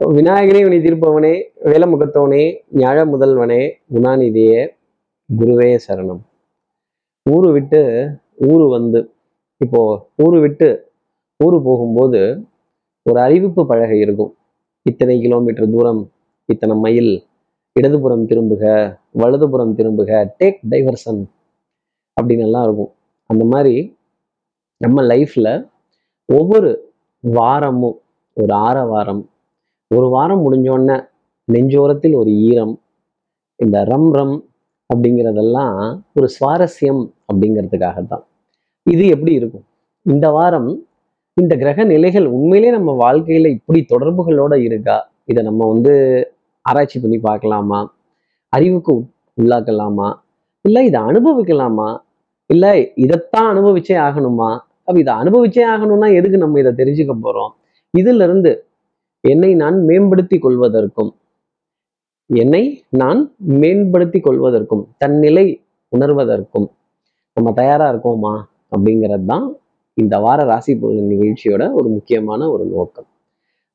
விநாயகனே 0.00 0.58
வினை 0.64 0.76
தீர்ப்பவனே 0.78 1.32
வேலமுகத்தவனே 1.68 2.42
ஞாழ 2.72 2.98
முதல்வனே 3.12 3.62
குணாநிதியே 3.94 4.60
குருவே 5.30 5.78
சரணம். 5.86 6.20
ஊரு 7.22 7.48
விட்டு 7.52 7.80
ஊரு 8.48 8.66
வந்து 8.68 9.00
இப்போ 9.56 9.80
ஊரு 10.16 10.40
விட்டு 10.40 10.68
ஊரு 11.36 11.62
போகும்போது 11.62 12.20
ஒரு 13.02 13.20
அறிவிப்பு 13.20 13.66
பழகை 13.66 13.98
இருக்கும். 13.98 14.30
இத்தனை 14.82 15.20
கிலோமீட்டர் 15.20 15.70
தூரம் 15.70 16.02
இத்தனை 16.44 16.76
மைல் 16.76 17.12
இடதுபுறம் 17.72 18.24
திரும்புக 18.26 18.64
வலதுபுறம் 19.12 19.74
திரும்புக 19.76 20.12
டேக் 20.38 20.60
டைவர்சன் 20.70 21.20
அப்படின்னு 22.16 22.46
எல்லாம் 22.48 22.64
இருக்கும். 22.64 22.92
அந்த 23.30 23.44
மாதிரி 23.44 23.74
நம்ம 24.76 25.02
லைஃப்ல 25.02 25.48
ஒவ்வொரு 26.26 26.70
வாரமும் 27.20 27.98
ஒரு 28.34 28.54
ஆற 28.54 28.84
வாரம் 28.84 29.24
ஒரு 29.90 30.08
வாரம் 30.08 30.42
முடிஞ்சோடனே 30.44 31.06
நெஞ்சோரத்தில் 31.52 32.14
ஒரு 32.14 32.30
ஈரம் 32.30 32.80
இந்த 33.56 33.84
ரம் 33.84 34.12
ரம் 34.12 34.44
அப்படிங்கிறதெல்லாம் 34.94 36.00
ஒரு 36.12 36.28
சுவாரஸ்யம் 36.40 37.10
அப்படிங்கிறதுக்காகத்தான். 37.32 38.24
இது 38.82 39.06
எப்படி 39.06 39.32
இருக்கும்? 39.32 39.64
இந்த 40.02 40.30
வாரம் 40.30 40.86
இந்த 41.32 41.56
கிரக 41.56 41.84
நிலைகள் 41.84 42.26
உண்மையிலே 42.26 42.70
நம்ம 42.70 43.12
வாழ்க்கையில 43.12 43.46
இப்படி 43.46 43.86
தொடர்புகளோட 43.94 44.60
இருக்கா? 44.62 45.10
இதை 45.24 45.44
நம்ம 45.44 45.66
வந்து 45.68 45.94
ஆராய்ச்சி 46.62 47.00
பண்ணி 47.00 47.18
பார்க்கலாமா? 47.18 47.96
அறிவுக்கு 48.48 49.06
உள்ளாக்கலாமா? 49.42 50.12
இல்லை 50.60 50.86
இதை 50.86 51.00
அனுபவிக்கலாமா? 51.00 51.96
இல்லை 52.46 52.92
இதைத்தான் 52.94 53.56
அனுபவிச்சே 53.56 53.96
ஆகணுமா? 53.96 54.58
அப்போ 54.84 54.98
இதை 54.98 55.14
அனுபவிச்சே 55.14 55.64
ஆகணும்னா 55.74 56.14
எதுக்கு 56.14 56.38
நம்ம 56.38 56.58
இதை 56.58 56.72
தெரிஞ்சுக்க 56.72 57.14
போறோம்? 57.22 57.52
இதுல 57.98 58.22
இருந்து 58.22 58.67
என்னை 59.28 59.50
நான் 59.54 59.76
மேம்படுத்தி 59.88 60.36
கொள்வதற்கும் 60.38 61.12
என்னை 62.30 62.62
நான் 63.00 63.20
மேம்படுத்தி 63.60 64.18
கொள்வதற்கும் 64.20 64.84
தன்னிலை 64.98 65.46
உணர்வதற்கும் 65.92 66.68
நம்ம 67.36 67.52
தயாரா 67.52 67.86
இருக்கோமா 67.92 68.34
அப்படிங்கிறது 68.72 69.26
தான் 69.26 69.46
இந்த 69.96 70.14
வார 70.18 70.40
ராசி 70.44 70.72
பலன் 70.74 71.10
நிகழ்ச்சியோட 71.12 71.62
ஒரு 71.72 71.88
முக்கியமான 71.88 72.40
ஒரு 72.50 72.64
நோக்கம். 72.64 73.08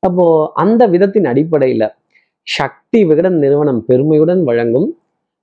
அப்போ 0.02 0.24
அந்த 0.54 0.82
விதத்தின் 0.86 1.28
அடிப்படையில 1.32 1.84
சக்தி 2.46 3.00
விகடன் 3.04 3.38
நிறுவனம் 3.38 3.80
பெருமையுடன் 3.84 4.42
வழங்கும் 4.44 4.88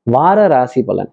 வார 0.07 0.39
ராசி 0.47 0.81
பலன். 0.83 1.11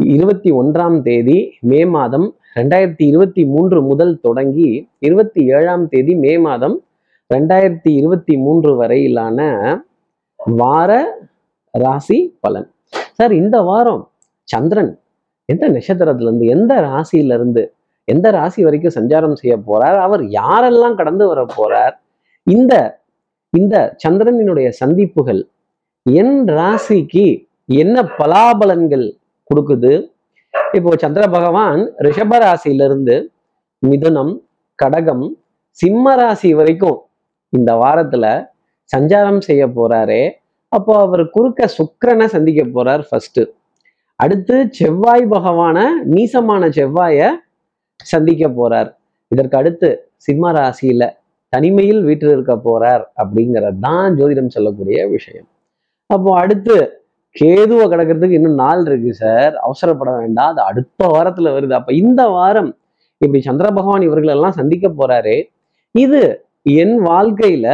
இருபத்தி 0.00 0.50
ஒன்றாம் 0.52 0.98
தேதி 1.02 1.38
மே 1.70 1.80
மாதம் 1.94 2.26
ரெண்டாயிரத்தி 2.56 3.04
இருபத்தி 3.10 3.42
மூன்று 3.44 3.78
முதல் 3.82 4.14
தொடங்கி 4.20 4.68
இருபத்தி 4.98 5.40
ஏழாம் 5.56 5.84
தேதி 5.88 6.14
மே 6.14 6.32
மாதம் 6.38 6.76
ரெண்டாயிரத்தி 7.34 7.90
இருபத்தி 7.90 8.34
மூன்று 8.36 8.70
வரையிலான 8.76 9.40
வார 10.60 10.90
ராசி 11.74 12.38
பலன். 12.40 12.68
சார் 13.18 13.32
இந்த 13.32 13.62
வாரம் 13.62 14.02
சந்திரன் 14.48 14.90
எந்த 15.44 15.64
நட்சத்திரத்திலிருந்து 15.68 16.46
எந்த 16.46 16.72
ராசியில 16.80 17.34
இருந்து 17.34 17.62
எந்த 18.04 18.30
ராசி 18.30 18.60
வரைக்கும் 18.64 18.96
சஞ்சாரம் 18.98 19.32
செய்ய 19.32 19.54
போறார் 19.68 19.96
அவர் 19.96 20.22
யாரெல்லாம் 20.40 20.94
கடந்து 20.94 21.26
வர 21.26 21.40
போறார் 21.56 21.94
இந்த 22.46 22.74
இந்த 23.52 23.76
சந்திரனினுடைய 24.04 24.68
சந்திப்புகள் 24.68 25.42
என் 26.06 26.48
ராசிக்கு 26.48 27.26
என்ன 27.82 28.02
பலாபலன்கள் 28.18 29.06
கொடுக்குது? 29.50 29.92
இப்போ 30.72 30.96
சந்திர 30.96 31.28
பகவான் 31.28 31.80
ரிஷப 31.98 32.32
ராசியிலிருந்து 32.38 33.16
மிதுனம் 33.82 34.34
கடகம் 34.78 35.24
சிம்ம 35.78 36.14
ராசி 36.14 36.54
வரைக்கும் 36.54 36.98
இந்த 37.52 37.70
வாரத்துல 37.74 38.26
சஞ்சாரம் 38.96 39.40
செய்ய 39.40 39.62
போறாரு. 39.66 40.20
அப்போ 40.68 40.92
அவர் 40.98 41.22
குறுக்க 41.30 41.68
சுக்கரனை 41.78 42.24
சந்திக்க 42.24 42.62
போறார் 42.76 43.02
ஃபர்ஸ்ட் 43.08 43.40
அடுத்து 44.16 44.56
செவ்வாய் 44.70 45.24
பகவான 45.30 45.78
நீசமான 46.14 46.62
செவ்வாய 46.78 47.28
சந்திக்க 48.04 48.48
போறார். 48.48 48.90
இதற்கு 49.28 49.56
அடுத்து 49.58 49.88
சிம்ம 50.16 50.52
ராசியில 50.52 51.04
தனிமையில் 51.52 52.02
வீட்டில் 52.02 52.30
இருக்க 52.30 52.54
போறார் 52.64 53.02
அப்படிங்கிறது 53.22 53.78
தான் 53.80 54.16
ஜோதிடம் 54.18 54.54
சொல்லக்கூடிய 54.56 55.08
விஷயம். 55.08 55.46
அப்போ 56.06 56.30
அடுத்து 56.38 56.76
கேதுவை 57.36 57.84
கடக்கிறதுக்கு 57.92 58.38
இன்னும் 58.38 58.54
நாள் 58.54 58.84
இருக்கு 58.86 59.14
சார். 59.14 59.54
அவசரப்பட 59.66 60.10
வேண்டாம். 60.18 60.50
அது 60.52 60.60
அடுத்த 60.60 61.06
வாரத்துல 61.06 61.50
வருது. 61.56 61.72
அப்ப 61.72 61.92
இந்த 61.92 62.22
வாரம் 62.28 62.70
இப்படி 63.18 63.40
சந்திர 63.40 63.66
பகவான் 63.70 64.02
இவர்களெல்லாம் 64.02 64.58
சந்திக்க 64.60 64.88
போறாரு. 64.88 65.36
இது 65.94 66.22
என் 66.66 66.96
வாழ்க்கையில 67.00 67.66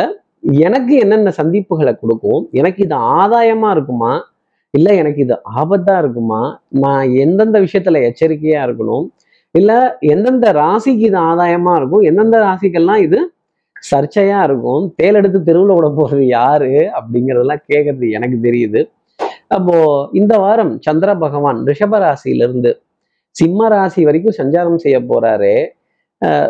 எனக்கு 0.43 0.95
என்னென்ன 0.97 1.33
சந்திப்புகளை 1.39 1.93
கொடுக்கும்? 1.99 2.49
எனக்கு 2.53 2.83
இது 2.85 2.95
ஆதாயமா 2.95 3.71
இருக்குமா? 3.71 4.25
இல்ல 4.71 4.95
எனக்கு 4.95 5.21
இது 5.23 5.35
ஆபத்தா 5.57 5.99
இருக்குமா? 5.99 6.61
நான் 6.71 7.13
எந்தெந்த 7.13 7.61
விஷயத்துல 7.61 8.01
எச்சரிக்கையா 8.09 8.61
இருக்கணும்? 8.67 9.07
இல்ல 9.55 9.99
எந்தெந்த 10.01 10.53
ராசிக்கு 10.53 11.05
இது 11.11 11.19
ஆதாயமா 11.19 11.77
இருக்கும்? 11.77 12.01
எந்தெந்த 12.01 12.39
ராசிக்கெல்லாம் 12.39 12.97
இது 12.97 13.33
சர்ச்சையா 13.91 14.43
இருக்கும்? 14.43 14.95
தேலெடுத்து 14.97 15.43
தெருவில் 15.43 15.75
விட 15.75 15.89
போறது 15.89 16.27
யாரு? 16.27 16.91
அப்படிங்கிறதெல்லாம் 16.99 17.65
கேட்கறது 17.73 18.11
எனக்கு 18.11 18.39
தெரியுது. 18.43 18.89
அப்போ 19.49 20.09
இந்த 20.13 20.39
வாரம் 20.39 20.79
சந்திர 20.81 21.15
பகவான் 21.15 21.67
ரிஷப 21.67 21.99
ராசியிலிருந்து 21.99 22.71
சிம்ம 23.37 23.69
ராசி 23.69 24.05
வரைக்கும் 24.05 24.39
சஞ்சாரம் 24.39 24.77
செய்ய 24.77 24.99
போறாரு. 25.01 25.55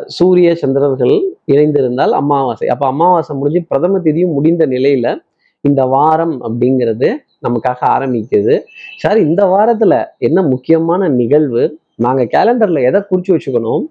சூரிய 0.06 0.54
சந்திரர்கள் 0.54 1.14
இணைந்திருந்தால் 1.46 2.10
அமாவாசை. 2.10 2.68
அப்போ 2.68 2.86
அமாவாசை 2.86 3.36
முடிஞ்சு 3.36 3.64
பிரதம 3.68 3.98
திதியும் 3.98 4.32
முடிந்த 4.32 4.66
நிலையில 4.66 5.24
இந்த 5.60 5.84
வாரம் 5.84 6.36
அப்படிங்கிறது 6.42 7.08
நமக்காக 7.48 7.80
ஆரம்பிக்குது. 7.88 8.60
சார் 8.96 9.18
இந்த 9.18 9.44
வாரத்துல 9.44 10.04
என்ன 10.18 10.42
முக்கியமான 10.42 11.08
நிகழ்வு? 11.08 11.78
நாங்க 11.96 12.24
கேலண்டர்ல 12.24 12.82
எதை 12.84 13.00
குறிச்சு 13.00 13.28
வச்சுக்கணும்? 13.28 13.82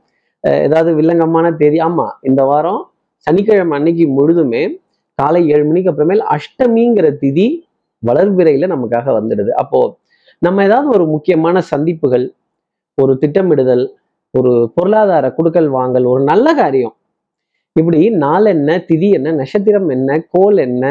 அஹ் 0.48 0.62
ஏதாவது 0.62 0.96
வில்லங்கமான 0.96 1.56
தேதி. 1.56 1.78
ஆமா 1.78 2.08
இந்த 2.22 2.44
வாரம் 2.44 2.90
சனிக்கிழமை 3.18 3.78
அன்னைக்கு 3.78 4.06
முழுதுமே 4.08 4.64
காலை 5.16 5.50
ஏழு 5.50 5.66
மணிக்கு 5.66 5.92
அப்புறமேல் 5.92 6.24
அஷ்டமிங்கிற 6.30 7.08
திதி 7.22 7.48
வளர்பிறையில 8.04 8.66
நமக்காக 8.68 9.08
வந்துடுது. 9.20 9.50
அப்போ 9.50 9.98
நம்ம 10.40 10.64
ஏதாவது 10.64 10.90
ஒரு 10.90 11.06
முக்கியமான 11.08 11.62
சந்திப்புகள் 11.62 12.34
ஒரு 13.02 13.18
திட்டமிடுதல் 13.22 13.86
ஒரு 14.38 14.52
பொருளாதார 14.76 15.26
குடுக்கல் 15.38 15.70
வாங்கல் 15.78 16.06
ஒரு 16.14 16.22
நல்ல 16.30 16.48
காரியம். 16.62 16.96
இப்படி 17.76 18.00
நாள் 18.24 18.48
என்ன 18.54 18.72
திதி 18.90 19.08
என்ன 19.18 19.34
நட்சத்திரம் 19.42 19.90
என்ன 19.96 20.18
கோல் 20.34 20.58
என்ன 20.68 20.86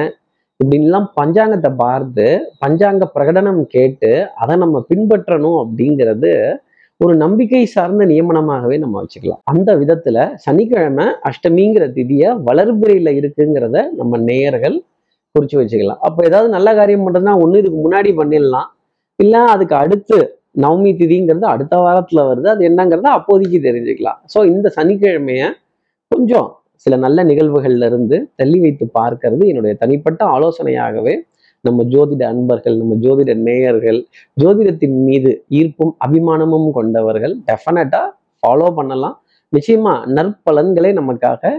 இப்படின்லாம் 0.60 1.06
பஞ்சாங்கத்தை 1.18 1.70
பார்த்து 1.82 2.26
பஞ்சாங்க 2.62 3.04
பிரகடனம் 3.14 3.62
கேட்டு 3.74 4.10
அதை 4.42 4.54
நம்ம 4.64 4.82
பின்பற்றணும் 4.90 5.58
அப்படிங்கிறது 5.62 6.32
ஒரு 7.00 7.14
நம்பிக்கை 7.22 7.62
சார்ந்த 7.74 8.02
நியமனமாகவே 8.10 8.76
நம்ம 8.82 8.94
வச்சுக்கலாம். 9.02 9.40
அந்த 9.52 9.70
விதத்துல 9.80 10.18
சனிக்கிழமை 10.44 11.06
அஷ்டமிங்கிற 11.28 11.84
திதியை 11.96 12.28
வளர்புறையில் 12.48 13.10
இருக்குங்கிறத 13.20 13.78
நம்ம 14.00 14.20
நேயர்கள் 14.28 14.76
குறித்து 15.34 15.56
வச்சுக்கலாம். 15.60 16.00
அப்போ 16.06 16.20
ஏதாவது 16.28 16.48
நல்ல 16.56 16.68
காரியம் 16.80 17.04
பண்ணுறதுனா 17.06 17.34
ஒன்று 17.44 17.60
இதுக்கு 17.62 17.80
முன்னாடி 17.86 18.12
பண்ணிடலாம். 18.20 18.68
இல்லை 19.18 19.40
அதுக்கு 19.54 19.76
அடுத்து 19.82 20.18
நவமி 20.62 20.90
திதிங்கிறது 21.00 21.46
அடுத்த 21.52 21.74
வாரத்தில் 21.84 22.26
வருது 22.30 22.48
அது 22.52 22.62
என்னங்கிறத 22.68 23.08
அப்போதைக்கு 23.18 23.58
தெரிஞ்சுக்கலாம். 23.68 24.18
ஸோ 24.32 24.38
இந்த 24.52 24.66
சனிக்கிழமைய 24.76 25.44
கொஞ்சம் 26.12 26.48
சில 26.84 26.96
நல்ல 27.04 27.18
நிகழ்வுகள்ல 27.30 27.86
இருந்து 27.90 28.16
தள்ளி 28.40 28.58
வைத்து 28.64 28.84
பார்க்கறது 28.98 29.44
என்னுடைய 29.50 29.74
தனிப்பட்ட 29.82 30.22
ஆலோசனையாகவே 30.36 31.14
நம்ம 31.64 31.82
ஜோதிட 31.92 32.22
அன்பர்கள் 32.32 32.76
நம்ம 32.80 32.94
ஜோதிட 33.04 33.32
நேயர்கள் 33.46 34.00
ஜோதிடத்தின் 34.42 34.96
மீது 35.06 35.30
ஈர்ப்பும் 35.58 35.92
அபிமானமும் 36.06 36.68
கொண்டவர்கள் 36.78 37.34
டெஃபினட்டா 37.48 38.02
ஃபாலோ 38.42 38.68
பண்ணலாம். 38.78 39.16
நிச்சயமா 39.52 39.94
நற்பலன்களே 40.16 40.90
நமக்காக 41.00 41.52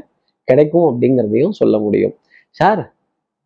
கிடைக்கும் 0.47 0.87
அப்படிங்கிறதையும் 0.89 1.55
சொல்ல 1.59 1.75
முடியும். 1.85 2.13
சார் 2.59 2.81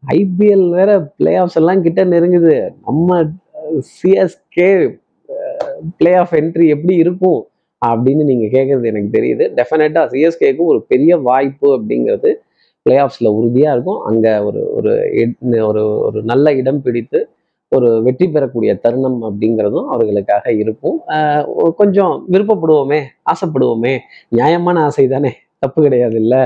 ஐபிஎல் 0.04 0.66
வேற 0.78 0.92
பிளே 1.18 1.34
ஆஃப்ஸ் 1.42 1.60
எல்லாம் 1.62 1.84
கிட்ட 1.86 2.04
நெருங்குது. 2.14 2.56
நம்ம 2.88 3.20
சிஎஸ்கே 3.96 4.70
பிளே 6.00 6.12
ஆஃப் 6.24 6.36
என்ட்ரி 6.40 6.68
எப்படி 6.76 6.96
இருக்கும் 7.04 7.40
அப்படின்னு 7.82 8.24
நீங்கள் 8.30 8.54
கேட்கறது 8.56 8.86
எனக்கு 8.92 9.10
தெரியுது. 9.18 9.44
டெஃபினட்டாக 9.58 10.06
சிஎஸ்கேக்கும் 10.14 10.70
ஒரு 10.74 10.80
பெரிய 10.92 11.12
வாய்ப்பு 11.30 11.68
அப்படிங்கிறது 11.78 12.32
பிளே 12.86 12.96
ஆஃப்ஸில் 13.04 13.36
உறுதியாக 13.38 13.76
இருக்கும். 13.76 14.00
அங்கே 14.10 14.34
ஒரு 14.48 14.62
ஒரு 14.78 14.94
ஒரு 15.70 15.84
ஒரு 16.08 16.20
நல்ல 16.32 16.54
இடம் 16.62 16.82
பிடித்து 16.82 17.20
ஒரு 17.72 17.90
வெற்றி 18.06 18.28
பெறக்கூடிய 18.36 18.72
தருணம் 18.84 19.20
அப்படிங்கிறதும் 19.28 19.90
அவர்களுக்காக 19.96 20.54
இருக்கும். 20.62 20.98
கொஞ்சம் 21.82 22.14
விருப்பப்படுவோமே 22.34 23.00
ஆசைப்படுவோமே 23.34 23.94
நியாயமான 24.38 24.84
ஆசை 24.88 25.06
தானே 25.08 25.32
தப்பு 25.64 25.80
கிடையாது 25.84 26.16
இல்லை 26.22 26.42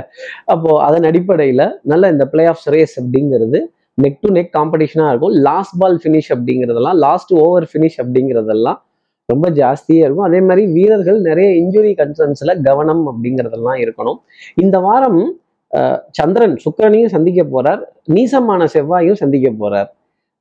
அப்போது 0.53 0.81
அதன் 0.87 1.07
அடிப்படையில் 1.09 1.65
நல்ல 1.91 2.09
இந்த 2.13 2.25
பிளே 2.31 2.45
ஆஃப்ஸ் 2.51 2.69
ரேஸ் 2.75 2.95
அப்படிங்கிறது 3.01 3.59
நெக் 4.03 4.21
டு 4.21 4.29
நெக் 4.37 4.49
காம்படிஷனாக 4.57 5.11
இருக்கும். 5.11 5.35
லாஸ்ட் 5.47 5.75
பால் 5.81 5.99
ஃபினிஷ் 6.03 6.29
அப்படிங்கிறதெல்லாம் 6.35 6.99
லாஸ்ட் 7.05 7.33
ஓவர் 7.43 7.67
ஃபினிஷ் 7.71 7.99
அப்படிங்கிறதெல்லாம் 8.03 8.79
ரொம்ப 9.33 9.47
ஜாஸ்தியா 9.61 10.03
இருக்கும். 10.07 10.27
அதே 10.29 10.41
மாதிரி 10.49 10.65
வீரர்கள் 10.75 11.19
நிறைய 11.29 11.49
இன்ஜுரி 11.61 11.93
கன்சர்ன்ஸ்ல 12.01 12.53
கவனம் 12.67 13.03
அப்படிங்கிறதெல்லாம் 13.11 13.79
இருக்கணும். 13.85 14.19
இந்த 14.65 14.77
வாரம் 14.87 15.21
சந்திரன் 16.17 16.55
சுக்கரனையும் 16.63 17.13
சந்திக்க 17.13 17.41
போறார். 17.53 17.79
நீசமான 18.15 18.65
செவ்வாயும் 18.73 19.19
சந்திக்க 19.21 19.47
போறார். 19.61 19.89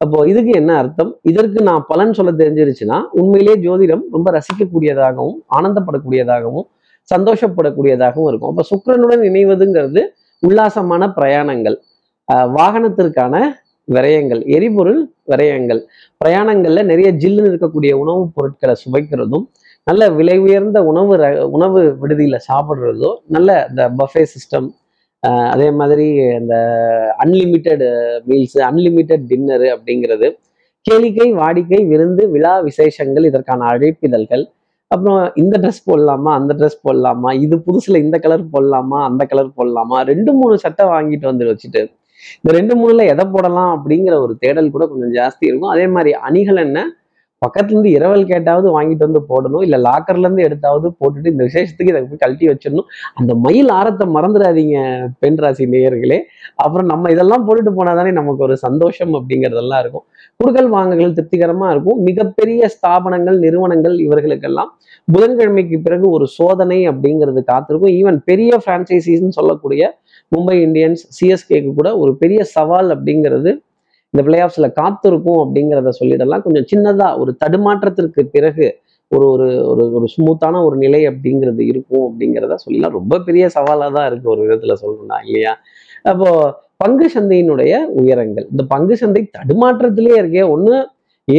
அப்போ 0.02 0.18
இதுக்கு 0.30 0.52
என்ன 0.60 0.72
அர்த்தம்? 0.80 1.10
இதற்கு 1.30 1.58
நான் 1.68 1.84
பலன் 1.90 2.12
சொல்ல 2.18 2.30
தெரிஞ்சிருச்சுன்னா 2.40 2.96
உண்மையிலே 3.20 3.54
ஜோதிடம் 3.64 4.02
ரொம்ப 4.14 4.28
ரசிக்கக்கூடியதாகவும் 4.36 5.38
ஆனந்தப்படக்கூடியதாகவும் 5.58 6.66
சந்தோஷப்படக்கூடியதாகவும் 7.12 8.28
இருக்கும். 8.30 8.50
அப்போ 8.52 8.64
சுக்கரனுடன் 8.70 9.22
இணைவதுங்கிறது 9.30 10.02
உல்லாசமான 10.48 11.08
பிரயாணங்கள். 11.18 11.76
வாகனத்திற்கான 12.58 13.34
விரயங்கள் 13.88 14.44
எரிபொருள் 14.46 15.00
விரயங்கள். 15.28 15.80
பிரயாணங்கள்ல 16.20 16.84
நிறைய 16.84 17.12
ஜில்லுன்னு 17.12 17.50
இருக்கக்கூடிய 17.52 17.92
உணவுப் 17.92 18.32
பொருட்களை 18.34 18.74
சுவைக்கிறதும் 18.84 19.46
நல்ல 19.84 20.10
விலை 20.10 20.38
உயர்ந்த 20.38 20.84
உணவு 20.84 21.16
ர- 21.16 21.42
உணவு 21.48 21.96
விடுதியில 22.02 22.36
சாப்பிட்றதோ 22.48 23.16
நல்ல 23.26 23.66
இந்த 23.68 23.90
பஃபே 23.90 24.24
சிஸ்டம் 24.24 24.68
அதே 25.50 25.70
மாதிரி 25.70 26.06
இந்த 26.14 26.54
அன்லிமிட்டெட் 27.18 27.84
மீல்ஸ் 28.26 28.56
அன்லிமிட்டெட் 28.60 29.24
டின்னரு 29.28 29.68
அப்படிங்கிறது 29.74 30.28
கேளிக்கை 30.86 31.28
வாடிக்கை 31.32 31.86
விருந்து 31.86 32.30
விழா 32.30 32.60
விசேஷங்கள் 32.60 33.24
இதற்கான 33.24 33.64
அழைப்பிதழ்கள். 33.66 34.44
அப்புறம் 34.90 35.32
இந்த 35.34 35.58
ட்ரெஸ் 35.58 35.84
போடலாமா 35.86 36.32
அந்த 36.32 36.54
ட்ரெஸ் 36.54 36.80
போடலாமா 36.84 37.40
இது 37.40 37.56
புதுசுல 37.56 37.96
இந்த 37.96 38.18
கலர் 38.18 38.50
போடலாமா 38.52 39.04
அந்த 39.04 39.24
கலர் 39.24 39.52
போடலாமா 39.56 40.00
ரெண்டு 40.02 40.32
மூணு 40.32 40.58
சட்டை 40.58 40.86
வாங்கிட்டு 40.86 41.24
வந்து 41.24 41.44
வச்சுட்டு 41.46 41.82
இந்த 42.42 42.58
ரெண்டு 42.58 42.74
மூணுல 42.80 43.06
எதை 43.08 43.24
போடலாம் 43.24 43.72
அப்படிங்கிற 43.76 44.20
ஒரு 44.20 44.36
தேடல் 44.38 44.70
கூட 44.70 44.86
கொஞ்சம் 44.86 45.14
ஜாஸ்தி 45.22 45.40
இருக்கும். 45.40 45.70
அதே 45.70 45.86
மாதிரி 45.86 46.12
அணிகள் 46.12 46.56
என்ன? 46.56 47.00
பக்கத்துல 47.46 47.70
இருந்து 47.70 47.90
இரவல் 47.90 48.24
கேட்டாவது 48.24 48.68
வாங்கிட்டு 48.76 49.06
வந்து 49.06 49.20
போடணும். 49.28 49.62
இல்ல 49.62 49.76
லாக்கர்ல 49.76 50.18
இருந்து 50.18 50.42
எடுத்தாவது 50.42 50.88
போட்டுட்டு 51.00 51.26
இந்த 51.26 51.44
விசேஷத்துக்கு 51.44 51.92
இதை 51.92 52.02
போய் 52.02 52.16
கழட்டி 52.18 52.48
வச்சிடணும். 52.48 52.88
அந்த 53.14 53.34
மயில் 53.34 53.68
ஆரத்தை 53.68 54.06
மறந்துடாதீங்க 54.14 55.08
பெண் 55.18 55.34
ராசி 55.34 55.66
நேயர்களே. 55.66 56.18
அப்புறம் 56.54 56.86
நம்ம 56.86 57.10
இதெல்லாம் 57.10 57.44
போட்டுட்டு 57.48 57.72
போனாதானே 57.78 58.12
நமக்கு 58.12 58.42
ஒரு 58.42 58.56
சந்தோஷம் 58.56 59.14
அப்படிங்கிறதெல்லாம் 59.14 59.78
இருக்கும். 59.78 60.04
குடுக்கல் 60.36 60.68
வாங்கல்கள் 60.68 61.12
திருப்திகரமா 61.12 61.70
இருக்கும். 61.70 62.02
மிகப்பெரிய 62.02 62.68
ஸ்தாபனங்கள் 62.74 63.38
நிறுவனங்கள் 63.38 63.96
இவர்களுக்கெல்லாம் 63.98 64.70
புதன்கிழமைக்கு 65.12 65.78
பிறகு 65.82 66.10
ஒரு 66.10 66.26
சோதனை 66.26 66.88
அப்படிங்கிறது 66.88 67.42
காத்திருக்கும். 67.44 67.90
ஈவன் 67.90 68.18
பெரிய 68.24 68.58
பிரான்ச்சைசிஸ்ன்னு 68.66 69.38
சொல்லக்கூடிய 69.40 70.00
மும்பை 70.36 70.56
இந்தியன்ஸ் 70.66 71.02
சிஎஸ்கேக்கு 71.18 71.70
கூட 71.74 71.96
ஒரு 71.96 72.12
பெரிய 72.16 72.40
சவால் 72.44 72.90
அப்படிங்கிறது 72.90 73.50
இந்த 74.14 74.22
பிளே 74.24 74.38
ஆஃப்ஸ்ல 74.40 74.68
காத்திருக்கும் 74.72 75.40
அப்படிங்கிறத 75.42 75.90
சொல்லிடலாம். 76.00 76.42
கொஞ்சம் 76.42 76.66
சின்னதா 76.72 77.18
ஒரு 77.18 77.36
தடுமாற்றத்திற்கு 77.44 78.22
பிறகு 78.30 78.66
ஒரு 79.10 79.26
ஒரு 79.32 79.46
ஒரு 79.66 79.84
ஒரு 79.92 80.06
ஸ்மூத்தான 80.14 80.60
ஒரு 80.64 80.76
நிலை 80.76 81.00
அப்படிங்கிறது 81.08 81.62
இருக்கும் 81.66 82.04
அப்படிங்கிறத 82.08 82.54
சொல்லலாம் 82.54 82.92
ரொம்ப 82.92 83.18
பெரிய 83.18 83.44
சவாலாக 83.48 83.90
தான் 83.96 84.06
இருக்கு 84.06 84.28
ஒரு 84.30 84.42
விதத்துல 84.46 84.74
சொல்லணும்னா 84.82 85.18
இல்லையா? 85.26 85.52
அப்போ 86.02 86.28
பங்கு 86.76 87.06
சந்தையினுடைய 87.14 87.72
உயரங்கள். 88.00 88.46
இந்த 88.50 88.62
பங்கு 88.68 88.94
சந்தை 88.96 89.22
தடுமாற்றத்திலே 89.38 90.14
இருக்கே. 90.22 90.44
ஒன்று 90.50 90.76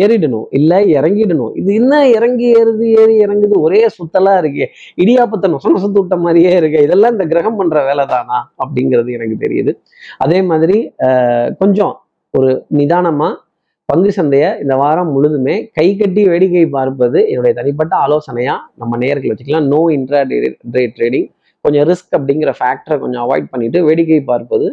ஏறிடணும் 0.01 0.47
இல்லை 0.59 0.79
இறங்கிடணும். 0.97 1.53
இது 1.61 1.69
என்ன 1.81 1.93
இறங்கி 2.17 2.47
ஏறுது 2.59 2.85
ஏறி 3.01 3.15
இறங்குது? 3.25 3.55
ஒரே 3.67 3.81
சுத்தலாக 3.97 4.41
இருக்கு. 4.43 4.65
இடியாப்பத்தை 5.03 5.49
நொச 5.53 5.71
நொசத்து 5.75 5.99
விட்ட 6.01 6.17
மாதிரியே 6.25 6.53
இருக்கு. 6.61 6.81
இதெல்லாம் 6.87 7.15
இந்த 7.15 7.27
கிரகம் 7.31 7.57
பண்ணுற 7.61 7.85
வேலை 7.89 8.05
தானா 8.13 8.39
அப்படிங்கிறது 8.65 9.17
எனக்கு 9.19 9.37
தெரியுது. 9.45 9.73
அதே 10.25 10.41
மாதிரி 10.51 10.77
கொஞ்சம் 11.63 11.95
ஒரு 12.33 12.51
நிதானமாக 12.79 13.39
பங்கு 13.91 14.11
சந்தையை 14.17 14.49
இந்த 14.63 14.73
வாரம் 14.81 15.09
முழுதுமே 15.15 15.55
கை 15.77 15.87
கட்டி 15.99 16.21
வேடிக்கை 16.31 16.65
பார்ப்பது 16.75 17.19
என்னுடைய 17.31 17.53
தனிப்பட்ட 17.57 17.93
ஆலோசனையாக 18.03 18.61
நம்ம 18.81 18.97
நேர்கள் 19.01 19.31
வச்சுக்கலாம். 19.31 19.67
நோ 19.73 19.81
இன்ட்ரா 19.95 20.21
டே 20.75 20.83
ட்ரேடிங் 20.95 21.27
கொஞ்சம் 21.65 21.85
ரிஸ்க் 21.89 22.15
அப்படிங்கிற 22.17 22.51
ஃபேக்டரை 22.59 22.95
கொஞ்சம் 23.03 23.23
அவாய்ட் 23.25 23.51
பண்ணிட்டு 23.53 23.79
வேடிக்கை 23.87 24.21
பார்ப்பது 24.31 24.67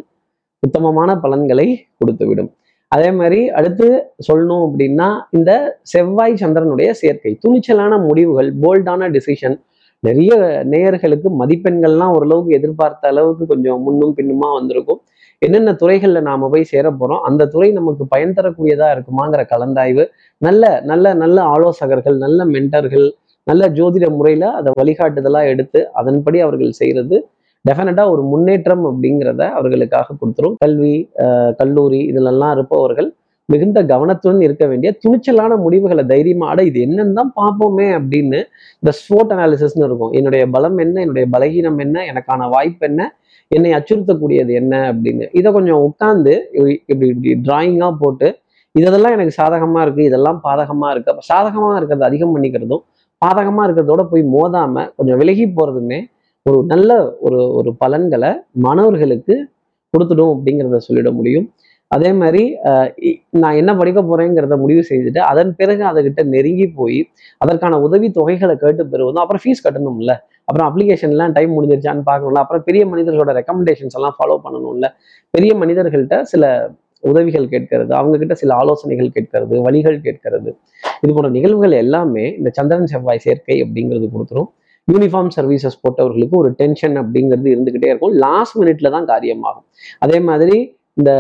உத்தமமான 0.67 1.11
பலன்களை 1.25 1.67
கொடுத்துவிடும். 2.01 2.51
அதே 2.93 3.09
மாதிரி 3.19 3.41
அடுத்து 3.59 3.87
சொல்லணும் 4.29 4.63
அப்படின்னா 4.67 5.09
இந்த 5.39 5.51
செவ்வாய் 5.93 6.41
சந்திரனுடைய 6.43 6.91
சேர்க்கை. 7.03 7.33
துணிச்சலான 7.45 7.99
முடிவுகள் 8.07 8.49
போல்டான 8.63 9.11
டிசிஷன் 9.17 9.57
நிறைய 10.03 10.33
நேயர்களுக்கு 10.73 11.29
மதிப்பெண்கள்லாம் 11.41 12.13
ஓரளவுக்கு 12.17 12.53
எதிர்பார்த்த 12.59 13.13
அளவுக்கு 13.13 13.45
கொஞ்சம் 13.53 13.81
முன்னும் 13.87 14.15
பின்னுமா 14.19 14.49
வந்திருக்கும். 14.59 15.01
என்னென்ன 15.43 15.71
துறைகளில் 15.83 16.27
நாம் 16.29 16.47
போய் 16.53 16.71
சேர 16.73 16.87
போகிறோம் 16.93 17.23
அந்த 17.29 17.49
துறை 17.55 17.69
நமக்கு 17.79 18.05
பயன் 18.15 18.35
தரக்கூடியதாக 18.39 18.95
இருக்குமாங்கிற 18.97 19.43
கலந்தாய்வு. 19.53 20.05
நல்ல 20.43 20.65
நல்ல 20.91 21.15
நல்ல 21.23 21.39
ஆலோசகர்கள் 21.55 22.17
நல்ல 22.25 22.45
மென்டர்கள் 22.55 23.07
நல்ல 23.47 23.65
ஜோதிட 23.79 24.07
முறையில் 24.17 24.49
அதை 24.59 24.71
வழிகாட்டுதலாக 24.81 25.53
எடுத்து 25.53 25.81
அதன்படி 26.01 26.39
அவர்கள் 26.47 26.79
செய்கிறது 26.81 27.19
டெஃபினட்டா 27.65 28.05
ஒரு 28.13 28.23
முன்னேற்றம் 28.33 28.85
அப்படிங்கிறத 28.91 29.43
அவர்களுக்காக 29.59 30.15
கொடுத்துரும். 30.21 30.55
கல்வி 30.65 30.95
கல்லூரி 31.61 32.01
இதிலெல்லாம் 32.11 32.53
இருப்பவர்கள் 32.57 33.09
மிகுந்த 33.49 33.79
கவனத்துடன் 33.93 34.43
இருக்க 34.47 34.65
வேண்டிய 34.71 34.91
துணிச்சலான 35.03 35.53
முடிவுகளை 35.63 36.03
தைரியமாட 36.11 36.59
இது 36.69 36.79
என்னன்னு 36.87 37.17
தான் 37.19 37.33
பார்ப்போமே 37.39 37.87
அப்படின்னு 37.99 38.39
இந்த 38.83 38.93
ஸ்போர்ட் 38.99 39.33
அனாலிசிஸ்னு 39.37 39.87
இருக்கும். 39.89 40.13
என்னுடைய 40.19 40.43
பலம் 40.55 40.79
என்ன? 40.85 40.97
என்னுடைய 41.05 41.27
பலகீனம் 41.35 41.81
என்ன? 41.85 41.97
எனக்கான 42.11 42.47
வாய்ப்பு 42.55 42.87
என்ன? 42.91 43.01
என்னை 43.51 43.73
அச்சுறுத்தக்கூடியது 43.79 44.53
என்ன? 44.61 44.75
அப்படின்னு. 44.93 45.27
இதை 45.39 45.49
கொஞ்சம் 45.59 45.83
உட்காந்து 45.89 46.35
இப்படி 46.91 47.09
இப்படி 47.13 47.33
டிராயிங்காக 47.49 47.93
போட்டு 48.03 48.29
இதெல்லாம் 48.75 49.15
எனக்கு 49.17 49.35
சாதகமாக 49.41 49.85
இருக்குது 49.85 50.09
இதெல்லாம் 50.11 50.39
பாதகமாக 50.47 50.91
இருக்குது 50.95 51.13
அப்போ 51.15 51.25
சாதகமாக 51.31 51.79
இருக்கிறத 51.79 52.05
அதிகம் 52.11 52.35
பண்ணிக்கிறதும் 52.35 52.83
பாதகமாக 53.23 53.65
இருக்கிறதோட 53.69 54.03
போய் 54.13 54.25
மோதாமல் 54.35 54.89
கொஞ்சம் 54.99 55.19
விலகி 55.23 55.47
போகிறதுமே 55.57 55.99
ஒரு 56.49 56.59
நல்ல 56.73 56.91
ஒரு 57.27 57.39
ஒரு 57.59 57.71
பலன்களை 57.83 58.31
மாணவர்களுக்கு 58.67 59.35
கொடுத்துடும் 59.95 60.31
அப்படிங்கிறத 60.35 60.79
சொல்லிட 60.87 61.09
முடியும். 61.19 61.47
அதே 61.91 62.11
மாதிரி 62.21 62.43
நான் 63.43 63.57
என்ன 63.61 63.71
படிக்க 63.81 64.01
போறேங்கிறத 64.11 64.57
முடிவு 64.63 64.83
செய்துட்டு 64.91 65.21
அதன் 65.31 65.51
பிறகு 65.61 65.83
அதுகிட்ட 65.91 66.21
நெருங்கி 66.35 66.67
போய் 66.79 67.01
அதற்கான 67.45 67.81
உதவி 67.87 68.09
தொகைகளை 68.19 68.55
கேட்டு 68.63 68.85
பெறுவதும் 68.93 69.23
அப்புறம் 69.23 69.43
ஃபீஸ் 69.45 69.65
கட்டணும்ல. 69.67 70.15
அப்புறம் 70.49 70.69
அப்ளிகேஷன்லாம் 70.69 71.35
டைம் 71.39 71.53
முடிஞ்சிருச்சான்னு 71.57 72.05
பார்க்கணும்ல. 72.11 72.43
அப்புறம் 72.45 72.65
பெரிய 72.69 72.85
மனிதர்களோட 72.93 73.33
ரெக்கமெண்டேஷன்ஸ் 73.41 73.97
எல்லாம் 73.99 74.17
ஃபாலோ 74.19 74.37
பண்ணணும்ல. 74.47 74.89
பெரிய 75.35 75.53
மனிதர்கள்ட்ட 75.63 76.17
சில 76.33 76.45
உதவிகள் 77.11 77.47
கேட்கறது 77.55 77.93
அவங்க 77.99 78.17
கிட்ட 78.23 78.35
சில 78.43 78.51
ஆலோசனைகள் 78.63 79.11
கேட்கறது 79.17 79.55
வழிகள் 79.67 79.99
கேட்கறது. 80.07 80.51
இது 81.03 81.11
போன்ற 81.17 81.31
நிகழ்வுகள் 81.37 81.77
எல்லாமே 81.85 82.25
இந்த 82.39 82.51
சந்திரன் 82.59 82.91
செவ்வாய் 82.95 83.23
சேர்க்கை 83.27 83.57
அப்படிங்கிறது 83.67 84.09
கொடுத்துரும். 84.15 84.51
யூனிஃபார்ம் 84.89 85.33
சர்வீசஸ் 85.37 85.81
போட்டவர்களுக்கு 85.83 86.37
ஒரு 86.43 86.51
டென்ஷன் 86.61 86.97
அப்படிங்கிறது 87.03 87.49
இருந்துக்கிட்டே 87.55 87.91
இருக்கும். 87.93 88.15
லாஸ்ட் 88.25 88.57
மினிட்ல 88.61 88.91
தான் 88.97 89.09
காரியமாகும். 89.13 89.67
அதே 90.05 90.19
மாதிரி 90.29 90.57
இந்த 91.01 91.13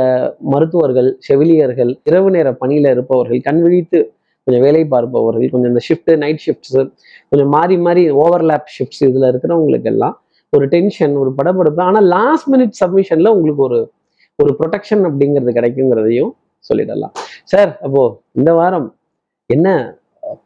மருத்துவர்கள் 0.53 1.11
செவிலியர்கள் 1.27 1.91
இரவு 2.09 2.31
நேர 2.37 2.49
பணியில 2.62 2.90
இருப்பவர்கள் 2.95 3.40
கண் 3.49 3.61
விழித்து 3.64 3.99
கொஞ்சம் 4.47 4.64
வேலை 4.67 4.83
பார்ப்பவர்கள் 4.95 5.52
கொஞ்சம் 5.52 5.71
இந்த 5.73 5.83
ஷிஃப்ட்டு 5.88 6.17
நைட் 6.23 6.43
ஷிஃப்ட்ஸ் 6.47 6.76
கொஞ்சம் 7.31 7.50
மாறி 7.55 7.76
மாறி 7.87 8.02
ஓவர்லேப் 8.25 8.69
ஷிஃப்ட்ஸ் 8.76 9.02
இதில் 9.09 9.26
இருக்கிறவங்களுக்கு 9.31 9.90
எல்லாம் 9.93 10.17
ஒரு 10.52 10.64
டென்ஷன் 10.75 11.14
ஒரு 11.23 11.31
படபடப்பு. 11.38 11.81
ஆனால் 11.88 12.07
லாஸ்ட் 12.17 12.49
மினிட் 12.52 12.75
சப்மிஷன்ல 12.81 13.31
உங்களுக்கு 13.37 13.62
ஒரு 13.69 13.81
ஒரு 14.38 14.52
ப்ரொடெக்ஷன் 14.61 15.02
அப்படிங்கிறது 15.09 15.52
கிடைக்குங்கிறதையும் 15.59 16.33
சொல்லிடலாம். 16.69 17.14
சார் 17.52 17.71
அப்போ 17.87 18.02
இந்த 18.38 18.50
வாரம் 18.61 18.88
என்ன 19.50 19.69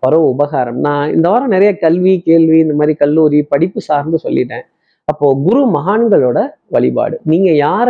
பருவ 0.02 0.22
உபகாரம். 0.34 0.78
நான் 0.86 1.12
இந்த 1.16 1.26
வாரம் 1.32 1.54
நிறைய 1.56 1.70
கல்வி 1.84 2.14
கேள்வி 2.28 2.58
இந்த 2.64 2.74
மாதிரி 2.80 2.94
கல்லூரி 3.02 3.38
படிப்பு 3.52 3.80
சார்ந்து 3.88 4.18
சொல்லிட்டேன். 4.24 4.64
அப்போ 5.08 5.26
குரு 5.46 5.62
மகான்களோட 5.76 6.38
வழிபாடு. 6.74 7.16
நீங்க 7.32 7.50
யார 7.66 7.88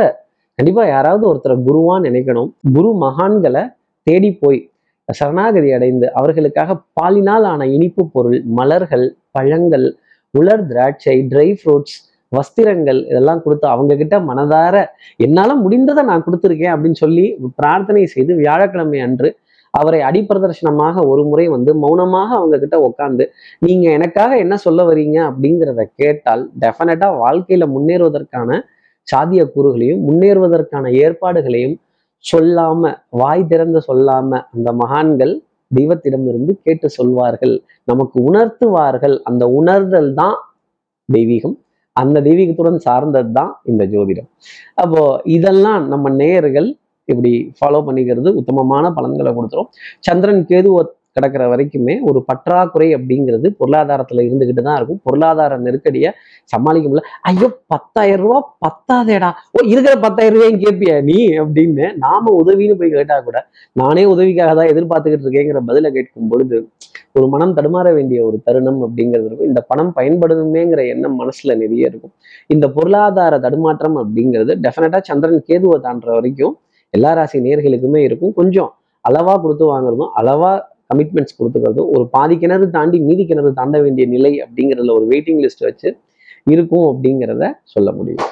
கண்டிப்பா 0.58 0.82
யாராவது 0.88 1.24
ஒருத்தரை 1.30 1.56
குருவான்னு 1.68 2.08
நினைக்கணும். 2.08 2.50
குரு 2.76 2.90
மகான்களை 3.04 3.62
தேடி 4.06 4.30
போய் 4.42 4.60
சரணாகதி 5.08 5.70
அடைந்து 5.76 6.06
அவர்களுக்காக 6.18 6.76
பாலினால் 6.98 7.46
ஆன 7.52 7.66
இனிப்பு 7.76 8.02
பொருள் 8.14 8.38
மலர்கள் 8.58 9.06
பழங்கள் 9.30 9.86
உலர் 10.34 10.64
திராட்சை 10.70 11.16
ட்ரை 11.32 11.48
ஃப்ரூட்ஸ் 11.58 11.96
வஸ்திரங்கள் 12.32 13.00
இதெல்லாம் 13.10 13.42
கொடுத்து 13.42 13.66
அவங்க 13.68 13.92
கிட்ட 13.96 14.16
மனதார 14.28 14.76
என்னால 15.16 15.50
முடிந்ததை 15.64 16.02
நான் 16.02 16.24
கொடுத்துருக்கேன் 16.26 16.72
அப்படின்னு 16.74 16.98
சொல்லி 17.04 17.24
பிரார்த்தனை 17.56 18.04
செய்து 18.06 18.32
வியாழக்கிழமை 18.34 19.00
அன்று 19.00 19.28
அவரை 19.78 20.00
அடிப்பிரதர்ஷனமாக 20.08 21.04
ஒரு 21.12 21.22
முறை 21.30 21.46
வந்து 21.54 21.70
மௌனமாக 21.84 22.30
அவங்க 22.40 22.56
கிட்ட 22.58 22.76
உட்காந்து 22.88 23.24
நீங்க 23.58 23.86
எனக்காக 23.90 24.36
என்ன 24.36 24.54
சொல்ல 24.66 24.80
வரீங்க? 24.90 25.18
அப்படிங்கிறத 25.30 25.84
கேட்டால் 26.02 26.42
டெஃபினட்டா 26.64 27.08
வாழ்க்கையில 27.22 27.66
முன்னேறுவதற்கான 27.74 28.60
சாதிய 29.08 29.42
கூறுகளையும் 29.54 30.04
முன்னேறுவதற்கான 30.08 30.92
ஏற்பாடுகளையும் 31.04 31.76
சொல்லாம 32.24 32.92
வாய் 33.22 33.48
திறந்து 33.48 33.80
சொல்லாம 33.88 34.30
அந்த 34.54 34.68
மகான்கள் 34.82 35.34
தெய்வத்திடமிருந்து 35.70 36.52
கேட்டு 36.66 36.88
சொல்வார்கள். 36.90 37.54
நமக்கு 37.84 38.16
உணர்த்துவார்கள். 38.28 39.16
அந்த 39.28 39.44
உணர்தல் 39.58 40.10
தான் 40.20 40.36
தெய்வீகம். 41.08 41.56
அந்த 41.96 42.18
தெய்வீகத்துடன் 42.26 42.78
சார்ந்தது 42.86 43.30
தான் 43.32 43.52
இந்த 43.70 43.82
ஜோதிடம். 43.92 44.28
அப்போ 44.82 45.02
இதெல்லாம் 45.36 45.82
நம்ம 45.92 46.10
நேயர்கள் 46.20 46.68
இப்படி 47.10 47.32
ஃபாலோ 47.58 47.80
பண்ணிக்கிறது 47.88 48.32
உத்தமமான 48.42 48.92
பலன்களை 48.98 49.32
கொடுத்துரும். 49.38 49.70
சந்திரன் 50.08 50.44
கேதுவை 50.52 50.84
கிடக்கிற 51.16 51.44
வரைக்குமே 51.50 51.94
ஒரு 52.10 52.20
பற்றாக்குறை 52.28 52.86
அப்படிங்கிறது 52.96 53.48
பொருளாதாரத்துல 53.58 54.22
இருந்துகிட்டு 54.28 54.62
தான் 54.68 54.78
இருக்கும். 54.78 54.98
பொருளாதார 55.06 55.58
நெருக்கடியை 55.66 56.10
சமாளிக்க 56.52 56.86
முடியல. 56.88 57.04
ஐயோ 57.30 57.48
பத்தாயிரம் 57.72 58.24
ரூபா 58.24 58.38
பத்தாதேடா. 58.64 59.28
ஓ 59.56 59.60
இருக்கிற 59.72 59.92
பத்தாயிரம் 60.04 60.36
ரூபாயும் 60.36 60.58
கேட்பியா 60.64 60.96
நீ 61.10 61.18
அப்படின்னு 61.42 61.86
நாம 62.04 62.32
உதவின்னு 62.40 62.78
போய் 62.80 62.92
கேட்டா 62.96 63.18
கூட 63.28 63.40
நானே 63.82 64.04
உதவிக்காக 64.14 64.56
தான் 64.60 64.72
எதிர்பார்த்துக்கிட்டு 64.72 65.26
இருக்கேங்கிற 65.28 65.62
பதிலை 65.70 65.90
கேட்கும் 65.98 66.32
பொழுது 66.32 66.58
ஒரு 67.18 67.26
மனம் 67.32 67.54
தடுமாற 67.58 67.88
வேண்டிய 67.98 68.20
ஒரு 68.28 68.36
தருணம் 68.46 68.80
அப்படிங்கிறது 68.86 69.26
இருக்கும். 69.28 69.50
இந்த 69.52 69.60
பணம் 69.70 69.94
பயன்படுதுமேங்கிற 69.98 70.82
எண்ணம் 70.94 71.16
மனசுல 71.20 71.56
நிறைய 71.62 71.90
இருக்கும். 71.90 72.14
இந்த 72.54 72.66
பொருளாதார 72.76 73.38
தடுமாற்றம் 73.46 73.98
அப்படிங்கிறது 74.02 74.54
டெஃபினட்டா 74.66 75.00
சந்திரன் 75.10 75.46
கேதுவை 75.50 75.78
தாண்டுற 75.88 76.10
வரைக்கும் 76.18 76.54
எல்லா 76.96 77.10
ராசி 77.18 77.38
நேர்களுக்குமே 77.46 78.00
இருக்கும். 78.08 78.32
கொஞ்சம் 78.40 78.70
அளவா 79.04 79.34
கொடுத்து 79.44 79.64
வாங்குறதும் 79.72 80.12
அளவா 80.20 80.52
கமிட்மெண்ட்ஸ் 80.90 81.36
கொடுத்துக்கிறதும் 81.38 81.90
ஒரு 81.96 82.04
பாதி 82.14 82.34
கிணறு 82.42 82.66
தாண்டி 82.76 82.98
மீதி 83.08 83.24
கிணறு 83.30 83.50
தாண்ட 83.58 83.76
வேண்டிய 83.84 84.04
நிலை 84.14 84.32
அப்படிங்கிறதுல 84.44 84.94
ஒரு 84.98 85.06
வெயிட்டிங் 85.12 85.40
லிஸ்ட் 85.44 85.64
வச்சு 85.68 85.88
இருக்கும் 86.52 86.86
அப்படிங்கிறத 86.92 87.44
சொல்ல 87.74 87.88
முடியும். 87.98 88.24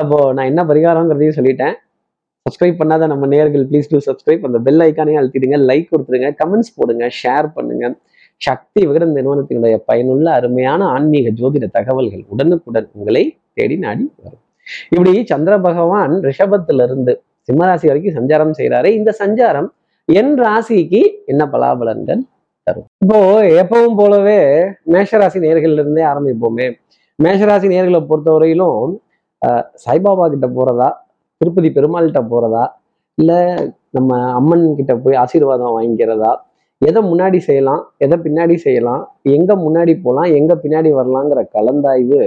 அப்போ 0.00 0.16
நான் 0.36 0.48
என்ன 0.50 0.62
பரிகாரங்கிறதையும் 0.70 1.36
சொல்லிட்டேன். 1.38 1.74
சப்ஸ்கிரைப் 2.46 2.80
பண்ணாத 2.80 3.04
நம்ம 3.12 3.26
நேர்கள் 3.34 3.64
ப்ளீஸ் 3.70 3.88
டூ 3.92 3.98
சப்ஸ்கிரைப் 4.08 4.44
அந்த 4.48 4.58
பெல் 4.66 4.82
ஐக்கானையும் 4.86 5.20
அழுத்திடுங்க 5.20 5.58
லைக் 5.70 5.86
கொடுத்துருங்க 5.92 6.28
கமெண்ட்ஸ் 6.40 6.74
போடுங்க 6.78 7.04
ஷேர் 7.20 7.46
பண்ணுங்க. 7.56 7.84
சக்தி 8.46 8.80
விகடன் 8.88 9.14
நிறுவனத்தினுடைய 9.18 9.76
பயனுள்ள 9.90 10.26
அருமையான 10.38 10.80
ஆன்மீக 10.94 11.30
ஜோதிட 11.38 11.66
தகவல்கள் 11.78 12.24
உடனுக்குடன் 12.34 12.88
உங்களை 12.96 13.24
தேடி 13.58 13.76
நாடி 13.84 14.04
வரும். 14.24 14.42
இப்படி 14.94 15.12
சந்திர 15.32 15.54
பகவான் 15.68 16.14
ரிஷபத்திலிருந்து 16.28 17.14
சிம்மராசி 17.48 17.86
வரைக்கும் 17.90 18.16
சஞ்சாரம் 18.18 18.54
செய்கிறாரு 18.60 18.88
இந்த 18.98 19.10
சஞ்சாரம் 19.22 19.68
என் 20.08 20.32
ராசிக்கு 20.44 21.02
என்ன 21.32 21.42
பலாபலன்கள் 21.52 22.22
தரும்? 22.66 22.86
இப்போ 23.02 23.18
எப்பவும் 23.62 23.96
போலவே 24.00 24.38
மேஷராசி 24.92 25.38
நேர்கள்ல 25.44 25.82
இருந்தே 25.82 26.04
ஆரம்பிப்போமே. 26.12 26.66
மேஷராசி 27.18 27.66
நேர்களை 27.74 28.00
பொறுத்தவரையிலும் 28.10 28.80
சாய்பாபா 29.84 30.24
கிட்ட 30.34 30.46
போறதா 30.56 30.88
திருப்பதி 31.40 31.68
பெருமாள்கிட்ட 31.76 32.20
போறதா 32.32 32.64
இல்லை 33.18 33.38
நம்ம 33.96 34.18
அம்மன் 34.38 34.64
கிட்ட 34.78 34.92
போய் 35.04 35.20
ஆசீர்வாதம் 35.22 35.74
வாங்கிக்கிறதா 35.76 36.32
எதை 36.82 37.00
முன்னாடி 37.10 37.38
செய்யலாம் 37.48 37.82
எதை 38.04 38.16
பின்னாடி 38.24 38.56
செய்யலாம் 38.64 39.02
எங்க 39.36 39.50
முன்னாடி 39.64 39.92
போகலாம் 40.04 40.30
எங்க 40.38 40.52
பின்னாடி 40.64 40.90
வரலாங்கிற 40.98 41.42
கலந்தாய்வு 41.56 42.20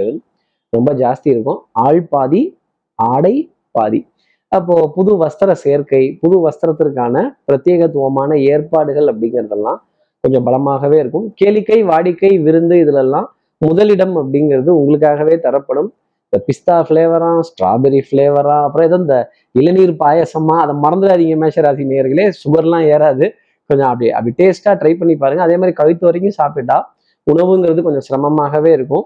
ரொம்ப 0.72 0.90
ஜாஸ்தி 1.02 1.28
இருக்கும். 1.34 1.60
ஆள் 1.84 2.00
பாதி 2.14 2.42
ஆடை 2.98 3.34
பாதி. 3.76 4.00
அப்போ 4.52 4.76
புது 4.94 5.12
வஸ்திர 5.22 5.50
சேர்க்கை 5.64 6.02
புது 6.22 6.36
வஸ்திரத்திற்கான 6.46 7.16
பிரத்யேகத்துவமான 7.48 8.30
ஏற்பாடுகள் 8.52 9.08
அப்படிங்கிறதெல்லாம் 9.12 9.78
கொஞ்சம் 10.24 10.46
பலமாகவே 10.46 10.96
இருக்கும். 11.02 11.26
கேளிக்கை 11.40 11.78
வாடிக்கை 11.90 12.30
விருந்து 12.46 12.76
இதுலெல்லாம் 12.84 13.28
முதலிடம் 13.60 14.14
அப்படிங்கிறது 14.22 14.70
உங்களுக்காகவே 14.80 15.34
தரப்படும். 15.46 15.90
இந்த 16.32 16.38
பிஸ்தா 16.48 16.76
ஃப்ளேவரா 16.86 17.30
ஸ்ட்ராபெரி 17.48 18.00
ஃப்ளேவரா 18.08 18.56
அப்புறம் 18.66 18.86
ஏதோ 18.88 18.98
இந்த 19.04 19.16
இளநீர் 19.60 19.94
பாயசமா 20.02 20.56
அதை 20.64 20.74
மறந்துடாதீங்க 20.84 21.36
மேஷராசி 21.44 21.86
நேர்களே 21.92 22.26
சுகர்லாம் 22.42 22.84
ஏறாது. 22.94 23.26
கொஞ்சம் 23.70 23.90
அப்படி 23.92 24.06
அப்படி 24.18 24.32
டேஸ்ட்டாக 24.40 24.74
ட்ரை 24.82 24.92
பண்ணி 25.00 25.14
பாருங்க. 25.22 25.42
அதே 25.48 25.56
மாதிரி 25.60 25.74
கவித்து 25.80 26.04
வரைக்கும் 26.08 26.36
சாப்பிட்டா 26.40 26.78
உணவுங்கிறது 27.26 27.80
கொஞ்சம் 27.86 28.06
சிரமமாகவே 28.08 28.70
இருக்கும். 28.78 29.04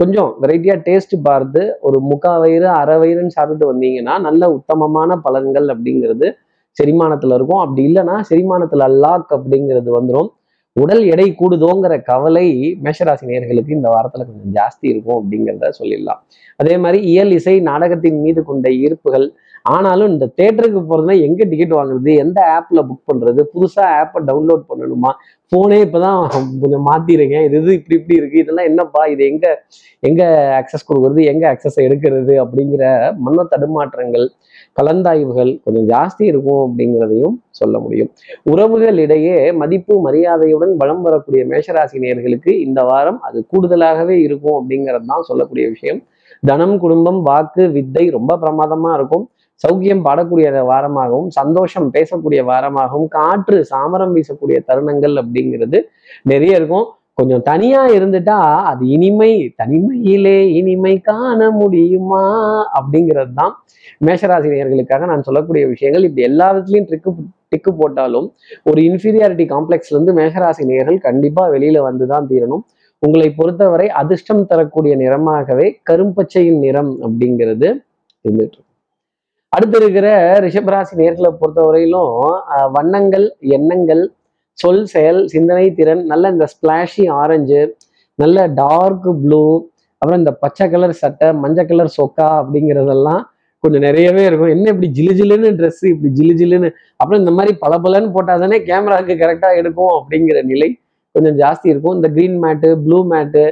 கொஞ்சம் 0.00 0.30
வெரைட்டியாக 0.42 0.80
டேஸ்ட் 0.86 1.14
பார்த்து 1.22 1.60
ஒரு 1.80 1.98
முக்கா 2.10 2.32
வயிறு 2.42 2.68
அரை 2.80 2.96
வயிறுன்னு 3.02 3.34
சாப்பிட்டு 3.36 3.66
வந்தீங்கன்னா 3.72 4.14
நல்ல 4.20 4.42
உத்தமமான 4.52 5.16
பலன்கள் 5.26 5.68
அப்படிங்கிறது 5.74 6.28
செரிமானத்தில் 6.76 7.34
இருக்கும். 7.36 7.60
அப்படி 7.64 7.82
இல்லைன்னா 7.88 8.16
செரிமானத்தில் 8.30 8.84
லாக் 9.04 9.30
அப்படிங்கிறது 9.36 9.90
வந்துடும் 9.98 10.30
உடல் 10.76 11.02
எடை 11.04 11.26
கூடுதோங்கிற 11.40 11.94
கவலை 12.02 12.46
மேஷராசி 12.84 13.24
நேர்களுக்கு 13.30 13.76
இந்த 13.78 13.88
வாரத்தில் 13.94 14.26
கொஞ்சம் 14.28 14.54
ஜாஸ்தி 14.56 14.86
இருக்கும் 14.92 15.18
அப்படிங்கிறத 15.20 15.68
சொல்லிடலாம். 15.80 16.20
அதே 16.60 16.74
மாதிரி 16.76 16.98
இயல் 17.12 17.32
இசை 17.38 17.54
நாடகத்தின் 17.70 18.18
மீது 18.24 18.42
கொண்ட 18.44 18.68
ஈர்ப்புகள் 18.84 19.26
ஆனாலும் 19.72 20.10
இந்த 20.12 20.24
தேட்டருக்கு 20.38 20.80
போகிறதுனா 20.88 21.14
எங்கே 21.26 21.44
டிக்கெட் 21.50 21.76
வாங்குறது? 21.76 22.10
எந்த 22.24 22.38
ஆப்பில் 22.56 22.80
புக் 22.88 23.08
பண்ணுறது 23.10 23.40
புதுசாக 23.52 23.92
ஆப்பை 24.00 24.20
டவுன்லோட் 24.30 24.64
பண்ணணுமா? 24.70 25.10
ஃபோனே 25.52 25.78
இப்போ 25.86 25.98
தான் 26.04 26.18
கொஞ்சம் 26.62 26.84
மாற்றிருக்கேன் 26.88 27.44
இது 27.46 27.56
இது 27.62 27.72
இப்படி 27.78 27.96
இப்படி 27.98 28.18
இருக்குது 28.20 28.42
இதெல்லாம் 28.44 28.68
என்னப்பா? 28.70 29.02
இது 29.14 29.22
எங்கே 29.32 29.50
எங்கே 30.08 30.26
அக்சஸ் 30.60 30.86
கொடுக்குறது? 30.88 31.20
எங்கே 31.32 31.46
அக்சஸ் 31.52 31.78
எடுக்கிறது? 31.86 32.34
அப்படிங்கிற 32.44 32.84
மன 33.26 33.44
தடுமாற்றங்கள் 33.52 34.26
கலந்தாய்வுகள் 34.78 35.52
கொஞ்சம் 35.64 35.86
ஜாஸ்தி 35.92 36.24
இருக்கும் 36.32 36.62
அப்படிங்கிறதையும் 36.66 37.36
சொல்ல 37.60 37.78
முடியும். 37.84 38.10
உறவுகளிடையே 38.52 39.36
மதிப்பு 39.62 39.96
மரியாதையுடன் 40.06 40.74
வளம் 40.82 41.04
வரக்கூடிய 41.06 41.42
மேஷராசி 41.52 41.98
நேர்களுக்கு 42.04 42.52
இந்த 42.66 42.82
வாரம் 42.90 43.20
அது 43.28 43.40
கூடுதலாகவே 43.52 44.16
இருக்கும் 44.26 44.58
அப்படிங்கிறது 44.60 45.08
தான் 45.12 45.28
சொல்லக்கூடிய 45.30 45.66
விஷயம். 45.76 46.02
தனம் 46.50 46.76
குடும்பம் 46.82 47.20
வாக்கு 47.28 47.62
வித்தை 47.76 48.04
ரொம்ப 48.16 48.32
பிரமாதமாக 48.42 48.96
இருக்கும். 48.98 49.24
சௌக்கியம் 49.62 50.02
பாடக்கூடிய 50.06 50.46
வாரமாகவும் 50.70 51.30
சந்தோஷம் 51.38 51.88
பேசக்கூடிய 51.96 52.40
வாரமாகவும் 52.50 53.08
காற்று 53.16 53.58
சாமரம் 53.72 54.14
வீசக்கூடிய 54.16 54.58
தருணங்கள் 54.68 55.14
அப்படிங்கிறது 55.22 55.78
நிறைய 56.32 56.60
இருக்கும். 56.60 56.86
கொஞ்சம் 57.18 57.42
தனியா 57.48 57.80
இருந்துட்டா 57.96 58.38
அது 58.70 58.84
இனிமை 58.94 59.30
தனிமையிலே 59.60 60.38
இனிமை 60.58 60.94
காண 61.10 61.50
முடியுமா 61.60 62.24
அப்படிங்கிறது 62.78 63.32
தான் 63.40 63.52
மேஷராசினியர்களுக்காக 64.06 65.06
நான் 65.12 65.24
சொல்லக்கூடிய 65.28 65.64
விஷயங்கள். 65.72 66.06
இப்படி 66.08 66.26
எல்லா 66.30 66.48
விதத்துலையும் 66.54 66.88
ட்ரிக்கு 66.90 67.12
டிக்கு 67.52 67.72
போட்டாலும் 67.80 68.26
ஒரு 68.70 68.80
இன்ஃபீரியாரிட்டி 68.88 69.44
காம்ப்ளெக்ஸ்ல 69.54 69.96
இருந்து 69.96 70.14
மேஷராசி 70.20 70.62
நேயர்கள் 70.70 70.98
கண்டிப்பா 71.08 71.42
வெளியில 71.54 71.82
வந்து 71.88 72.04
தான் 72.12 72.28
தீரணும். 72.30 72.64
உங்களை 73.02 73.28
பொறுத்தவரை 73.38 73.86
அதிர்ஷ்டம் 74.00 74.46
தரக்கூடிய 74.50 74.94
நிறமாகவே 75.02 75.66
கரும்பச்சையின் 75.90 76.62
நிறம் 76.66 76.92
அப்படிங்கிறது 77.06 77.68
இருந்துட்டு 78.24 78.60
அடுத்து 79.54 79.76
இருக்கிற 79.80 80.08
ரிஷபராசி 80.44 80.94
நேர்களை 81.00 81.30
பொறுத்தவரையிலும் 81.40 82.12
வண்ணங்கள் 82.76 83.26
எண்ணங்கள் 83.56 84.02
சொல் 84.58 84.84
செயல் 84.92 85.20
சிந்தனை 85.32 85.66
திறன் 85.78 86.02
நல்ல 86.12 86.30
இந்த 86.34 86.46
ஸ்பிளாஷி 86.54 87.04
ஆரஞ்சு 87.20 87.60
நல்ல 88.18 88.46
டார்க் 88.60 89.08
ப்ளூ 89.22 89.44
அப்புறம் 90.02 90.20
இந்த 90.22 90.32
பச்சை 90.42 90.66
கலர் 90.72 90.94
சட்டை 91.02 91.28
மஞ்சள் 91.42 91.68
கலர் 91.70 91.96
சொக்கா 91.98 92.28
அப்படிங்கிறதெல்லாம் 92.40 93.22
கொஞ்சம் 93.64 93.84
நிறையவே 93.86 94.22
இருக்கும். 94.28 94.52
என்ன 94.54 94.66
இப்படி 94.72 94.88
ஜிலு 94.96 95.12
ஜிலுன்னு 95.18 95.50
ட்ரெஸ் 95.58 95.82
இப்படி 95.92 96.10
ஜிலு 96.18 96.32
ஜிலுன்னு 96.40 96.68
அப்புறம் 97.00 97.20
இந்த 97.22 97.32
மாதிரி 97.36 97.52
பளபளன்னு 97.62 98.10
போட்டால் 98.16 98.42
தானே 98.44 98.58
கேமராவுக்கு 98.68 99.14
கரெக்டாக 99.22 99.60
எடுக்கும் 99.60 99.92
அப்படிங்கிற 99.98 100.40
நிலை 100.50 100.68
கொஞ்சம் 101.14 101.36
ஜாஸ்தி 101.42 101.66
இருக்கும். 101.72 101.96
இந்த 101.98 102.08
க்ரீன் 102.16 102.36
மேட்டு 102.44 102.70
ப்ளூ 102.86 102.98
மேட்டு 103.12 103.44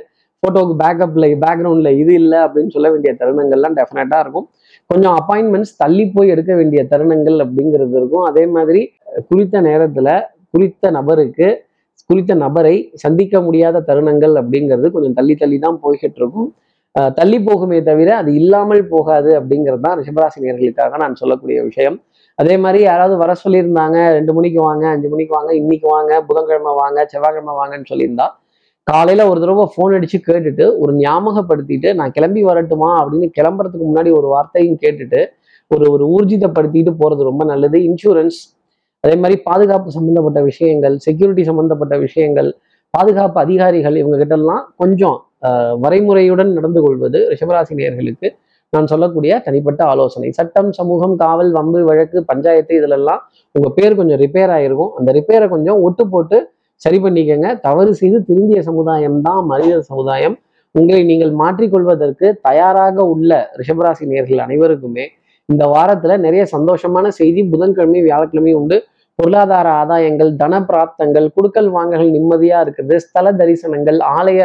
ஃபோட்டோவுக்கு 0.42 0.76
பேக்கப்பில் 0.82 1.26
பேக்ரவுண்டில் 1.44 1.98
இது 2.02 2.12
இல்லை 2.22 2.38
அப்படின்னு 2.46 2.74
சொல்ல 2.76 2.88
வேண்டிய 2.92 3.12
தருணங்கள்லாம் 3.20 3.76
டெஃபினட்டாக 3.80 4.24
இருக்கும். 4.24 4.46
கொஞ்சம் 4.92 5.14
அப்பாயின்மெண்ட்ஸ் 5.18 5.74
தள்ளி 5.82 6.04
போய் 6.14 6.32
எடுக்க 6.32 6.52
வேண்டிய 6.60 6.80
தருணங்கள் 6.92 7.36
அப்படிங்கிறது 7.44 7.94
இருக்கும். 8.00 8.24
அதே 8.30 8.44
மாதிரி 8.54 8.80
குறித்த 9.28 9.60
நேரத்தில் 9.68 10.14
குறித்த 10.54 10.90
நபருக்கு 10.96 11.48
குறித்த 12.10 12.32
நபரை 12.42 12.74
சந்திக்க 13.02 13.34
முடியாத 13.46 13.82
தருணங்கள் 13.88 14.34
அப்படிங்கிறது 14.40 14.86
கொஞ்சம் 14.94 15.14
தள்ளி 15.18 15.34
தள்ளி 15.42 15.58
தான் 15.64 15.78
போய்கிட்டு 15.84 16.20
இருக்கும். 16.22 16.48
தள்ளி 17.18 17.38
போகுமே 17.48 17.78
தவிர 17.88 18.08
அது 18.22 18.30
இல்லாமல் 18.40 18.82
போகாது 18.94 19.30
அப்படிங்கிறது 19.38 19.82
தான் 19.86 19.96
ரிஷபராசி 20.00 20.42
நேர்களுக்காக 20.44 20.98
நான் 21.02 21.18
சொல்லக்கூடிய 21.20 21.58
விஷயம். 21.68 21.96
அதே 22.38 22.54
மாதிரி 22.64 22.80
யாராவது 22.90 23.16
வர 23.22 23.32
சொல்லியிருந்தாங்க 23.44 23.98
ரெண்டு 24.18 24.32
மணிக்கு 24.36 24.60
வாங்க 24.68 24.84
அஞ்சு 24.94 25.08
மணிக்கு 25.14 25.34
வாங்க 25.38 25.52
இன்னைக்கு 25.62 25.88
வாங்க 25.96 26.12
புதன்கிழமை 26.28 26.74
வாங்க 26.82 26.98
செவ்வாய்க்கிழமை 27.12 27.54
வாங்கன்னு 27.60 27.90
சொல்லியிருந்தா 27.92 28.28
காலையில 28.86 29.28
ஒரு 29.28 29.40
தடவை 29.40 29.64
ஃபோன் 29.72 29.92
அடிச்சு 29.96 30.18
கேட்டுட்டு 30.28 30.64
ஒரு 30.78 30.92
ஞாபகப்படுத்திட்டு 30.94 31.94
நான் 31.94 32.10
கிளம்பி 32.10 32.42
வரட்டுமா 32.44 32.90
அப்படின்னு 33.00 33.28
கிளம்புறதுக்கு 33.38 33.86
முன்னாடி 33.90 34.10
ஒரு 34.18 34.26
வார்த்தையும் 34.26 34.78
கேட்டுட்டு 34.82 35.20
ஒரு 35.70 35.84
ஒரு 35.90 36.04
ஊர்ஜிதப்படுத்திட்டு 36.14 36.92
போறது 37.02 37.22
ரொம்ப 37.22 37.44
நல்லது. 37.44 37.76
இன்சூரன்ஸ் 37.88 38.38
அதே 39.04 39.14
மாதிரி 39.16 39.36
பாதுகாப்பு 39.44 39.90
சம்பந்தப்பட்ட 39.90 40.40
விஷயங்கள் 40.42 40.96
செக்யூரிட்டி 40.98 41.42
சம்பந்தப்பட்ட 41.42 41.94
விஷயங்கள் 41.98 42.48
பாதுகாப்பு 42.94 43.38
அதிகாரிகள் 43.40 43.96
இவங்க 43.96 44.36
கொஞ்சம் 44.82 45.18
வரைமுறையுடன் 45.84 46.50
நடந்து 46.52 46.80
கொள்வது 46.80 47.20
ரிஷபராசி 47.32 47.74
நேர்களுக்கு 47.74 48.28
நான் 48.72 48.86
சொல்லக்கூடிய 48.86 49.32
தனிப்பட்ட 49.46 49.84
ஆலோசனை. 49.84 50.28
சட்டம் 50.30 50.70
சமூகம் 50.72 51.14
காவல் 51.22 51.50
வம்பு 51.52 51.80
வழக்கு 51.84 52.18
பஞ்சாயத்து 52.24 52.74
இதுலெல்லாம் 52.80 53.22
உங்கள் 53.54 53.74
பேர் 53.74 53.98
கொஞ்சம் 54.00 54.20
ரிப்பேர் 54.24 54.52
ஆகிருக்கும் 54.56 54.92
அந்த 54.98 55.10
ரிப்பேரை 55.18 55.48
கொஞ்சம் 55.48 55.80
ஒட்டு 55.86 56.04
போட்டு 56.08 56.38
சரி 56.84 56.98
பண்ணிக்கங்க. 57.04 57.48
தவறு 57.66 57.90
செய்து 58.00 58.18
திருந்திய 58.28 58.60
சமுதாயம் 58.68 59.18
தான் 59.26 59.42
மனித 59.52 59.74
சமுதாயம். 59.90 60.36
உங்களை 60.74 61.00
நீங்கள் 61.10 61.32
மாற்றிக்கொள்வதற்கு 61.40 62.26
தயாராக 62.48 62.96
உள்ள 63.14 63.30
ரிஷபராசி 63.60 64.04
நேர்கள் 64.12 64.42
அனைவருக்குமே 64.46 65.04
இந்த 65.48 65.64
வாரத்துல 65.74 66.16
நிறைய 66.24 66.42
சந்தோஷமான 66.54 67.06
செய்தி 67.20 67.40
புதன்கிழமை 67.52 68.00
வியாழக்கிழமை 68.06 68.52
உண்டு. 68.60 68.76
பொருளாதார 69.18 69.66
ஆதாயங்கள் 69.80 70.30
தன 70.42 70.60
பிராப்தங்கள் 70.68 71.26
குடுக்கல் 71.36 71.68
வாங்கல்கள் 71.76 72.14
நிம்மதியா 72.16 72.58
இருக்குது. 72.64 72.94
ஸ்தல 73.06 73.32
தரிசனங்கள் 73.40 73.98
ஆலய 74.18 74.40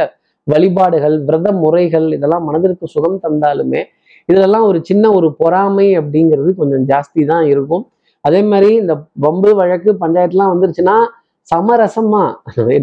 வழிபாடுகள் 0.48 1.16
விரத 1.28 1.48
முறைகள் 1.62 2.08
இதெல்லாம் 2.18 2.46
மனதிற்கு 2.48 2.86
சுகம் 2.96 3.22
தந்தாலுமே 3.24 3.82
இதெல்லாம் 4.30 4.66
ஒரு 4.70 4.80
சின்ன 4.90 5.06
ஒரு 5.18 5.28
பொறாமை 5.42 5.88
அப்படிங்கிறது 6.00 6.50
கொஞ்சம் 6.60 6.84
ஜாஸ்தி 6.92 7.22
தான் 7.32 7.46
இருக்கும். 7.54 7.84
அதே 8.26 8.42
மாதிரி 8.52 8.70
இந்த 8.82 8.94
வம்பு 9.26 9.52
வழக்கு 9.60 9.92
பஞ்சாயத்துலாம் 10.04 10.52
வந்துருச்சுன்னா 10.54 10.98
சமரசமா 11.54 12.24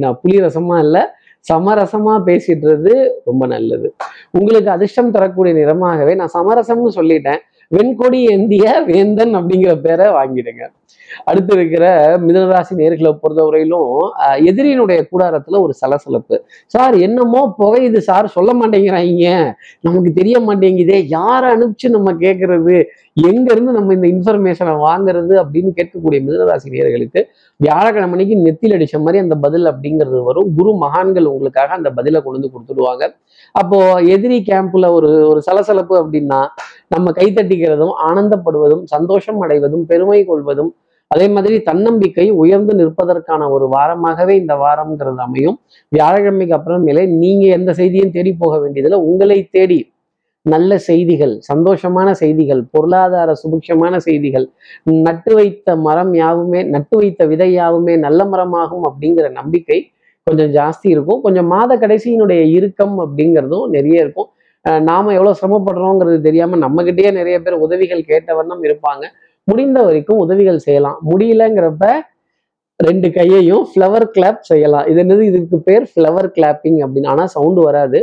நான் 0.04 0.20
புளி 0.22 0.36
ரசமா 0.46 0.78
இல்ல 0.86 0.98
சமரசமா 1.52 2.12
பேசிடுறது 2.28 2.92
ரொம்ப 3.24 3.46
நல்லது. 3.46 3.88
உங்களுக்கு 4.38 4.70
அதிர்ஷ்டம் 4.70 5.10
தரக்கூடிய 5.10 5.54
நிறமாகவே 5.60 6.14
நான் 6.20 6.34
சமரசம்னு 6.38 6.92
சொல்லிட்டேன். 7.00 7.42
வெண்கொடி 7.74 8.18
ஏந்திய 8.32 8.64
வேந்தன் 8.86 9.34
அப்படிங்கிற 9.38 9.72
பேரை 9.84 10.06
வாங்கிடுங்க. 10.16 10.64
அடுத்து 11.24 11.52
இருக்கிற 11.56 11.84
மிதனராசி 12.26 12.72
நேர்களை 12.80 13.10
பொறுத்தவரையிலும் 13.22 13.92
எதிரியினுடைய 14.50 15.00
கூடாரத்துல 15.10 15.60
ஒரு 15.64 15.74
சலசலப்பு. 15.80 16.36
சார் 16.66 16.94
என்னமோ 17.06 17.54
புகையுது 17.58 18.00
சார் 18.08 18.26
சொல்ல 18.36 18.52
மாட்டேங்கிறாங்க 18.60 19.54
நமக்கு 19.80 20.12
தெரிய 20.12 20.36
மாட்டேங்குதே. 20.48 20.98
யாரை 21.16 21.48
அனுப்பிச்சு 21.56 21.90
நம்ம 21.96 22.12
கேட்கறது 22.24 22.76
எங்க 23.30 23.46
இருந்து 23.52 23.72
நம்ம 23.72 23.94
இந்த 23.94 24.06
இன்ஃபர்மேஷனை 24.14 24.74
வாங்குறது 24.88 25.34
அப்படின்னு 25.42 25.72
கேட்கக்கூடிய 25.78 26.20
மிதனராசி 26.26 26.74
நேர்களுக்கு 26.76 27.22
வியாழக்கிழமைக்கு 27.60 28.36
நெத்தியில் 28.46 28.76
அடிச்ச 28.76 28.98
மாதிரி 28.98 29.18
அந்த 29.18 29.34
பதில் 29.34 29.64
அப்படிங்கிறது 29.64 30.22
வரும். 30.24 30.54
குரு 30.56 30.76
மகான்கள் 30.76 31.24
உங்களுக்காக 31.24 31.74
அந்த 31.74 31.90
பதிலை 31.90 32.22
கொண்டு 32.22 32.38
வந்து 32.38 32.52
கொடுத்துடுவாங்க. 32.54 33.04
அப்போ 33.52 34.00
எதிரி 34.02 34.44
கேம்ப்ல 34.50 34.90
ஒரு 34.90 35.28
ஒரு 35.28 35.42
சலசலப்பு 35.42 35.96
அப்படின்னா 36.02 36.46
நம்ம 36.88 37.10
கைத்தட்டிக்கிறதும் 37.10 37.94
ஆனந்தப்படுவதும் 38.08 38.82
சந்தோஷம் 38.84 39.40
அடைவதும் 39.40 39.86
பெருமை 39.86 40.24
கொள்வதும் 40.24 40.76
அதே 41.08 41.28
மாதிரி 41.28 41.60
தன்னம்பிக்கை 41.62 42.30
உயர்ந்து 42.30 42.72
நிற்பதற்கான 42.74 43.50
ஒரு 43.50 43.68
வாரமாகவே 43.72 44.30
இந்த 44.30 44.54
வாரம்ங்கிறது 44.54 45.16
அமையும். 45.16 45.60
வியாழக்கிழமைக்கு 45.96 46.56
அப்புறமேலே 46.58 47.08
நீங்க 47.08 47.46
எந்த 47.46 47.72
செய்தியும் 47.72 48.10
தேடி 48.10 48.32
போக 48.32 48.58
வேண்டியதில்லை. 48.58 49.00
உங்களை 49.00 49.48
தேடி 49.48 49.93
நல்ல 50.52 50.78
செய்திகள் 50.86 51.34
சந்தோஷமான 51.48 52.08
செய்திகள் 52.20 52.62
பொருளாதார 52.74 53.32
சுபிக்ஷமான 53.42 53.96
செய்திகள் 54.06 54.46
நட்டு 55.06 55.32
வைத்த 55.34 55.76
மரம் 55.86 56.14
யாவுமே 56.22 56.60
நட்டு 56.74 56.96
வைத்த 57.00 57.26
விதை 57.32 57.50
யாவுமே 57.52 57.94
நல்ல 58.06 58.24
மரமாகும் 58.24 58.84
அப்படிங்கிற 58.90 59.28
நம்பிக்கை 59.40 59.78
கொஞ்சம் 60.26 60.52
ஜாஸ்தி 60.58 60.88
இருக்கும். 60.94 61.20
கொஞ்சம் 61.24 61.48
மாத 61.54 61.72
கடைசியினுடைய 61.76 62.42
இறுக்கம் 62.58 62.96
அப்படிங்கிறதும் 63.04 63.66
நிறைய 63.76 64.04
இருக்கும். 64.04 64.28
நாம 64.88 65.12
எவ்வளோ 65.12 65.32
சிரமப்படுறோங்கிறது 65.40 66.18
தெரியாம 66.26 66.58
நம்மகிட்டயே 66.64 67.10
நிறைய 67.18 67.36
பேர் 67.42 67.56
உதவிகள் 67.66 68.08
கேட்ட 68.10 68.34
வண்ணம் 68.38 68.62
இருப்பாங்க. 68.68 69.04
முடிந்த 69.48 69.78
வரைக்கும் 69.86 70.20
உதவிகள் 70.24 70.64
செய்யலாம். 70.66 70.98
முடியலங்கிறப்ப 71.10 71.86
ரெண்டு 72.80 73.08
கையையும் 73.16 73.64
ஃப்ளவர் 73.70 74.06
கிளாப் 74.14 74.40
செய்யலாம். 74.50 74.86
இது 74.90 74.98
என்னது? 75.02 75.24
இதுக்கு 75.30 75.58
பேர் 75.68 75.84
ஃப்ளவர் 75.90 76.28
கிளாப்பிங் 76.36 76.78
அப்படின்னு. 76.84 77.10
ஆனால் 77.12 77.30
சவுண்டு 77.34 77.60
வராது. 77.68 77.98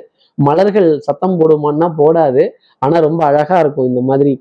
மலர்கள் 0.48 0.90
சத்தம் 1.08 1.38
போடுமான்னா 1.40 1.88
போடாது. 2.02 2.44
ஆனால் 2.86 3.06
ரொம்ப 3.08 3.22
அழகாக 3.30 3.60
இருக்கும் 3.64 3.90
இந்த 3.92 4.02
மாதிரி 4.10 4.34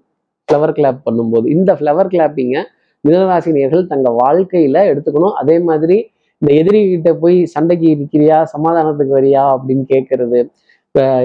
ஃப்ளவர் 0.49 0.77
கிளாப் 0.79 1.05
பண்ணும்போது. 1.07 1.47
இந்த 1.57 1.71
ஃப்ளவர் 1.79 2.13
கிளாப்பிங்கை 2.15 2.63
மிதனராசினியர்கள் 3.05 3.85
தங்கள் 3.93 4.19
வாழ்க்கையில் 4.23 4.87
எடுத்துக்கணும். 4.93 5.37
அதே 5.43 5.57
மாதிரி 5.69 5.99
இந்த 6.43 6.51
எதிரிகிட்ட 6.61 7.11
போய் 7.23 7.39
சண்டைக்கு 7.55 7.87
இருக்கிறியா 7.95 8.37
சமாதானத்துக்கு 8.55 9.17
வரியா 9.19 9.43
அப்படின்னு 9.55 9.85
கேட்கறது. 9.93 10.41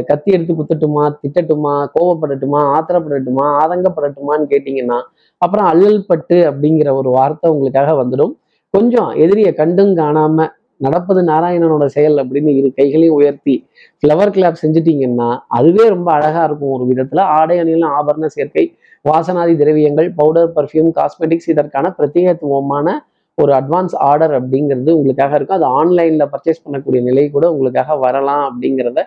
கத்தி 0.09 0.29
எடுத்து 0.35 0.53
குத்தட்டுமா 0.57 1.03
திட்டட்டுமா 1.21 1.75
கோவப்படட்டுமா 1.93 2.59
ஆத்திரப்படட்டுமா 2.75 3.45
ஆதங்கப்படட்டுமான்னு 3.61 4.45
கேட்டிங்கன்னா 4.51 4.99
அப்புறம் 5.41 5.67
அல்லல் 5.71 6.05
பட்டு 6.09 6.37
அப்படிங்கிற 6.49 6.89
ஒரு 6.99 7.09
வார்த்தை 7.15 7.47
உங்களுக்காக 7.53 7.93
வந்துடும். 8.01 8.33
கொஞ்சம் 8.73 9.09
எதிரியை 9.23 9.51
கண்டும் 9.61 9.93
காணாமல் 10.01 10.51
நடப்பது 10.77 11.21
நாராயணனோட 11.23 11.85
செயல் 11.85 12.17
அப்படின்னு 12.21 12.51
இரு 12.59 12.69
கைகளையும் 12.73 13.17
உயர்த்தி 13.19 13.55
ஃப்ளவர் 13.99 14.31
கிளாப் 14.35 14.61
செஞ்சுட்டீங்கன்னா 14.63 15.29
அதுவே 15.47 15.85
ரொம்ப 15.95 16.09
அழகா 16.11 16.43
இருக்கும் 16.43 16.73
ஒரு 16.77 16.85
விதத்துல. 16.91 17.21
ஆடை 17.37 17.57
அணியில் 17.59 17.87
ஆபரண 17.97 18.25
சேர்க்கை 18.25 18.65
வாசனாதி 19.05 19.53
திரவியங்கள் 19.61 20.09
பவுடர் 20.19 20.51
பர்ஃப்யூம் 20.55 20.89
காஸ்மெட்டிக்ஸ் 20.99 21.49
இதற்கான 21.53 21.93
பிரத்யேகத்துவமான 21.99 22.97
ஒரு 23.37 23.51
அட்வான்ஸ் 23.53 23.95
ஆர்டர் 24.09 24.33
அப்படிங்கிறது 24.39 24.91
உங்களுக்காக 24.97 25.35
இருக்கும். 25.35 25.57
அது 25.59 25.67
ஆன்லைன்ல 25.79 26.25
பர்ச்சேஸ் 26.33 26.61
பண்ணக்கூடிய 26.65 27.01
நிலை 27.01 27.25
கூட 27.29 27.45
உங்களுக்காக 27.53 27.97
வரலாம் 28.05 28.43
அப்படிங்கிறத 28.49 29.01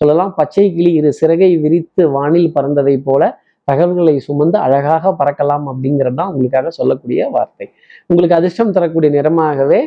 சொல்லலாம். 0.00 0.32
பச்சை 0.34 0.64
கிளி 0.74 0.90
இரு 0.92 1.12
சிறகை 1.12 1.50
விரித்து 1.56 2.02
வானில் 2.10 2.50
பறந்ததை 2.56 2.96
போல 3.04 3.22
தகவல்களை 3.68 4.18
சுமந்து 4.26 4.58
அழகாக 4.58 5.10
பறக்கலாம் 5.20 5.66
அப்படிங்கிறது 5.70 6.14
தான் 6.14 6.30
உங்களுக்காக 6.32 6.70
சொல்லக்கூடிய 6.70 7.28
வார்த்தை. 7.30 7.66
உங்களுக்கு 8.06 8.36
அதிர்ஷ்டம் 8.36 8.74
தரக்கூடிய 8.76 9.10
நிறமாகவே 9.16 9.80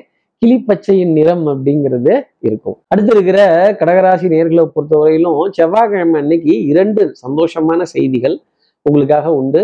கிளிப்பச்சையின் 0.43 1.11
நிறம் 1.17 1.43
அப்படிங்கிறது 1.51 2.13
இருக்கும். 2.47 2.75
அடுத்து 2.91 3.11
இருக்கிற 3.15 3.39
கடகராசி 3.79 4.27
நேர்களை 4.33 4.63
பொறுத்தவரையிலும் 4.75 5.41
செவ்வாய்க்கிழமை 5.57 6.15
அன்னைக்கு 6.21 6.53
இரண்டு 6.71 7.01
சந்தோஷமான 7.21 7.85
செய்திகள் 7.91 8.35
உங்களுக்காக 8.85 9.33
உண்டு. 9.41 9.61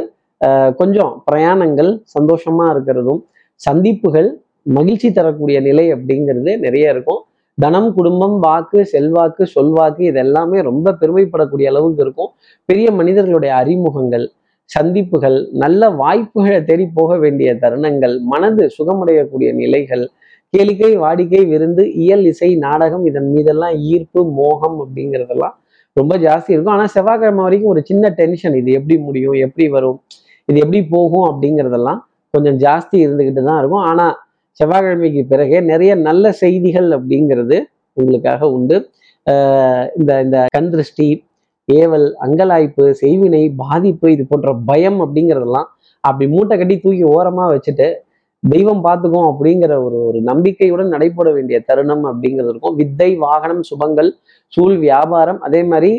கொஞ்சம் 0.80 1.14
பிரயாணங்கள் 1.28 1.90
சந்தோஷமா 2.16 2.66
இருக்கிறதும் 2.74 3.22
சந்திப்புகள் 3.62 4.30
மகிழ்ச்சி 4.78 5.10
தரக்கூடிய 5.18 5.58
நிலை 5.68 5.86
அப்படிங்கிறது 5.96 6.54
நிறைய 6.66 6.94
இருக்கும். 6.96 7.22
தனம் 7.58 7.90
குடும்பம் 7.98 8.38
வாக்கு 8.46 8.80
செல்வாக்கு 8.94 9.44
சொல்வாக்கு 9.56 10.04
இதெல்லாமே 10.12 10.60
ரொம்ப 10.70 10.96
பெருமைப்படக்கூடிய 11.02 11.72
அளவுக்கு 11.74 12.04
இருக்கும். 12.06 12.32
பெரிய 12.70 12.88
மனிதர்களுடைய 13.00 13.54
அறிமுகங்கள் 13.62 14.28
சந்திப்புகள் 14.70 15.40
நல்ல 15.64 15.90
வாய்ப்புகளை 16.04 16.62
தேடி 16.70 16.88
போக 17.00 17.12
வேண்டிய 17.26 17.50
தருணங்கள் 17.66 18.16
மனது 18.32 18.64
சுகமடையக்கூடிய 18.78 19.50
நிலைகள் 19.64 20.06
கேளிக்கை 20.54 20.92
வாடிக்கை 21.04 21.42
விருந்து 21.52 21.84
இயல் 22.04 22.26
இசை 22.32 22.50
நாடகம் 22.66 23.04
இதன் 23.10 23.30
மீதெல்லாம் 23.34 23.76
ஈர்ப்பு 23.92 24.22
மோகம் 24.40 24.78
அப்படிங்கிறதெல்லாம் 24.84 25.56
ரொம்ப 25.98 26.14
ஜாஸ்தி 26.26 26.52
இருக்கும். 26.54 26.76
ஆனால் 26.76 26.92
செவ்வாய்க்கிழமை 26.96 27.44
வரைக்கும் 27.48 27.72
ஒரு 27.74 27.82
சின்ன 27.90 28.10
டென்ஷன் 28.20 28.56
இது 28.60 28.72
எப்படி 28.80 28.96
முடியும் 29.08 29.38
எப்படி 29.46 29.66
வரும் 29.76 29.98
இது 30.50 30.58
எப்படி 30.64 30.82
போகும் 30.94 31.28
அப்படிங்கிறதெல்லாம் 31.30 32.00
கொஞ்சம் 32.34 32.58
ஜாஸ்தி 32.66 32.98
இருந்துக்கிட்டு 33.06 33.44
தான் 33.50 33.60
இருக்கும். 33.62 33.86
ஆனால் 33.92 34.14
செவ்வாய்க்கிழமைக்கு 34.60 35.22
பிறகே 35.32 35.58
நிறைய 35.72 35.92
நல்ல 36.08 36.32
செய்திகள் 36.44 36.90
அப்படிங்கிறது 36.98 37.58
உங்களுக்காக 37.98 38.50
உண்டு. 38.58 38.78
இந்த 40.00 40.12
இந்த 40.26 40.38
கண் 40.56 40.72
திருஷ்டி 40.74 41.08
ஏவல் 41.70 42.08
அங்கலாய்ப்பு 42.26 42.84
செய்வினை 43.02 43.42
பாதிப்பு 43.62 44.08
இது 44.16 44.24
போன்ற 44.32 44.52
பயம் 44.70 45.00
அப்படிங்கிறதெல்லாம் 45.06 45.68
அப்படி 46.04 46.26
மூட்டை 46.36 46.56
கட்டி 46.60 46.76
தூக்கி 46.84 47.06
ஓரமா 47.16 47.46
வச்சுட்டு 47.54 47.88
தெய்வம் 48.54 48.82
பார்த்துக்கும் 48.86 49.28
அப்படிங்கிற 49.30 49.74
ஒரு 49.86 49.98
ஒரு 50.08 50.20
நம்பிக்கையுடன் 50.30 50.94
நடைபெற 50.96 51.28
வேண்டிய 51.38 51.58
தருணம் 51.70 52.04
அப்படிங்கிறது 52.10 52.52
இருக்கும். 52.54 52.76
வித்தை 52.82 53.10
வாகனம் 53.26 53.64
சுபங்கள் 53.70 54.10
சூழ் 54.54 54.76
வியாபாரம் 54.86 55.40
அதே 55.48 55.62
மாதிரி 55.72 55.92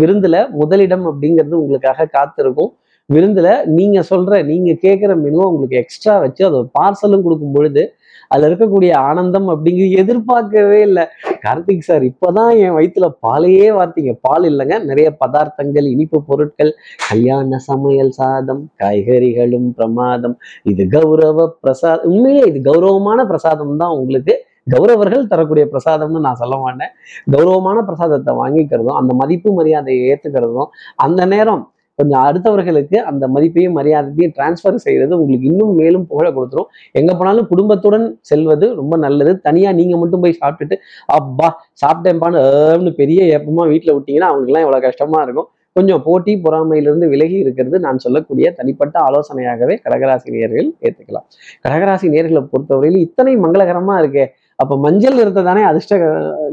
விருந்தில் 0.00 0.24
விருந்துல 0.26 0.36
முதலிடம் 0.60 1.04
அப்படிங்கிறது 1.10 1.56
உங்களுக்காக 1.62 2.08
காத்திருக்கும். 2.16 2.70
விருந்துல 3.08 3.48
நீங்க 3.78 3.98
சொல்ற 4.10 4.38
நீங்க 4.52 4.70
கேட்குற 4.84 5.12
மெனுவை 5.24 5.44
உங்களுக்கு 5.50 5.76
எக்ஸ்ட்ரா 5.82 6.14
வச்சு 6.24 6.42
அது 6.48 6.60
பார்சலும் 6.78 7.24
கொடுக்கும் 7.26 7.54
பொழுது 7.56 7.82
அதுல 8.28 8.48
இருக்கக்கூடிய 8.50 8.92
ஆனந்தம் 8.94 9.48
அப்படிங்கிறது 9.48 10.00
எதிர்பார்க்கவே 10.02 10.80
இல்லை. 10.80 11.04
கார்த்திக் 11.44 11.86
சார் 11.88 12.02
இப்போதான் 12.02 12.50
என் 12.64 12.74
வயிற்றுல 12.76 13.08
பாலையே 13.26 13.68
வார்த்தீங்க. 13.78 14.12
பால் 14.20 14.42
இல்லைங்க 14.42 14.84
நிறைய 14.84 15.16
பதார்த்தங்கள் 15.24 15.86
இனிப்பு 15.94 16.22
பொருட்கள் 16.22 16.72
கல்யாண 17.08 17.58
சமையல் 17.58 18.10
சாதம் 18.10 18.70
காய்கறிகளும் 18.82 19.68
பிரமாதம். 19.78 20.36
இது 20.62 20.88
கௌரவ 20.88 21.48
பிரசாதம் 21.60 22.10
உண்மையிலே 22.10 22.44
இது 22.52 22.60
கௌரவமான 22.72 23.26
பிரசாதம் 23.26 23.76
தான் 23.76 23.96
உங்களுக்கு. 24.00 24.34
கௌரவர்கள் 24.74 25.28
தரக்கூடிய 25.32 25.64
பிரசாதம்னு 25.72 26.20
நான் 26.26 26.40
சொல்ல 26.40 26.56
மாட்டேன். 26.56 26.92
கௌரவமான 27.30 27.78
பிரசாதத்தை 27.82 28.32
வாங்கிக்கிறதும் 28.34 28.98
அந்த 29.00 29.14
மதிப்பு 29.14 29.50
மரியாதையை 29.52 30.00
ஏற்றுக்கிறதும் 30.10 30.70
அந்த 30.96 31.26
நேரம் 31.26 31.62
கொஞ்சம் 31.98 32.22
அடுத்தவர்களுக்கு 32.28 32.96
அந்த 33.10 33.24
மதிப்பையும் 33.34 33.76
மரியாதையும் 33.78 34.34
டிரான்ஸ்ஃபர் 34.36 34.78
செய்யறது 34.86 35.12
உங்களுக்கு 35.18 35.50
இன்னும் 35.50 35.74
மேலும் 35.80 36.06
புகழ 36.12 36.26
கொடுத்துரும். 36.36 36.68
எங்க 37.00 37.10
போனாலும் 37.18 37.48
குடும்பத்துடன் 37.52 38.06
செல்வது 38.30 38.66
ரொம்ப 38.80 38.94
நல்லது. 39.04 39.34
தனியா 39.48 39.72
நீங்க 39.80 39.96
மட்டும் 40.02 40.24
போய் 40.24 40.40
சாப்பிட்டுட்டு 40.40 40.78
அப்பா 41.18 41.50
சாப்பிட்டேன்பான்னு 41.82 42.92
பெரிய 43.02 43.20
ஏப்பமா 43.36 43.66
வீட்டில் 43.72 43.94
விட்டீங்கன்னா 43.96 44.30
அவங்களுக்குலாம் 44.30 44.66
எவ்வளோ 44.66 44.80
கஷ்டமா 44.88 45.20
இருக்கும். 45.26 45.48
கொஞ்சம் 45.76 46.02
போட்டி 46.04 46.32
பொறாமையிலிருந்து 46.44 47.06
விலகி 47.12 47.36
இருக்கிறது 47.44 47.76
நான் 47.86 48.02
சொல்லக்கூடிய 48.04 48.46
தனிப்பட்ட 48.58 48.96
ஆலோசனையாகவே 49.08 49.74
கடகராசி 49.84 50.28
நேர்கள் 50.36 50.68
ஏற்றுக்கலாம் 50.86 51.26
கடகராசி 51.64 52.06
நேர்களை 52.14 52.42
பொறுத்தவரையில் 52.52 53.00
இத்தனை 53.06 53.32
மங்களகரமா 53.44 53.96
இருக்கே. 54.02 54.24
அப்போ 54.62 54.74
மஞ்சள் 54.84 55.18
நிறத்தை 55.20 55.42
தானே 55.48 55.62
அதிர்ஷ்ட 55.70 55.96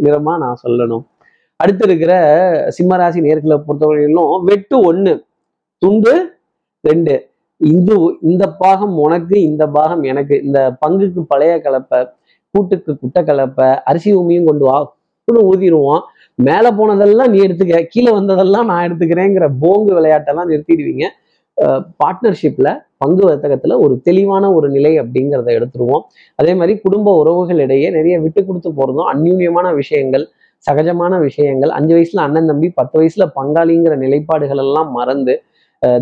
நிறமா 0.05 0.33
நான் 0.43 0.61
சொல்லணும். 0.63 1.03
அடுத்து 1.59 1.83
இருக்கிற 1.87 2.13
சிம்மராசி 2.77 3.19
நேர்களை 3.27 3.57
பொறுத்தவரையிலும் 3.67 4.33
வெட்டு 4.49 4.77
ஒன்று 4.89 5.13
துண்டு 5.83 6.13
ரெண்டு. 6.87 7.15
இது 7.61 7.95
இந்த 8.29 8.43
பாகம் 8.61 8.95
உனக்கு 9.05 9.35
இந்த 9.49 9.63
பாகம் 9.77 10.03
எனக்கு. 10.11 10.35
இந்த 10.47 10.59
பங்குக்கு 10.83 11.21
பழைய 11.31 11.53
கலப்பை 11.65 11.99
கூட்டுக்கு 12.53 12.91
குட்டை 13.01 13.21
கலப்பை 13.29 13.67
அரிசி 13.89 14.11
உமியும் 14.21 14.49
கொண்டு 14.49 14.65
வா 14.69 14.77
ஊதிடுவோம். 15.49 16.01
மேலே 16.47 16.69
போனதெல்லாம் 16.77 17.31
நீ 17.33 17.37
எடுத்துக்க 17.45 17.81
கீழே 17.93 18.11
வந்ததெல்லாம் 18.17 18.67
நான் 18.71 18.85
எடுத்துக்கிறேங்கிற 18.87 19.45
போங்கு 19.61 19.91
விளையாட்டெல்லாம் 19.97 20.49
நிறுத்திடுவீங்க. 20.51 21.05
பார்ட்னர்ஷிப்பில் 22.01 22.69
பங்கு 23.01 23.23
வர்த்தகத்தில் 23.29 23.75
ஒரு 23.85 23.93
தெளிவான 24.07 24.45
ஒரு 24.57 24.67
நிலை 24.75 24.91
அப்படிங்கிறத 25.01 25.49
எடுத்துருவோம். 25.57 26.03
அதே 26.39 26.53
மாதிரி 26.59 26.73
குடும்ப 26.85 27.09
உறவுகளிடையே 27.21 27.89
நிறைய 27.97 28.15
விட்டு 28.25 28.41
கொடுத்து 28.47 28.69
போகிறதும் 28.77 29.09
அந்யூன்யமான 29.13 29.67
விஷயங்கள் 29.81 30.25
சகஜமான 30.65 31.13
விஷயங்கள். 31.27 31.71
அஞ்சு 31.77 31.93
வயசுல 31.95 32.23
அண்ணன் 32.27 32.49
தம்பி 32.51 32.67
பத்து 32.79 32.95
வயசுல 32.99 33.25
பங்காளிங்கிற 33.39 33.95
நிலைப்பாடுகள் 34.03 34.61
எல்லாம் 34.65 34.91
மறந்து 34.99 35.35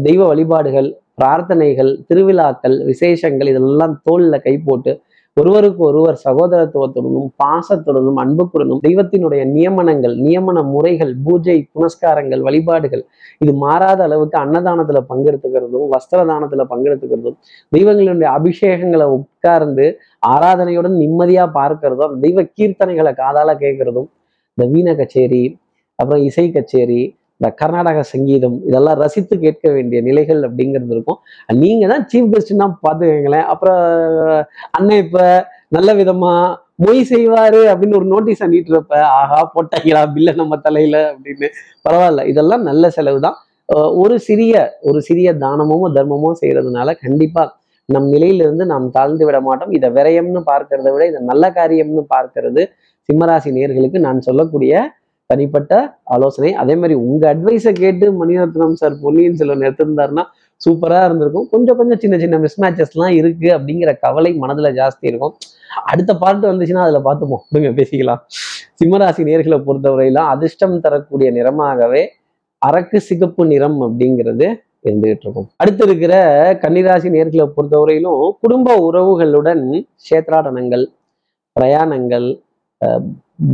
தெய்வ 0.02 0.22
வழிபாடுகள் 0.28 0.90
பிரார்த்தனைகள் 1.16 1.92
திருவிழாக்கள் 2.08 2.76
விசேஷங்கள் 2.86 3.50
இதெல்லாம் 3.50 3.96
தோல்ல 4.06 4.38
கை 4.40 4.54
போட்டு 4.60 4.92
ஒருவருக்கு 5.38 5.82
ஒருவர் 5.88 6.18
சகோதரத்துவத்துடனும் 6.24 7.28
பாசத்துடனும் 7.40 8.18
அன்புக்குடனும் 8.18 8.82
தெய்வத்தினுடைய 8.82 9.42
நியமனங்கள் 9.52 10.16
நியமன 10.18 10.64
முறைகள் 10.64 11.14
பூஜை 11.24 11.56
புனஸ்காரங்கள் 11.74 12.42
வழிபாடுகள் 12.42 13.04
இது 13.42 13.52
மாறாத 13.56 14.02
அளவுக்கு 14.04 14.38
அன்னதானத்துல 14.38 15.02
பங்கெடுத்துக்கிறதும் 15.10 15.88
வஸ்திர 15.94 16.26
தானத்துல 16.26 16.66
பங்கெடுத்துக்கிறதும் 16.70 17.38
தெய்வங்களுடைய 17.72 18.30
அபிஷேகங்களை 18.32 19.08
உட்கார்ந்து 19.12 19.86
ஆராதனையுடன் 20.28 20.98
நிம்மதியா 20.98 21.46
பார்க்கிறதும் 21.56 22.20
தெய்வ 22.20 22.44
கீர்த்தனைகளை 22.52 23.14
காதால 23.14 23.56
கேட்கறதும் 23.64 24.10
இந்த 24.58 24.68
வீண 24.68 24.90
கச்சேரி 24.96 25.44
அப்புறம் 26.00 26.24
இசை 26.24 26.48
கச்சேரி 26.52 27.02
இந்த 27.42 27.50
கர்நாடக 27.60 28.00
சங்கீதம் 28.14 28.58
இதெல்லாம் 28.70 28.98
ரசித்து 29.04 29.36
கேட்க 29.44 29.66
வேண்டிய 29.76 30.00
நிலைகள் 30.08 30.42
அப்படிங்கிறது 30.48 30.94
இருக்கும். 30.96 31.18
நீங்கள் 31.62 31.92
தான் 31.92 32.04
சீஃப் 32.12 32.28
கெஸ்ட்னா 32.34 32.68
பார்த்துக்கங்களேன். 32.86 33.48
அப்புறம் 33.52 33.80
அண்ணன் 34.78 35.02
இப்போ 35.06 35.24
நல்ல 35.76 35.90
விதமா 36.00 36.34
மொய் 36.84 37.02
செய்வாரு 37.12 37.62
அப்படின்னு 37.72 37.98
ஒரு 38.00 38.08
நோட்டீஸ் 38.14 38.44
அண்ணிட்டுறப்ப 38.46 39.00
ஆஹா 39.22 39.40
போட்டாங்களா 39.56 40.04
பில்ல 40.14 40.36
நம்ம 40.42 40.60
தலையில 40.68 40.96
அப்படின்னு. 41.14 41.50
பரவாயில்ல 41.88 42.28
இதெல்லாம் 42.34 42.64
நல்ல 42.70 42.84
செலவு 42.98 43.20
தான். 43.26 43.40
ஒரு 44.04 44.16
சிறிய 44.28 44.54
ஒரு 44.90 45.02
சிறிய 45.10 45.30
தானமும் 45.46 45.90
தர்மமும் 45.98 46.40
செய்யறதுனால 46.44 46.96
கண்டிப்பா 47.04 47.44
நம் 47.90 48.10
நிலையிலிருந்து 48.16 48.66
நாம் 48.72 48.88
தாழ்ந்து 48.96 49.24
விட 49.28 49.38
மாட்டோம். 49.50 49.72
இதை 49.78 49.88
விரயம்னு 49.98 50.42
பார்க்கறத 50.52 50.88
விட 50.96 51.04
இதை 51.12 51.22
நல்ல 51.32 51.46
காரியம்னு 51.60 52.04
பார்க்கறது 52.16 52.64
சிம்மராசி 53.10 53.52
நேர்களுக்கு 53.60 54.00
நான் 54.08 54.26
சொல்லக்கூடிய 54.30 54.74
தனிப்பட்ட 55.32 55.74
ஆலோசனை. 56.16 56.52
அதே 56.62 56.76
மாதிரி 56.82 56.96
உங்க 57.08 57.24
அட்வைஸை 57.34 57.74
கேட்டு 57.84 58.06
மணிரத்னம் 58.22 58.80
சார் 58.82 58.96
பொன்னியின் 59.04 59.38
செல்வன் 59.42 59.66
எடுத்திருந்தாருன்னா 59.68 60.26
சூப்பரா 60.62 60.98
இருந்திருக்கும். 61.08 61.48
கொஞ்சம் 61.52 61.78
கொஞ்சம் 61.80 62.02
சின்ன 62.02 62.16
சின்ன 62.24 62.38
மிஸ்மேட்சஸ்லாம் 62.46 63.14
இருக்கு 63.20 63.48
அப்படிங்கிற 63.58 63.92
கவலை 64.06 64.32
மனதுல 64.42 64.70
ஜாஸ்தி 64.80 65.06
இருக்கும். 65.12 65.34
அடுத்த 65.92 66.12
பார்ட் 66.24 66.50
வந்துச்சுன்னா 66.50 66.84
அதுல 66.88 67.00
பார்த்துப்போம் 67.08 67.44
கொடுங்க 67.50 67.70
பேசிக்கலாம். 67.80 68.22
சிம்மராசி 68.80 69.22
நேர்களை 69.30 69.58
பொறுத்தவரையிலும் 69.68 70.30
அதிர்ஷ்டம் 70.34 70.76
தரக்கூடிய 70.86 71.30
நிறமாகவே 71.38 72.04
அரக்கு 72.62 72.98
சிகப்பு 73.10 73.44
நிறம் 73.52 73.80
அப்படிங்கிறது 73.88 74.48
இருந்துகிட்டு 74.88 75.26
இருக்கும். 75.26 75.48
அடுத்து 75.62 75.84
இருக்கிற 75.88 76.14
கன்னிராசி 76.64 77.10
நேர்களை 77.16 77.46
பொறுத்தவரையிலும் 77.56 78.24
குடும்ப 78.44 78.76
உறவுகளுடன் 78.88 79.64
சேத்ராடனங்கள் 80.08 80.86
பிரயாணங்கள் 81.56 82.30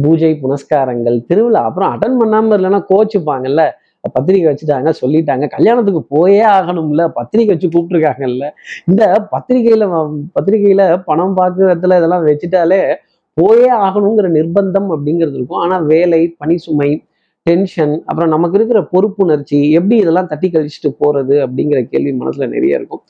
பூஜை 0.01 0.39
புனஸ்காரங்கள் 0.43 1.25
திருவிழா 1.25 1.63
அப்புறம் 1.63 1.93
அட்டன் 1.93 2.17
பண்ணாமல் 2.17 2.63
இல்லைன்னா 2.63 2.83
கோச்சுப்பாங்கல்ல 2.89 3.69
பத்திரிக்கை 4.13 4.53
வச்சுட்டாங்க 4.53 4.93
சொல்லிட்டாங்க. 5.01 5.49
கல்யாணத்துக்கு 5.49 6.03
போயே 6.03 6.45
ஆகணும்ல. 6.45 7.07
பத்திரிக்கை 7.07 7.55
வச்சு 7.55 7.69
கூப்பிட்டுருக்காங்கல்ல. 7.69 8.49
இந்த 8.85 9.27
பத்திரிகையில 9.31 10.07
வ- 10.43 11.01
பணம் 11.05 11.37
பார்க்குறதுல 11.37 11.97
இதெல்லாம் 11.97 12.27
வச்சுட்டாலே 12.27 12.95
போயே 13.33 13.71
ஆகணுங்கிற 13.71 14.29
நிர்பந்தம் 14.29 14.87
அப்படிங்கிறது 14.89 15.33
இருக்கும். 15.33 15.59
ஆனால் 15.59 15.85
வேலை 15.85 16.35
பணி 16.37 16.57
சுமை 16.57 17.03
டென்ஷன் 17.41 18.03
அப்புறம் 18.05 18.29
நமக்கு 18.29 18.57
இருக்கிற 18.57 18.87
பொறுப்புணர்ச்சி 18.93 19.71
எப்படி 19.71 19.95
இதெல்லாம் 19.95 20.27
தட்டி 20.27 20.49
கழிச்சுட்டு 20.49 20.95
போறது 20.99 21.47
அப்படிங்கிற 21.47 21.83
கேள்வி 21.83 22.17
மனசுல 22.19 22.47
நிறைய 22.47 22.75
இருக்கும். 22.75 23.01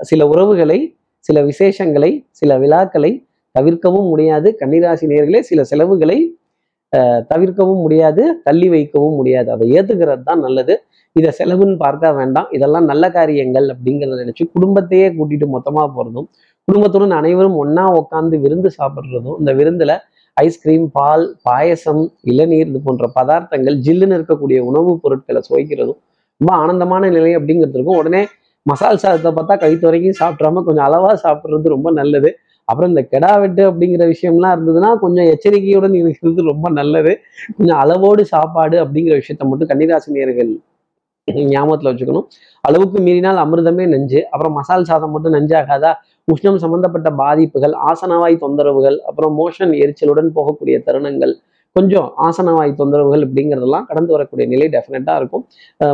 சில 0.00 0.28
உறவுகளை 0.28 0.96
சில 1.18 1.42
விசேஷங்களை 1.42 2.26
சில 2.30 2.58
விழாக்களை 2.58 3.24
தவிர்க்கவும் 3.54 4.08
முடியாது. 4.12 4.48
கன்னிராசி 4.60 5.06
நேர்களே 5.12 5.40
சில 5.50 5.62
செலவுகளை 5.72 6.18
தவிர்க்கவும் 7.30 7.82
முடியாது 7.84 8.22
தள்ளி 8.46 8.68
வைக்கவும் 8.74 9.16
முடியாது. 9.18 9.48
அதை 9.54 9.66
ஏத்துக்கிறது 9.76 10.24
தான் 10.30 10.42
நல்லது. 10.46 10.74
இதை 11.16 11.30
செலவுன்னு 11.38 11.76
பார்க்க 11.84 12.12
வேண்டாம். 12.18 12.48
இதெல்லாம் 12.56 12.86
நல்ல 12.92 13.04
காரியங்கள் 13.18 13.66
அப்படிங்கிறத 13.74 14.18
நினைச்சு 14.22 14.44
குடும்பத்தையே 14.56 15.08
கூட்டிட்டு 15.18 15.46
மொத்தமா 15.56 15.84
போறதும் 15.96 16.28
குடும்பத்துடன் 16.68 17.14
அனைவரும் 17.20 17.56
ஒன்னா 17.62 17.84
உட்காந்து 18.00 18.36
விருந்து 18.44 18.70
சாப்பிட்றதும் 18.78 19.38
இந்த 19.38 19.52
விருந்துல 19.60 19.92
ஐஸ்கிரீம் 20.36 20.86
பால் 20.96 21.24
பாயசம் 21.42 22.02
இளநீர் 22.32 22.68
இது 22.68 22.80
போன்ற 22.84 23.06
பதார்த்தங்கள் 23.16 23.76
ஜில்லுன்னு 23.86 24.16
இருக்கக்கூடிய 24.18 24.58
உணவுப் 24.68 25.00
பொருட்களை 25.04 25.40
சுவைக்கிறதும் 25.48 25.98
ரொம்ப 26.40 26.52
ஆனந்தமான 26.54 27.08
நிலை 27.16 27.32
அப்படிங்கிறது 27.38 27.76
இருக்கும் 27.78 27.98
உடனே 27.98 28.22
மசால் 28.66 29.02
சாதத்தை 29.02 29.30
பார்த்தா 29.32 29.54
கழுத்து 29.56 29.86
வரைக்கும் 29.88 30.18
சாப்பிட்றாம 30.20 30.62
கொஞ்சம் 30.64 30.86
அளவா 30.88 31.10
சாப்பிட்றது 31.24 31.74
ரொம்ப 31.74 31.88
நல்லது. 31.90 32.30
அப்புறம் 32.70 32.90
இந்த 32.92 33.02
கெடா 33.12 33.32
வெட்டு 33.42 33.62
அப்படிங்கிற 33.70 34.04
விஷயம்லாம் 34.14 34.54
இருந்ததுன்னா 34.56 34.90
கொஞ்சம் 35.04 35.28
எச்சரிக்கையுடன் 35.34 35.94
இருக்கிறது 36.02 36.48
ரொம்ப 36.52 36.66
நல்லது. 36.80 37.12
கொஞ்சம் 37.58 37.78
அளவோடு 37.84 38.24
சாப்பாடு 38.34 38.76
அப்படிங்கிற 38.84 39.16
விஷயத்த 39.22 39.48
மட்டும் 39.52 39.70
கன்னிராசி 39.72 40.16
நேர்கள் 40.18 40.52
ஞாபகத்தில் 41.54 41.90
வச்சுக்கணும். 41.90 42.26
அளவுக்கு 42.64 42.98
மீறினால் 43.06 43.38
அமிர்தமே 43.44 43.84
நஞ்சு. 43.94 44.20
அப்புறம் 44.32 44.54
மசால் 44.58 44.86
சாதம் 44.90 45.12
மட்டும் 45.14 45.34
நஞ்சாகாதா? 45.36 45.90
உஷ்ணம் 46.28 46.58
சம்பந்தப்பட்ட 46.64 47.08
பாதிப்புகள் 47.20 47.74
ஆசனவாய் 47.90 48.42
தொந்தரவுகள் 48.44 48.96
அப்புறம் 49.10 49.32
மோஷன் 49.40 49.72
எரிச்சலுடன் 49.82 50.30
போகக்கூடிய 50.38 50.76
தருணங்கள் 50.88 51.32
கொஞ்சம் 51.76 52.06
ஆசனவாய் 52.26 52.72
தொந்தரவுகள் 52.80 53.24
அப்படிங்கிறதெல்லாம் 53.26 53.86
கடந்து 53.90 54.10
வரக்கூடிய 54.14 54.46
நிலை 54.52 54.66
டெஃபினட்டாக 54.74 55.20
இருக்கும். 55.20 55.44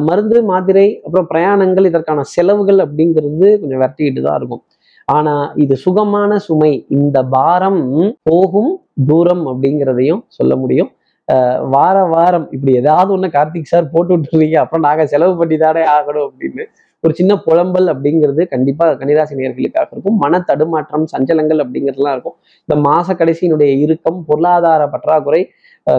மருந்து 0.09 0.39
மாத்திரை 0.51 0.87
அப்புறம் 1.07 1.29
பிரயாணங்கள் 1.33 1.89
இதற்கான 1.91 2.25
செலவுகள் 2.35 2.79
அப்படிங்கிறது 2.85 3.49
கொஞ்சம் 3.62 3.81
விரட்டிக்கிட்டு 3.83 4.23
தான் 4.29 4.39
இருக்கும். 4.41 4.62
ஆனா 5.09 5.35
இது 5.64 5.75
சுகமான 5.83 6.37
சுமை 6.47 6.71
இந்த 6.99 7.19
பாரம் 7.35 7.83
போகும் 8.29 8.73
தூரம் 9.09 9.45
அப்படிங்கிறதையும் 9.51 10.23
சொல்ல 10.37 10.53
முடியும். 10.62 10.90
வார 11.75 11.97
வாரம் 12.14 12.47
இப்படி 12.55 12.73
ஏதாவது 12.81 13.11
ஒண்ணு 13.16 13.29
கார்த்திக் 13.37 13.71
சார் 13.71 13.92
போட்டு 13.95 14.12
விட்டுறீங்க 14.14 14.57
அப்புறம் 14.62 14.85
நாங்க 14.87 15.05
செலவு 15.12 15.35
பண்ணி 15.40 15.57
தானே 15.64 15.83
ஆகணும் 15.97 16.27
அப்படின்னு. 16.29 16.64
ஒரு 17.05 17.12
சின்ன 17.19 17.33
புலம்பல் 17.47 17.88
அப்படிங்கிறது 17.92 18.42
கண்டிப்பா 18.53 18.85
கன்னிராசி 19.01 19.35
நேர்களுக்காக 19.40 19.92
இருக்கும். 19.95 20.16
மன 20.25 20.40
தடுமாற்றம் 20.49 21.07
சஞ்சலங்கள் 21.14 21.62
அப்படிங்கிறதுலாம் 21.64 22.14
இருக்கும். 22.16 22.37
இந்த 22.69 22.77
மாச 22.88 23.16
கடைசியினுடைய 23.21 23.71
இறுக்கம் 23.85 24.21
பொருளாதார 24.31 24.83
பற்றாக்குறை 24.95 25.42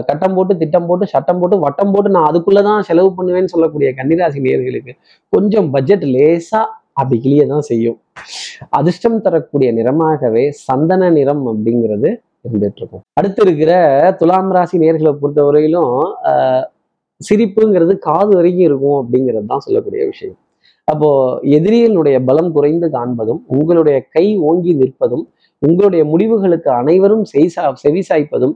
கட்டம் 0.08 0.34
போட்டு 0.36 0.54
திட்டம் 0.62 0.88
போட்டு 0.88 1.04
சட்டம் 1.12 1.38
போட்டு 1.40 1.56
வட்டம் 1.66 1.92
போட்டு 1.92 2.08
நான் 2.16 2.28
அதுக்குள்ளதான் 2.30 2.86
செலவு 2.88 3.10
பண்ணுவேன்னு 3.18 3.52
சொல்லக்கூடிய 3.52 3.90
கன்னிராசி 4.00 4.40
நேர்களுக்கு 4.46 4.92
கொஞ்சம் 5.32 5.68
பட்ஜெட் 5.74 6.04
லேசா 6.16 6.60
அப்படி 7.00 7.16
கிளிய 7.24 7.42
தான் 7.52 7.66
செய்யும். 7.70 7.98
அதிர்ஷ்டம் 8.78 9.20
தரக்கூடிய 9.26 9.68
நிறமாகவே 9.78 10.44
சந்தன 10.66 11.10
நிறம் 11.18 11.44
அப்படிங்கிறது 11.52 12.08
இருந்துட்டு 12.46 12.80
இருக்கும். 12.80 13.02
அடுத்து 13.18 13.40
இருக்கிற 13.46 13.72
துலாம் 14.20 14.50
ராசி 14.56 14.76
நேர்களை 14.84 15.12
பொறுத்தவரையிலும் 15.22 15.94
ஆஹ் 16.32 16.66
சிரிப்புங்கிறது 17.20 17.92
காது 18.08 18.32
வரைக்கும் 18.36 18.66
இருக்கும் 18.68 18.98
அப்படிங்கிறது 19.00 19.46
தான் 19.46 19.64
சொல்லக்கூடிய 19.66 20.02
விஷயம். 20.12 20.38
அப்போ 20.88 21.08
எதிரிகளுடைய 21.56 22.16
பலம் 22.28 22.52
குறைந்து 22.52 22.86
காண்பதும் 22.96 23.40
உங்களுடைய 23.56 23.96
கை 24.14 24.26
ஓங்கி 24.50 24.72
நிற்பதும் 24.82 25.24
உங்களுடைய 25.62 26.02
முடிவுகளுக்கு 26.04 26.70
அனைவரும் 26.80 27.24
செய்சா 27.34 27.62
செவிசாய்ப்பதும் 27.82 28.54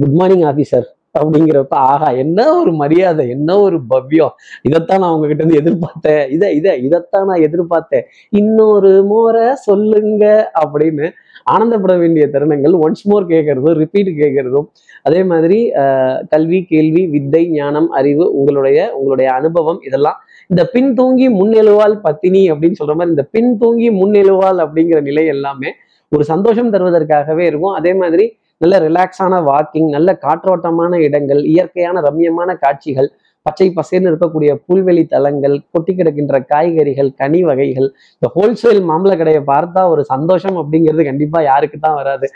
குட் 0.00 0.16
மார்னிங் 0.18 0.44
ஆஃபீஸர் 0.44 0.86
அப்படிங்கிறப்ப 1.18 1.74
ஆஹா 1.86 2.08
என்ன 2.22 2.40
ஒரு 2.58 2.72
மரியாதை 2.74 3.24
என்ன 3.28 3.58
ஒரு 3.60 3.78
பவ்யம். 3.90 4.34
இதைத்தான் 4.62 5.02
நான் 5.02 5.14
உங்ககிட்ட 5.14 5.42
இருந்து 5.42 5.60
எதிர்பார்த்தேன். 5.62 6.24
இதை 6.30 6.48
இதை 6.56 6.72
இதைத்தான் 6.82 7.26
நான் 7.26 7.44
எதிர்பார்த்தேன். 7.46 8.04
இன்னொரு 8.34 8.92
முறை 9.04 9.46
சொல்லுங்க 9.66 10.24
அப்படின்னு 10.62 11.06
ஆனந்தப்பட 11.46 11.94
வேண்டிய 11.98 12.24
தருணங்கள் 12.26 12.74
ஒன்ஸ் 12.82 13.04
மோர் 13.04 13.26
கேட்கறதும் 13.26 13.76
ரிப்பீட் 13.78 14.10
கேட்கறதும். 14.20 14.66
அதே 15.02 15.22
மாதிரி 15.24 15.58
ஆஹ், 15.82 16.18
கல்வி 16.28 16.60
கேள்வி 16.64 17.02
வித்தை 17.06 17.42
ஞானம் 17.52 17.90
அறிவு 17.92 18.24
உங்களுடைய 18.38 18.78
உங்களுடைய 18.94 19.28
அனுபவம் 19.32 19.80
இதெல்லாம் 19.82 20.18
இந்த 20.50 20.64
பின் 20.72 20.94
தூங்கி 20.94 21.28
முன்னெழுவால் 21.32 21.94
பத்தினி 22.00 22.42
அப்படின்னு 22.52 22.80
சொல்ற 22.80 22.94
மாதிரி 22.94 23.14
இந்த 23.14 23.26
பின் 23.30 23.52
தூங்கி 23.58 23.88
முன்னெழுவால் 23.92 24.60
அப்படிங்கிற 24.64 25.00
நிலை 25.02 25.26
எல்லாமே 25.26 25.70
ஒரு 26.12 26.24
சந்தோஷம் 26.24 26.72
தருவதற்காகவே 26.72 27.44
இருக்கும். 27.46 27.74
அதே 27.74 27.94
மாதிரி 27.94 28.26
நல்ல 28.60 28.74
ரிலாக்ஸான 28.86 29.38
வாக்கிங் 29.50 29.88
நல்ல 29.94 30.10
காற்றோட்டமான 30.24 30.98
இடங்கள் 31.06 31.40
இயற்கையான 31.52 32.02
ரம்யமான 32.08 32.50
காட்சிகள் 32.64 33.08
பச்சை 33.46 33.66
பசேர்னு 33.74 34.08
இருக்கக்கூடிய 34.10 34.50
புல்வெளி 34.66 35.02
தலங்கள் 35.12 35.56
கொட்டி 35.72 35.92
கிடக்கின்ற 35.98 36.36
காய்கறிகள் 36.52 37.10
கனி 37.20 37.40
வகைகள் 37.48 37.88
இந்த 38.14 38.28
ஹோல்சேல் 38.36 38.80
மாம்பழ 38.88 39.12
கடையை 39.20 39.42
பார்த்தா 39.50 39.82
ஒரு 39.92 40.02
சந்தோஷம் 40.12 40.56
அப்படிங்கிறது 40.62 41.04
கண்டிப்பா 41.10 41.40
யாருக்கு 41.50 41.78
தான் 41.84 41.98
வராது. 42.00 42.28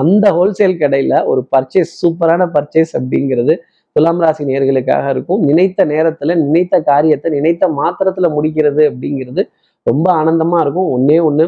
அந்த 0.00 0.24
ஹோல்சேல் 0.36 0.80
கடையில 0.82 1.24
ஒரு 1.32 1.42
பர்ச்சேஸ் 1.54 1.92
சூப்பரான 2.02 2.46
பர்ச்சேஸ் 2.56 2.94
அப்படிங்கிறது 3.00 3.56
துலாம் 3.96 4.22
ராசி 4.24 4.44
நேர்களுக்காக 4.50 5.10
இருக்கும். 5.14 5.42
நினைத்த 5.50 5.80
நேரத்துல 5.92 6.36
நினைத்த 6.44 6.80
காரியத்தை 6.90 7.28
நினைத்த 7.38 7.64
மாத்திரத்துல 7.80 8.28
முடிக்கிறது 8.36 8.82
அப்படிங்கிறது 8.90 9.44
ரொம்ப 9.86 10.06
ஆனந்தமா 10.20 10.58
இருக்கும். 10.64 10.88
ஒன்னே 10.96 11.18
ஒன்று 11.28 11.46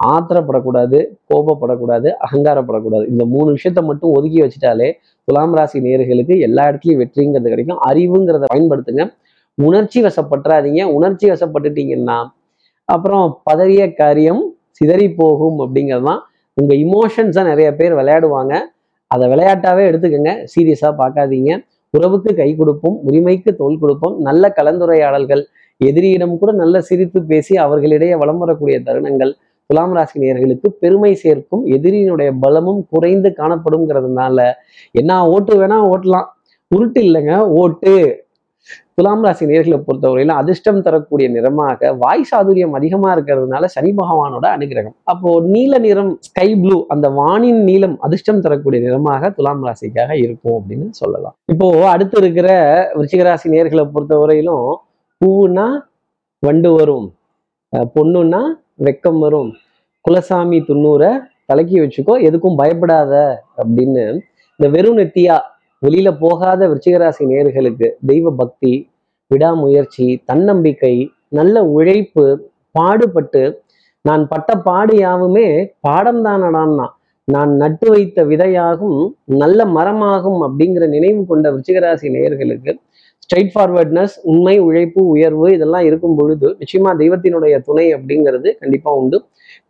ஆத்திரப்படக்கூடாது 0.00 0.98
கோபப்படக்கூடாது 1.30 2.08
அகங்காரப்படக்கூடாது. 2.26 3.08
இந்த 3.08 3.24
மூணு 3.24 3.54
விஷயத்த 3.56 3.82
மட்டும் 3.82 4.12
ஒதுக்கி 4.12 4.42
வச்சுட்டாலே 4.42 4.92
துலாம் 5.24 5.54
ராசி 5.54 5.80
நேர்களுக்கு 5.80 6.38
எல்லா 6.38 6.62
இடத்துலையும் 6.70 7.02
வெற்றிங்கிறது 7.02 7.48
கிடைக்கும். 7.48 7.80
அறிவுங்கிறத 7.90 8.44
பயன்படுத்துங்க. 8.54 9.04
உணர்ச்சி 9.54 10.02
வசப்பட்டுறாதீங்க 10.02 10.82
உணர்ச்சி 10.82 11.30
வசப்பட்டுட்டீங்கன்னா 11.30 12.18
அப்புறம் 12.84 13.40
பதறிய 13.50 13.94
காரியம் 13.94 14.56
சிதறி 14.70 15.14
போகும் 15.14 15.58
அப்படிங்கிறது 15.58 16.04
தான். 16.04 16.22
உங்கள் 16.54 16.78
இமோஷன்ஸை 16.78 17.42
நிறைய 17.42 17.74
பேர் 17.74 17.94
விளையாடுவாங்க. 17.94 18.54
அதை 19.06 19.28
விளையாட்டாவே 19.28 19.82
எடுத்துக்கோங்க. 19.90 20.44
சீரியஸாக 20.54 20.92
பார்க்காதீங்க. 21.00 21.64
உறவுக்கு 21.90 22.34
கை 22.34 22.56
கொடுப்போம். 22.56 22.96
உரிமைக்கு 23.02 23.56
தோல் 23.56 23.78
கொடுப்போம். 23.78 24.18
நல்ல 24.18 24.52
கலந்துரையாடல்கள் 24.56 25.42
எதிரியிடம் 25.80 26.38
கூட 26.38 26.52
நல்ல 26.52 26.80
சிரித்து 26.80 27.22
பேசி 27.22 27.56
அவர்களிடையே 27.56 28.14
வளம் 28.16 28.38
வரக்கூடிய 28.38 28.80
தருணங்கள் 28.80 29.32
துலாம் 29.70 29.94
ராசி 29.96 30.16
நேர்களுக்கு 30.22 30.68
பெருமை 30.82 31.12
சேர்க்கும் 31.22 31.62
எதிரியினுடைய 31.76 32.30
பலமும் 32.42 32.82
குறைந்து 32.92 33.28
காணப்படுங்கிறதுனால 33.38 34.38
என்ன 35.00 35.20
ஓட்டு 35.34 35.54
வேணா 35.60 35.78
ஓட்டலாம். 35.92 36.28
உருட்டு 36.70 37.00
இல்லைங்க 37.08 37.34
ஓட்டு. 37.60 37.92
துலாம் 38.96 39.24
ராசி 39.26 39.44
நேர்களை 39.50 39.78
பொறுத்தவரையில 39.86 40.34
அதிர்ஷ்டம் 40.40 40.82
தரக்கூடிய 40.86 41.26
நிறமாக 41.36 41.90
வாய் 42.02 42.26
சாதுரியம் 42.30 42.76
அதிகமா 42.78 43.08
இருக்கிறதுனால 43.14 43.68
சனி 43.74 43.90
பகவானோட 44.00 44.44
அனுகிரகம். 44.56 44.94
அப்போ 45.12 45.30
நீல 45.54 45.78
நிறம் 45.86 46.12
ஸ்கை 46.26 46.46
ப்ளூ 46.62 46.78
அந்த 46.94 47.06
வானின் 47.18 47.60
நீளம் 47.68 47.96
அதிர்ஷ்டம் 48.06 48.42
தரக்கூடிய 48.44 48.80
நிறமாக 48.86 49.30
துலாம் 49.38 49.64
ராசிக்காக 49.68 50.10
இருக்கும் 50.24 50.56
அப்படின்னு 50.58 50.88
சொல்லலாம். 51.00 51.34
இப்போ 51.54 51.68
அடுத்து 51.94 52.18
இருக்கிற 52.22 52.48
விருச்சிகராசி 52.96 53.48
நேர்களை 53.56 53.86
பொறுத்தவரையிலும் 53.96 54.68
பூவுன்னா 55.20 55.66
வண்டு 56.42 56.72
வரும். 56.78 57.08
பொண்ணுன்னா 57.96 58.42
வெக்கம் 58.78 59.18
வரும். 59.18 59.50
குலசாமி 60.04 60.58
துண்ணூரை 60.68 61.10
தலைக்கி 61.52 61.76
வச்சுக்கோ 61.80 62.14
எதுக்கும் 62.18 62.56
பயப்படாத 62.56 63.12
அப்படின்னு 63.58 64.04
இந்த 64.60 64.68
வெறும் 64.68 64.98
நெத்தியா 64.98 65.36
வெளியில 65.82 66.10
போகாத 66.18 66.60
விருச்சிகராசி 66.68 67.24
நேர்களுக்கு 67.26 67.88
தெய்வ 68.06 68.30
பக்தி 68.32 68.72
விடாமுயற்சி 69.30 70.06
தன்னம்பிக்கை 70.24 70.94
நல்ல 71.28 71.64
உழைப்பு 71.68 72.24
பாடுபட்டு 72.70 73.42
நான் 74.04 74.24
பட்ட 74.26 74.54
பாடு 74.58 74.94
யாவுமே 74.96 75.46
பாடம் 75.80 76.24
தானடான்னா 76.24 76.86
நான் 77.28 77.52
நட்டு 77.56 77.86
வைத்த 77.90 78.24
விதையாகும் 78.24 78.98
நல்ல 79.34 79.64
மரமாகும் 79.66 80.40
அப்படிங்கிற 80.42 80.86
நினைவு 80.86 81.22
கொண்ட 81.24 81.50
விருச்சிகராசி 81.50 82.08
நேயர்களுக்கு 82.08 82.72
ஸ்ட்ரைட் 83.24 83.52
ஃபார்வர்ட்னஸ் 83.54 84.14
உண்மை 84.22 84.54
உழைப்பு 84.58 85.00
உயர்வு 85.06 85.46
இதெல்லாம் 85.52 85.86
இருக்கும் 85.88 86.16
பொழுது 86.16 86.48
நிச்சயமா 86.60 86.90
தெய்வத்தினுடைய 87.02 87.54
துணை 87.68 87.86
அப்படிங்கிறது 87.94 88.48
கண்டிப்பா 88.62 88.90
உண்டு. 89.00 89.18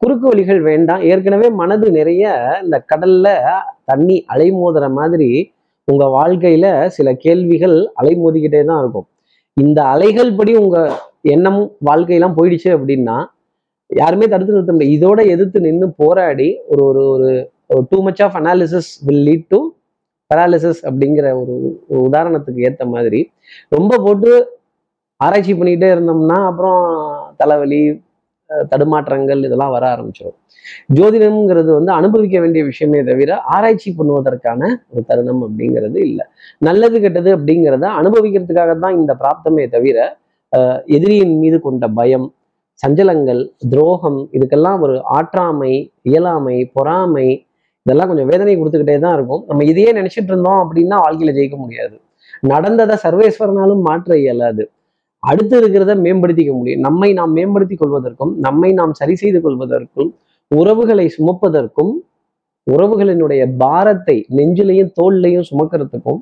குறுக்கு 0.02 0.26
வழிகள் 0.28 0.60
வேண்டாம். 0.60 1.02
ஏற்கனவே 1.02 1.48
மனது 1.60 1.86
நிறைய 1.90 2.24
இந்த 2.64 2.78
கடல்ல 2.92 3.26
தண்ணி 3.84 4.16
அலைமோதுற 4.34 4.86
மாதிரி 4.90 5.30
உங்க 5.88 6.04
வாழ்க்கையில 6.18 6.66
சில 6.88 7.08
கேள்விகள் 7.24 7.76
அலைமோதிக்கிட்டே 8.00 8.62
தான் 8.64 8.80
இருக்கும். 8.82 9.06
இந்த 9.56 9.80
அலைகள் 9.94 10.36
படி 10.36 10.52
உங்க 10.56 10.78
எண்ணம் 11.34 11.60
வாழ்க்கையெல்லாம் 11.90 12.36
போயிடுச்சு 12.38 12.70
அப்படின்னா 12.76 13.16
யாருமே 13.90 14.26
தடுத்து 14.26 14.54
நிறுத்த 14.54 14.72
முடியாது 14.72 14.96
இதோட 14.98 15.20
எதிர்த்து 15.34 15.58
நின்று 15.60 15.86
போராடி 16.02 16.48
ஒரு 16.66 16.84
ஒரு 16.92 17.04
ஒரு 17.08 17.30
too 17.90 17.98
much 18.02 18.22
of 18.22 18.36
analysis 18.40 18.90
will 19.06 19.24
lead 19.28 19.46
to 19.48 19.60
paralysis 20.30 20.80
அப்படிங்கிற 20.84 21.40
ஒரு 21.40 21.54
உதாரணத்துக்கு 22.02 22.60
ஏற்ற 22.60 22.84
மாதிரி 22.84 23.32
ரொம்ப 23.68 23.98
போட்டு 23.98 24.58
ஆராய்ச்சி 25.20 25.52
பண்ணிக்கிட்டே 25.52 25.90
இருந்தோம்னா 25.92 26.44
அப்புறம் 26.44 26.80
தலைவலி 27.36 28.02
தடுமாற்றங்கள் 28.50 29.44
இதெல்லாம் 29.44 29.70
வர 29.70 29.96
ஆரம்பிச்சிடும் 29.96 30.38
ஜோதிடம்ங்கிறது 30.94 31.74
வந்து 31.74 31.92
அனுபவிக்க 31.92 32.40
வேண்டிய 32.40 32.64
விஷயமே 32.64 33.02
தவிர 33.02 33.36
ஆராய்ச்சி 33.36 33.94
பண்ணுவதற்கான 33.98 34.60
ஒரு 34.88 35.04
தருணம் 35.06 35.42
அப்படிங்கிறது 35.42 35.98
இல்லை. 35.98 36.24
நல்லது 36.58 37.00
கெட்டது 37.00 37.36
அப்படிங்கிறத 37.36 37.82
அனுபவிக்கிறதுக்காக 37.82 38.78
தான் 38.78 38.96
இந்த 38.96 39.16
பிராப்தமே 39.20 39.68
தவிர 39.68 40.16
எதிரியின் 40.86 41.38
மீது 41.38 41.60
கொண்ட 41.60 41.88
பயம் 41.88 42.32
சஞ்சலங்கள் 42.82 43.50
துரோகம் 43.68 44.28
இதுக்கெல்லாம் 44.32 44.80
ஒரு 44.80 45.02
ஆற்றாமை 45.18 45.90
இயலாமை 46.02 46.70
பொறாமை 46.72 47.43
இதெல்லாம் 47.86 48.08
கொஞ்சம் 48.10 48.28
வேதனை 48.32 48.52
கொடுத்துக்கிட்டே 48.58 48.96
தான் 49.04 49.14
இருக்கும். 49.16 49.42
நம்ம 49.48 49.64
இதையே 49.70 49.90
நினைச்சிட்டு 49.92 50.30
இருந்தோம் 50.32 50.60
அப்படின்னா 50.64 50.96
வாழ்க்கையில 51.04 51.32
ஜெயிக்க 51.38 51.56
முடியாது. 51.64 51.96
நடந்ததை 52.52 52.96
சர்வேஸ்வரனாலும் 53.04 53.82
மாற்ற 53.88 54.16
இயலாது. 54.22 54.64
அடுத்து 55.22 55.54
இருக்கிறத 55.60 55.92
மேம்படுத்திக்க 56.06 56.52
முடியும். 56.60 56.82
நம்மை 56.86 57.10
நாம் 57.18 57.32
மேம்படுத்திக் 57.38 57.82
கொள்வதற்கும் 57.82 58.32
நம்மை 58.46 58.70
நாம் 58.72 58.92
சரி 58.92 59.14
செய்து 59.22 59.38
கொள்வதற்கும் 59.44 60.10
உறவுகளை 60.50 61.06
சுமப்பதற்கும் 61.18 61.92
உறவுகளினுடைய 62.66 63.42
பாரத்தை 63.62 64.16
நெஞ்சிலையும் 64.38 64.90
தோல்லையும் 64.98 65.46
சுமக்கிறதுக்கும் 65.50 66.20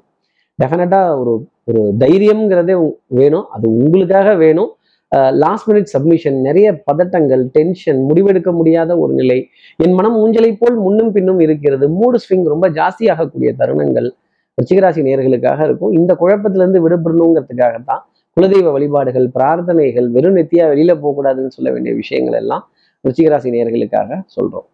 டெஃபினட்டா 0.58 1.00
ஒரு 1.20 1.32
ஒரு 1.68 1.80
தைரியம்ங்கிறதே 2.02 2.74
வேணும். 3.18 3.46
அது 3.54 3.66
உங்களுக்காக 3.82 4.28
வேணும். 4.44 4.70
லாஸ்ட் 5.42 5.68
மினிட் 5.70 5.90
சப்மிஷன் 5.94 6.38
நிறைய 6.40 6.68
பதட்டங்கள் 6.90 7.42
டென்ஷன் 7.56 8.00
முடிவெடுக்க 8.08 8.50
முடியாத 8.52 8.98
ஒரு 8.98 9.12
நிலை. 9.12 9.38
என் 9.76 9.92
மனம் 9.92 10.16
ஊஞ்சலை 10.22 10.52
போல் 10.60 10.76
முன்னும் 10.76 11.12
பின்னும் 11.12 11.40
இருக்கிறது. 11.40 11.88
மூடு 11.88 12.18
ஸ்விங் 12.24 12.46
ரொம்ப 12.54 12.68
ஜாஸ்தியாகக்கூடிய 12.78 13.50
தருணங்கள் 13.60 14.08
ரிச்சிகராசி 14.60 15.02
நேர்களுக்காக 15.08 15.60
இருக்கும். 15.64 15.92
இந்த 15.92 16.12
குழப்பத்திலிருந்து 16.20 16.82
விடுபடணுங்கிறதுக்காகத்தான் 16.84 18.02
குலதெய்வ 18.36 18.68
வழிபாடுகள் 18.72 19.26
பிரார்த்தனைகள் 19.36 20.08
வெறும் 20.10 20.36
நெத்தியா 20.36 20.66
வெளியில 20.72 20.92
போகக்கூடாதுன்னு 21.02 21.54
சொல்ல 21.56 21.70
வேண்டிய 21.70 21.94
விஷயங்கள் 21.94 22.38
எல்லாம் 22.42 22.64
ரிச்சிகராசி 23.04 23.50
நேர்களுக்காக 23.56 24.10
சொல்றோம். 24.36 24.66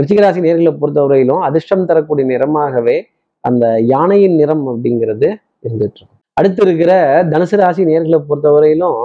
ரிச்சிகராசி 0.00 0.40
நேர்களை 0.46 0.72
பொறுத்தவரையிலும் 0.80 1.42
அதிர்ஷ்டம் 1.48 1.88
தரக்கூடிய 1.90 2.26
நிறமாகவே 2.32 2.96
அந்த 3.40 3.64
யானையின் 3.92 4.36
நிறம் 4.40 4.64
அப்படிங்கிறது 4.72 5.28
இருந்துட்டு 5.66 5.98
இருக்கும் 6.00 6.15
அடுத்து 6.36 6.60
இருக்கிற 6.66 6.92
தனுசு 7.32 7.56
ராசி 7.60 7.82
நேர்களை 7.90 8.18
பொறுத்தவரையிலும் 8.28 8.98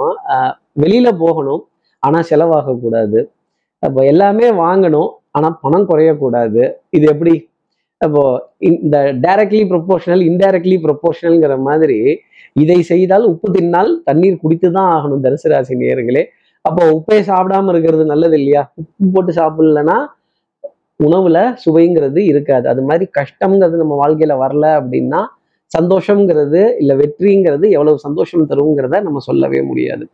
வெளியில 0.82 1.08
போகணும் 1.22 1.62
ஆனா 2.02 2.18
செலவாக 2.30 2.74
கூடாது. 2.82 3.20
அப்போ 3.82 4.00
எல்லாமே 4.12 4.48
வாங்கணும் 4.64 5.10
ஆனா 5.36 5.48
பணம் 5.64 5.88
குறையக்கூடாது. 5.90 6.62
இது 6.96 7.04
எப்படி? 7.12 7.34
அப்போ 8.00 8.22
இந்த 8.68 8.96
டைரக்ட்லி 9.24 9.62
ப்ரொபோஷனல் 9.72 10.22
இன்டைரக்ட்லி 10.30 10.76
ப்ரொபோஷனல்ங்கிற 10.86 11.54
மாதிரி 11.68 11.98
இதை 12.62 12.78
செய்தால் 12.92 13.24
உப்பு 13.32 13.48
தின்னால் 13.56 13.90
தண்ணீர் 14.08 14.40
குடித்து 14.42 14.68
தான் 14.76 14.88
ஆகணும் 14.96 15.22
தனுசு 15.26 15.48
ராசி 15.52 15.74
நேர்களே. 15.82 16.22
அப்போ 16.64 16.82
உப்பை 16.98 17.18
சாப்பிடாம 17.30 17.70
இருக்கிறது 17.72 18.04
நல்லது 18.12 18.36
இல்லையா? 18.40 18.62
உப்பு 18.80 19.06
போட்டு 19.14 19.32
சாப்பிடலன்னா 19.40 19.96
உணவுல 21.00 21.38
சுவைங்கிறது 21.62 22.20
இருக்காது. 22.32 22.66
அது 22.72 22.82
மாதிரி 22.88 23.06
கஷ்டம்ங்கிறது 23.18 23.78
நம்ம 23.82 23.94
வாழ்க்கையில 24.02 24.34
வரல 24.44 24.66
அப்படின்னா 24.80 25.20
சந்தோஷங்கிறது 25.76 26.60
இல்லை 26.80 26.94
வெற்றிங்கிறது 27.00 27.66
எவ்வளவு 27.76 28.02
சந்தோஷம் 28.06 28.48
தருங்கிறத 28.50 29.00
நம்ம 29.06 29.22
சொல்லவே 29.28 29.60
முடியாது. 29.68 30.04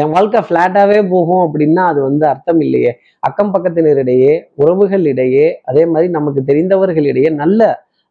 என் 0.00 0.12
வாழ்க்கை 0.14 0.42
ஃப்ளாட்டாகவே 0.48 1.00
போகும் 1.12 1.42
அப்படின்னா 1.46 1.84
அது 1.92 2.00
வந்து 2.08 2.26
அர்த்தம் 2.32 2.60
இல்லையே. 2.66 2.92
அக்கம் 3.28 3.52
பக்கத்தினரிடையே 3.54 4.34
உறவுகளிடையே 4.62 5.48
அதே 5.70 5.84
மாதிரி 5.92 6.10
நமக்கு 6.18 6.42
தெரிந்தவர்களிடையே 6.52 7.32
நல்ல 7.42 7.62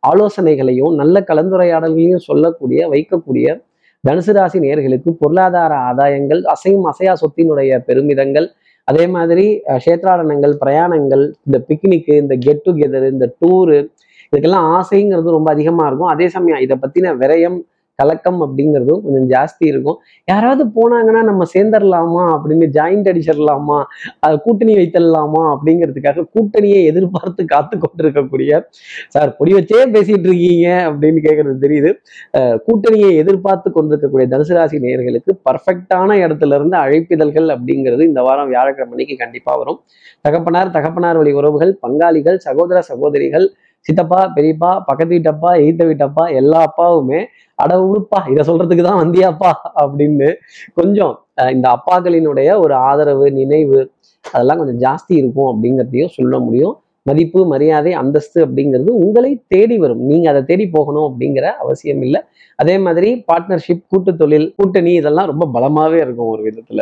ஆலோசனைகளையும் 0.04 0.96
நல்ல 0.96 1.20
கலந்துரையாடல்களையும் 1.30 2.28
சொல்லக்கூடிய 2.30 2.82
வைக்கக்கூடிய 2.94 3.48
தனுசு 4.04 4.34
ராசி 4.34 4.58
நேர்களுக்கு 4.60 5.12
பொருளாதார 5.22 5.74
ஆதாயங்கள் 5.90 6.42
அசையும் 6.54 6.86
அசையா 6.86 7.14
சொத்தினுடைய 7.22 7.78
பெருமிதங்கள் 7.88 8.48
அதே 8.88 9.06
மாதிரி 9.08 9.46
கஷேத்ராடனங்கள் 9.68 10.54
பிரயாணங்கள் 10.64 11.24
இந்த 11.46 11.58
பிக்னிக்கு 11.70 12.14
இந்த 12.24 12.36
கெட் 12.36 12.64
டுகெதர் 12.66 13.08
இந்த 13.12 13.26
டூரு 13.40 13.78
இதுக்கெல்லாம் 14.36 14.68
ஆசைங்கிறது 14.80 15.38
ரொம்ப 15.38 15.52
அதிகமா 15.52 15.88
இருக்கும். 15.88 16.08
அதே 16.08 16.28
சமயம் 16.28 16.60
இதை 16.60 16.78
பத்தின 16.82 17.16
விரயம் 17.24 17.62
கலக்கம் 18.00 18.40
அப்படிங்கிறதும் 18.44 19.04
கொஞ்சம் 19.04 19.28
ஜாஸ்தி 19.34 19.66
இருக்கும். 19.68 19.98
யாராவது 20.26 20.64
போனாங்கன்னா 20.78 21.22
நம்ம 21.24 21.44
சேர்ந்துடலாமா 21.54 22.24
அப்படின்னு 22.34 22.66
ஜாயிண்ட் 22.78 23.08
அடிச்சிடலாமா 23.12 23.78
அது 24.20 24.42
கூட்டணி 24.42 24.76
வைத்தரலாமா? 24.76 25.44
அப்படிங்கிறதுக்காக 25.54 26.26
கூட்டணியை 26.36 26.84
எதிர்பார்த்து 26.84 27.46
காத்து 27.46 27.78
கொண்டிருக்கக்கூடிய 27.78 28.60
சார் 29.08 29.36
பொடி 29.38 29.54
வச்சே 29.54 29.80
பேசிட்டு 29.96 30.28
இருக்கீங்க. 30.30 30.68
அப்படின்னு 30.90 31.22
கேட்கறது 31.28 31.58
தெரியுது. 31.66 31.92
கூட்டணியை 32.68 33.12
எதிர்பார்த்து 33.22 33.72
கொண்டிருக்கக்கூடிய 33.72 34.28
தனுசு 34.34 34.54
ராசி 34.60 34.78
நேயர்களுக்கு 34.78 35.34
பர்ஃபெக்டான 35.50 36.18
இடத்துல 36.26 36.56
இருந்து 36.60 36.78
அழைப்பிதழ்கள் 36.78 37.48
அப்படிங்கிறது 37.56 38.06
இந்த 38.12 38.22
வாரம் 38.22 38.52
வியாழக்கிழமைக்கு 38.52 39.18
கண்டிப்பா 39.18 39.56
வரும். 39.56 39.80
தகப்பனார் 40.22 40.72
தகப்பனார் 40.72 41.18
வழி 41.18 41.34
உறவுகள் 41.34 41.78
பங்காளிகள் 41.88 42.38
சகோதர 42.48 42.82
சகோதரிகள் 42.82 43.48
சித்தப்பா 43.88 44.20
பெரியப்பா 44.36 44.70
பக்கத்து 44.88 45.14
வீட்டப்பா 45.16 45.50
எய்த்த 45.66 45.84
வீட்டப்பா 45.90 46.24
எல்லா 46.40 46.60
அப்பாவுமே 46.68 47.20
அட 47.60 47.74
உடுப்பா 47.90 48.20
இதை 48.32 48.44
சொல்றதுக்கு 48.50 48.84
தான் 48.88 49.02
வந்தியாப்பா 49.04 49.52
அப்படின்னு 49.82 50.30
கொஞ்சம் 50.80 51.14
இந்த 51.56 51.66
அப்பாக்களினுடைய 51.76 52.50
ஒரு 52.64 52.74
ஆதரவு 52.90 53.28
நினைவு 53.40 53.80
அதெல்லாம் 54.26 54.60
கொஞ்சம் 54.62 54.82
ஜாஸ்தி 54.86 55.14
இருக்கும் 55.22 55.50
அப்படிங்கிறதையும் 55.52 56.14
சொல்ல 56.18 56.36
முடியும். 56.46 56.76
மதிப்பு 57.06 57.40
மரியாதை 57.52 57.92
அந்தஸ்து 58.02 58.40
அப்படிங்கிறது 58.46 58.92
உங்களை 59.04 59.32
தேடி 59.54 59.76
வரும். 59.84 60.02
நீங்க 60.12 60.26
அதை 60.32 60.42
தேடி 60.52 60.66
போகணும் 60.76 61.08
அப்படிங்கிற 61.10 61.46
அவசியம் 61.64 62.02
இல்லை. 62.06 62.20
அதே 62.60 62.76
மாதிரி 62.86 63.10
பார்ட்னர்ஷிப் 63.30 63.84
கூட்டு 63.92 64.12
தொழில் 64.22 64.48
கூட்டணி 64.58 64.94
இதெல்லாம் 65.02 65.30
ரொம்ப 65.32 65.46
பலமாவே 65.56 66.00
இருக்கும் 66.06 66.32
ஒரு 66.34 66.42
விதத்துல. 66.48 66.82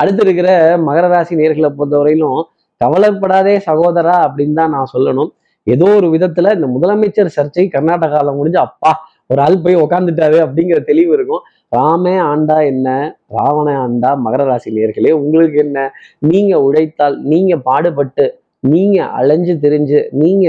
அடுத்து 0.00 0.22
இருக்கிற 0.26 0.48
மகர 0.88 1.06
ராசி 1.14 1.36
நேர்களை 1.42 1.70
பொறுத்தவரையிலும் 1.78 2.40
கவலைப்படாதே 2.80 3.54
சகோதரா 3.68 4.16
அப்படின்னு 4.26 4.58
தான் 4.60 4.74
நான் 4.76 4.92
சொல்லணும். 4.94 5.30
ஏதோ 5.66 5.94
ஒரு 5.96 6.18
விதத்துல 6.18 6.54
இந்த 6.54 6.66
முதலமைச்சர் 6.66 7.34
சர்ச்சை 7.36 7.64
கர்நாடகால 7.68 8.34
முடிஞ்சு 8.36 8.58
அப்பா 8.58 8.92
ஒரு 9.26 9.40
ஆள் 9.40 9.60
போய் 9.60 9.76
உக்காந்துட்டாரு 9.76 10.38
அப்படிங்கிற 10.38 10.84
தெளிவு 10.84 11.12
இருக்கும். 11.12 11.42
ராமே 11.76 12.14
ஆண்டா 12.22 12.64
என்ன? 12.66 12.88
ராவண 13.26 13.68
ஆண்டா 13.86 14.10
மகர 14.24 14.44
ராசி 14.44 14.70
நேர்களே 14.70 15.12
உங்களுக்கு 15.12 15.58
என்ன? 15.58 15.90
நீங்க 16.18 16.60
உழைத்தால் 16.60 17.22
நீங்க 17.22 17.56
பாடுபட்டு 17.56 18.26
நீங்க 18.60 19.04
அலைஞ்சு 19.04 19.54
திரிஞ்சு 19.54 20.00
நீங்க 20.10 20.46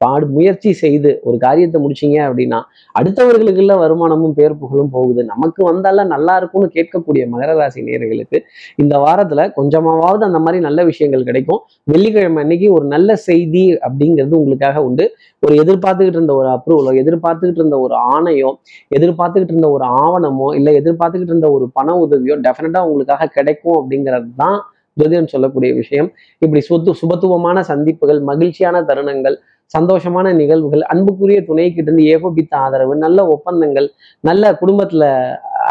பாடு 0.00 0.24
முயற்சி 0.36 0.70
செய்து 0.80 1.10
ஒரு 1.28 1.36
காரியத்தை 1.44 1.78
முடிச்சீங்க 1.84 2.16
அப்படின்னா 2.28 2.58
அடுத்தவர்களுக்குள்ள 2.94 3.74
வருமானமும் 3.82 4.34
பேர் 4.38 4.54
புகழும் 4.62 4.90
போகுது. 4.96 5.20
நமக்கு 5.32 5.60
வந்தாலும் 5.68 6.10
நல்லா 6.14 6.34
இருக்கும்னு 6.40 6.68
கேட்கக்கூடிய 6.76 7.22
மகர 7.34 7.52
ராசி 7.60 7.82
நேர்களுக்கு 7.88 8.38
இந்த 8.82 8.94
வாரத்துல 9.04 9.46
கொஞ்சமாவது 9.58 10.24
அந்த 10.28 10.40
மாதிரி 10.44 10.60
நல்ல 10.68 10.84
விஷயங்கள் 10.90 11.26
கிடைக்கும். 11.30 11.60
வெள்ளிக்கிழமை 11.92 12.42
அன்னைக்கு 12.44 12.68
ஒரு 12.76 12.86
நல்ல 12.94 13.16
செய்தி 13.28 13.64
அப்படிங்கிறது 13.86 14.40
உங்களுக்காக 14.40 14.84
உண்டு. 14.88 15.06
ஒரு 15.42 15.54
எதிர்பார்த்துக்கிட்டு 15.62 16.20
இருந்த 16.20 16.34
ஒரு 16.40 16.48
அப்ரூவலோ 16.56 16.94
எதிர்பார்த்துக்கிட்டு 17.02 17.62
இருந்த 17.62 17.78
ஒரு 17.86 17.96
ஆணையோ 18.14 18.52
எதிர்பார்த்துக்கிட்டு 18.98 19.54
இருந்த 19.54 19.70
ஒரு 19.76 19.84
ஆவணமோ 20.04 20.48
இல்லை 20.60 20.72
எதிர்பார்த்துக்கிட்டு 20.82 21.34
இருந்த 21.34 21.50
ஒரு 21.56 21.66
பண 21.78 21.98
உதவியோ 22.04 22.36
டெஃபினட்டா 22.46 22.82
உங்களுக்காக 22.88 23.30
கிடைக்கும் 23.36 23.78
அப்படிங்கிறது 23.80 24.30
தான் 24.36 24.58
ஜோதிடம் 24.96 25.32
சொல்லக்கூடிய 25.32 25.70
விஷயம். 25.74 26.08
இப்படி 26.42 26.60
சொத்து 26.68 26.90
சுபத்துவமான 27.00 27.62
சந்திப்புகள் 27.70 28.20
மகிழ்ச்சியான 28.28 28.76
தருணங்கள் 28.90 29.36
சந்தோஷமான 29.78 30.34
நிகழ்வுகள் 30.34 30.82
அன்புக்குரிய 30.82 31.42
துணைக்கிட்ட 31.48 31.82
இருந்து 31.82 32.04
ஏகோபித்த 32.04 32.56
ஆதரவு 32.56 32.96
நல்ல 32.96 33.26
ஒப்பந்தங்கள் 33.26 33.90
நல்ல 34.20 34.58
குடும்பத்துல 34.60 35.04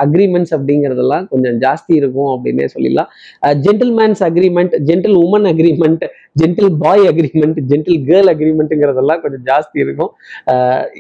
அக்ரிமெண்ட்ஸ் 0.02 0.54
அப்படிங்கிறதெல்லாம் 0.58 1.28
கொஞ்சம் 1.30 1.60
ஜாஸ்தி 1.60 1.96
இருக்கும் 2.00 2.32
அப்படின்னே 2.32 2.68
சொல்லிடலாம். 2.76 3.10
Gentlemen's 3.42 4.22
agreement 4.28 4.74
gentle 4.86 5.18
woman 5.26 5.48
agreement 5.52 6.04
gentle 6.44 6.76
boy 6.80 7.08
agreement 7.08 7.60
gentle 7.70 8.00
girl 8.10 8.30
அக்ரிமெண்ட்டுங்கிறதெல்லாம் 8.34 9.22
கொஞ்சம் 9.22 9.46
ஜாஸ்தி 9.46 9.80
இருக்கும். 9.80 10.12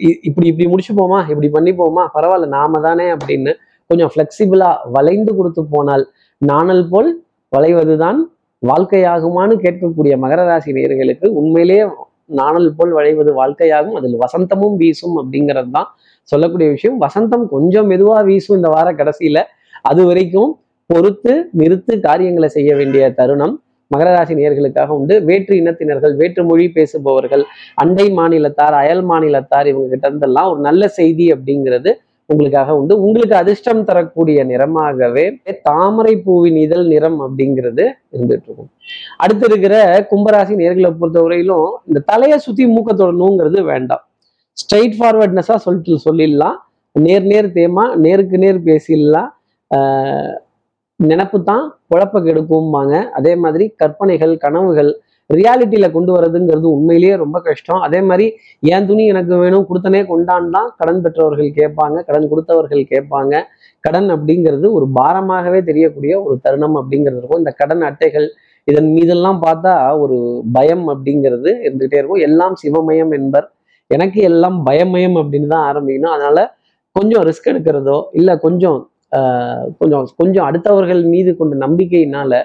இ- 0.08 0.20
இப்படி 0.22 0.48
இப்படி 0.48 0.68
முடிச்சு 0.70 0.94
போமா 0.94 1.22
இப்படி 1.30 1.50
பண்ணி 1.50 1.72
போமா 1.72 2.08
பரவாயில்ல 2.16 2.48
நாம 2.48 2.82
தானே 2.82 3.06
அப்படின்னு 3.12 3.54
கொஞ்சம் 3.88 4.12
ஃப்ளெக்சிபிளாக 4.16 4.76
வளைந்து 4.92 5.36
கொடுத்து 5.36 5.66
போனால் 5.70 6.08
நாணல் 6.38 6.90
போல் 6.90 7.24
வளைவதுதான் 7.58 8.18
வாழ்க்கையாகுமான்னு 8.62 9.56
கேட்கக்கூடிய 9.64 10.14
மகர 10.22 10.46
ராசி 10.46 10.72
நேர்களுக்கு 10.72 11.28
உண்மையிலேயே 11.28 11.86
நாணல் 12.30 12.70
போல் 12.78 12.92
வளைவது 12.92 13.32
வாழ்க்கையாகும். 13.42 13.98
அதில் 14.00 14.18
வசந்தமும் 14.26 14.76
வீசும் 14.82 15.16
அப்படிங்கிறது 15.22 15.72
தான் 15.72 15.90
சொல்லக்கூடிய 16.30 16.70
விஷயம். 16.70 16.98
வசந்தம் 17.02 17.46
கொஞ்சம் 17.48 17.88
மெதுவாக 17.88 18.24
வீசும் 18.24 18.56
இந்த 18.56 18.70
வார 18.70 18.88
கடைசியில. 18.92 19.40
அது 19.82 20.04
வரைக்கும் 20.06 20.52
பொறுத்து 20.90 21.34
நிறுத்து 21.60 21.94
காரியங்களை 22.00 22.50
செய்ய 22.50 22.72
வேண்டிய 22.76 23.04
தருணம் 23.14 23.56
மகர 23.92 24.10
ராசி 24.16 24.34
நேர்களுக்காக 24.36 24.90
உண்டு. 25.00 25.16
வேற்று 25.30 25.54
இனத்தினர்கள் 25.62 26.14
வேற்று 26.16 26.44
மொழி 26.44 26.66
பேசுபவர்கள் 26.78 27.44
அண்டை 27.76 28.08
மாநிலத்தார் 28.20 28.76
அயல் 28.82 29.04
மாநிலத்தார் 29.12 29.68
இவங்க 29.72 29.88
கிட்ட 29.90 30.06
இருந்தெல்லாம் 30.10 30.50
ஒரு 30.52 30.60
நல்ல 30.60 30.88
செய்தி 31.00 31.28
அப்படிங்கிறது 31.36 31.92
உங்களுக்காக 32.28 32.78
உண்டு. 32.78 33.04
உங்களுக்கு 33.04 33.36
அதிர்ஷ்டம் 33.36 33.84
தரக்கூடிய 33.84 34.46
நிறமாகவே 34.46 35.38
தாமரை 35.64 36.18
பூவின் 36.18 36.56
இதழ் 36.56 36.86
நிறம் 36.86 37.22
அப்படிங்கிறது 37.22 37.90
இருந்துட்டு 38.12 38.42
இருக்கும் 38.42 38.70
அடுத்து 39.18 39.46
இருக்கிற 39.50 40.08
கும்பராசி 40.12 40.56
நேர்களை 40.56 40.96
பொறுத்தவரையிலும் 41.02 41.72
இந்த 41.86 42.00
தலையை 42.06 42.38
சுத்தி 42.38 42.66
மூக்க 42.66 42.88
தொடணுங்கிறது 42.88 43.62
வேண்டாம். 43.62 44.08
ஸ்ட்ரைட் 44.52 44.94
ஃபார்வர்ட்னஸா 45.00 45.56
சொல்லிட்டு 45.56 46.14
சொல்லிடலாம். 46.14 46.56
நேர் 46.92 47.24
நேர் 47.24 47.48
தேமா 47.48 47.96
நேருக்கு 47.96 48.38
நேர் 48.38 48.64
பேசிடலாம். 48.64 49.30
ஆஹ் 49.76 50.38
நினப்பு 51.04 51.44
தான் 51.44 51.80
குழப்ப 51.96 52.14
கெடுக்கும்பாங்க. 52.14 53.10
அதே 53.10 53.36
மாதிரி 53.36 53.74
கற்பனைகள் 53.76 54.38
கனவுகள் 54.38 55.00
ரியாலிட்டியில 55.30 55.88
கொண்டு 55.96 56.12
வரதுங்கிறது 56.16 56.68
உண்மையிலேயே 56.76 57.14
ரொம்ப 57.24 57.38
கஷ்டம். 57.48 57.82
அதே 57.86 58.00
மாதிரி 58.10 58.26
ஏன் 58.74 58.88
துணி 58.90 59.04
எனக்கு 59.14 59.34
வேணும்? 59.44 59.66
கொடுத்தனே 59.70 60.02
கொண்டான் 60.12 60.50
தான் 60.56 60.68
கடன் 60.80 61.02
பெற்றவர்கள் 61.06 61.50
கேட்பாங்க 61.60 61.98
கடன் 62.08 62.28
கொடுத்தவர்கள் 62.32 62.84
கேட்பாங்க. 62.94 63.34
கடன் 63.88 64.10
அப்படிங்கிறது 64.16 64.68
ஒரு 64.78 64.88
பாரமாகவே 65.00 65.62
தெரியக்கூடிய 65.70 66.14
ஒரு 66.28 66.38
தருணம் 66.46 66.78
அப்படிங்கிறது 66.82 67.20
இருக்கும். 67.22 67.42
இந்த 67.44 67.54
கடன் 67.62 67.84
அட்டைகள் 67.90 68.28
இதன் 68.72 68.90
மீதெல்லாம் 68.96 69.40
பார்த்தா 69.46 69.74
ஒரு 70.04 70.18
பயம் 70.58 70.86
அப்படிங்கிறது 70.94 71.50
இருந்துகிட்டே 71.66 71.98
இருக்கும். 72.00 72.24
எல்லாம் 72.30 72.56
சிவமயம் 72.64 73.14
என்பர் 73.20 73.48
எனக்கு 73.92 74.20
எல்லாம் 74.30 74.58
பயமயம் 74.68 75.18
அப்படின்னு 75.22 75.50
தான் 75.54 75.68
ஆரம்பிக்கணும். 75.72 76.14
அதனால 76.16 76.40
கொஞ்சம் 76.96 77.24
ரிஸ்க் 77.28 77.52
எடுக்கிறதோ 77.52 77.98
இல்லை 78.20 78.34
கொஞ்சம் 78.46 78.80
கொஞ்சம் 79.80 80.06
கொஞ்சம் 80.20 80.46
அடுத்தவர்கள் 80.50 81.02
மீது 81.12 81.32
கொண்ட 81.40 81.56
நம்பிக்கையினால 81.66 82.40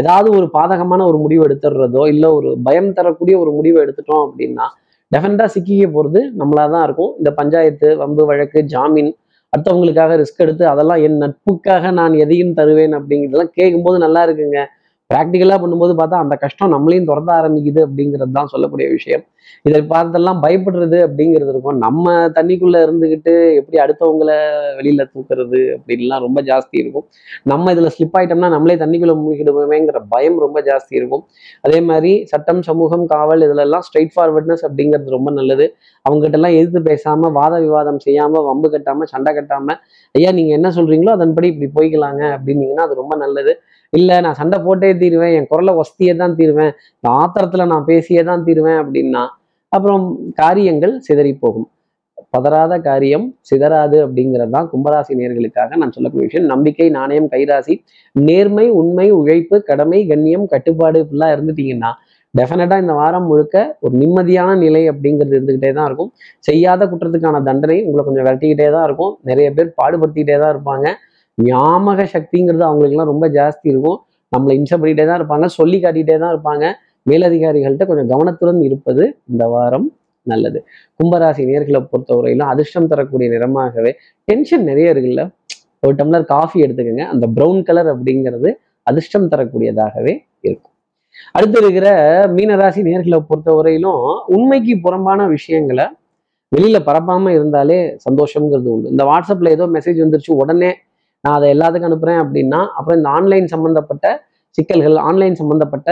ஏதாவது 0.00 0.28
ஒரு 0.38 0.46
பாதகமான 0.56 1.00
ஒரு 1.10 1.18
முடிவு 1.24 1.42
எடுத்துடுறதோ 1.48 2.02
இல்லை 2.12 2.28
ஒரு 2.38 2.50
பயம் 2.66 2.92
தரக்கூடிய 2.98 3.34
ஒரு 3.44 3.50
முடிவை 3.58 3.78
எடுத்துட்டோம் 3.84 4.24
அப்படின்னா 4.26 4.66
டெஃபினட்டாக 5.12 5.50
சிக்கிக்க 5.54 5.84
போகிறது 5.94 6.20
நம்மளாக 6.40 6.68
தான் 6.74 6.84
இருக்கும். 6.86 7.12
இந்த 7.20 7.30
பஞ்சாயத்து 7.38 7.88
வம்பு 8.00 8.24
வழக்கு 8.30 8.60
ஜாமீன் 8.74 9.10
அடுத்தவங்களுக்காக 9.52 10.16
ரிஸ்க் 10.20 10.42
எடுத்து 10.44 10.64
அதெல்லாம் 10.72 11.02
என் 11.06 11.20
நட்புக்காக 11.22 11.92
நான் 11.98 12.14
எதையும் 12.24 12.56
தருவேன் 12.58 12.94
அப்படிங்கிறதெல்லாம் 12.98 13.54
கேட்கும்போது 13.58 13.98
நல்லா 14.04 14.22
இருக்குங்க. 14.26 14.58
ப்ராக்டிக்கலாக 15.12 15.58
பண்ணும்போது 15.60 15.92
பார்த்தா 15.98 16.16
அந்த 16.24 16.34
கஷ்டம் 16.42 16.72
நம்மளையும் 16.74 17.06
துரத்த 17.10 17.30
ஆரம்பிக்குது 17.40 17.80
அப்படிங்கிறது 17.84 18.32
தான் 18.38 18.50
சொல்லக்கூடிய 18.52 18.86
விஷயம். 18.96 19.22
இதை 19.68 19.78
பார்த்தெல்லாம் 19.92 20.40
பயப்படுறது 20.42 20.98
அப்படிங்கிறது 21.04 21.50
இருக்கும். 21.52 21.78
நம்ம 21.84 22.14
தண்ணிக்குள்ளே 22.36 22.80
இருந்துக்கிட்டு 22.86 23.32
எப்படி 23.60 23.76
அடுத்தவங்களை 23.84 24.36
வெளியில் 24.78 25.04
தூக்குறது 25.12 25.60
அப்படின்லாம் 25.76 26.22
ரொம்ப 26.26 26.40
ஜாஸ்தி 26.50 26.76
இருக்கும். 26.82 27.06
நம்ம 27.52 27.72
இதில் 27.74 27.90
ஸ்லிப் 27.94 28.16
ஆகிட்டோம்னா 28.20 28.50
நம்மளே 28.56 28.76
தண்ணிக்குள்ளே 28.82 29.14
மூழ்கிடுவோமேங்கிற 29.22 30.00
பயம் 30.12 30.36
ரொம்ப 30.44 30.60
ஜாஸ்தி 30.68 30.94
இருக்கும். 31.00 31.24
அதே 31.68 31.78
மாதிரி 31.90 32.12
சட்டம் 32.32 32.62
சமூகம் 32.68 33.06
காவல் 33.14 33.44
இதிலெல்லாம் 33.48 33.86
ஸ்ட்ரைட் 33.88 34.12
ஃபார்வர்ட்னஸ் 34.16 34.64
அப்படிங்கிறது 34.68 35.16
ரொம்ப 35.16 35.32
நல்லது. 35.38 35.68
அவங்ககிட்டலாம் 36.04 36.56
எதிர்த்து 36.58 36.82
பேசாமல் 36.90 37.34
வாத 37.40 37.54
விவாதம் 37.66 38.02
செய்யாமல் 38.06 38.46
வம்பு 38.50 38.70
கட்டாமல் 38.76 39.10
சண்டை 39.14 39.32
கட்டாமல் 39.38 39.80
ஐயா 40.14 40.30
நீங்கள் 40.40 40.58
என்ன 40.58 40.68
சொல்கிறீங்களோ 40.78 41.14
அதன்படி 41.18 41.48
இப்படி 41.54 41.70
போய்க்கலாங்க 41.78 42.22
அப்படின்னீங்கன்னா 42.36 42.86
அது 42.88 43.00
ரொம்ப 43.02 43.14
நல்லது. 43.24 43.54
இல்லை 43.92 44.16
நான் 44.24 44.38
சண்டை 44.40 44.58
போட்டே 44.66 44.90
தீருவேன் 45.02 45.34
என் 45.38 45.48
குரலை 45.50 45.72
ஒஸ்தியே 45.82 46.14
தான் 46.22 46.36
தீருவேன் 46.38 46.72
இந்த 46.96 47.08
ஆத்திரத்துல 47.20 47.66
நான் 47.72 47.88
பேசியே 47.90 48.22
தான் 48.30 48.44
தீருவேன் 48.48 48.80
அப்படின்னா 48.82 49.22
அப்புறம் 49.72 50.04
காரியங்கள் 50.40 50.94
சிதறி 51.06 51.32
போகும். 51.44 51.68
பதறாத 52.34 52.74
காரியம் 52.86 53.26
சிதறாது 53.48 53.96
அப்படிங்கிறது 54.04 54.52
தான் 54.56 54.68
கும்பராசி 54.72 55.12
நேர்களுக்காக 55.20 55.76
நான் 55.80 55.92
சொல்லக்கூடிய 55.96 56.26
விஷயம். 56.28 56.48
நம்பிக்கை 56.52 56.86
நாணயம் 56.96 57.28
கைராசி 57.34 57.74
நேர்மை 58.14 58.66
உண்மை 58.80 59.06
உழைப்பு 59.18 59.56
கடமை 59.70 60.00
கண்ணியம் 60.10 60.46
கட்டுப்பாடு 60.52 61.00
இப்படிலாம் 61.04 61.34
இருந்துட்டீங்கன்னா 61.34 61.90
டெஃபினட்டாக 62.34 62.84
இந்த 62.84 62.94
வாரம் 63.00 63.28
முழுக்க 63.30 63.56
ஒரு 63.84 63.94
நிம்மதியான 64.00 64.56
நிலை 64.64 64.82
அப்படிங்கிறது 64.92 65.36
இருந்துக்கிட்டே 65.36 65.70
தான் 65.78 65.86
இருக்கும். 65.90 66.10
செய்யாத 66.48 66.88
குற்றத்துக்கான 66.90 67.42
தண்டனை 67.48 67.76
உங்களை 67.86 68.02
கொஞ்சம் 68.08 68.26
விரட்டிக்கிட்டே 68.26 68.68
தான் 68.76 68.86
இருக்கும். 68.88 69.14
நிறைய 69.30 69.48
பேர் 69.58 69.70
பாடுபடுத்திக்கிட்டே 69.80 70.36
தான் 70.42 70.52
இருப்பாங்க. 70.54 70.86
ஞாபக 71.46 72.04
சக்திங்கிறது 72.14 72.64
அவங்களுக்குலாம் 72.68 73.10
ரொம்ப 73.12 73.26
ஜாஸ்தி 73.38 73.66
இருக்கும். 73.72 73.98
நம்மளை 74.32 74.54
இம்சை 74.58 74.76
பண்ணிகிட்டே 74.80 75.04
தான் 75.10 75.18
இருப்பாங்க 75.20 75.46
சொல்லி 75.58 75.78
காட்டிகிட்டே 75.84 76.16
தான் 76.22 76.32
இருப்பாங்க. 76.34 76.64
மேலதிகாரிகள்கிட்ட 77.10 77.84
கொஞ்சம் 77.90 78.10
கவனத்துடன் 78.12 78.60
இருப்பது 78.68 79.02
இந்த 79.32 79.44
வாரம் 79.52 79.86
நல்லது. 80.30 80.58
கும்பராசி 81.00 81.42
நேர்களை 81.50 81.80
பொறுத்தவரையிலும் 81.90 82.50
அதிர்ஷ்டம் 82.52 82.88
தரக்கூடிய 82.92 83.28
நிறமாகவே 83.34 83.92
டென்ஷன் 84.28 84.66
நிறைய 84.70 84.94
இருக்குல்ல. 84.94 85.22
ஒரு 85.84 85.94
டம்ளர் 86.00 86.26
காஃபி 86.34 86.58
எடுத்துக்கோங்க. 86.64 87.04
அந்த 87.12 87.24
ப்ரௌன் 87.36 87.60
கலர் 87.68 87.90
அப்படிங்கிறது 87.94 88.50
அதிர்ஷ்டம் 88.90 89.30
தரக்கூடியதாகவே 89.32 90.12
இருக்கும். 90.48 90.74
அடுத்து 91.36 91.58
இருக்கிற 91.62 91.86
மீனராசி 92.36 92.80
நேர்களை 92.88 93.18
பொறுத்தவரையிலும் 93.30 94.02
உண்மைக்கு 94.36 94.74
புறம்பான 94.84 95.26
விஷயங்களை 95.36 95.86
வெளியில 96.52 96.78
பரப்பாம 96.88 97.32
இருந்தாலே 97.36 97.78
சந்தோஷம்ங்கிறது 98.06 98.68
உண்டு. 98.74 98.92
இந்த 98.94 99.04
வாட்ஸ்அப்ல 99.10 99.50
ஏதோ 99.56 99.64
மெசேஜ் 99.76 99.98
வந்துருச்சு 100.04 100.32
உடனே 100.42 100.70
நான் 101.24 101.36
அதை 101.38 101.46
எல்லாத்துக்கும் 101.54 101.90
அனுப்புறேன் 101.90 102.20
அப்படின்னா 102.24 102.60
அப்புறம் 102.78 102.98
இந்த 103.00 103.10
ஆன்லைன் 103.18 103.48
சம்பந்தப்பட்ட 103.54 104.06
சிக்கல்கள் 104.58 104.96
ஆன்லைன் 105.08 105.36
சம்பந்தப்பட்ட 105.40 105.88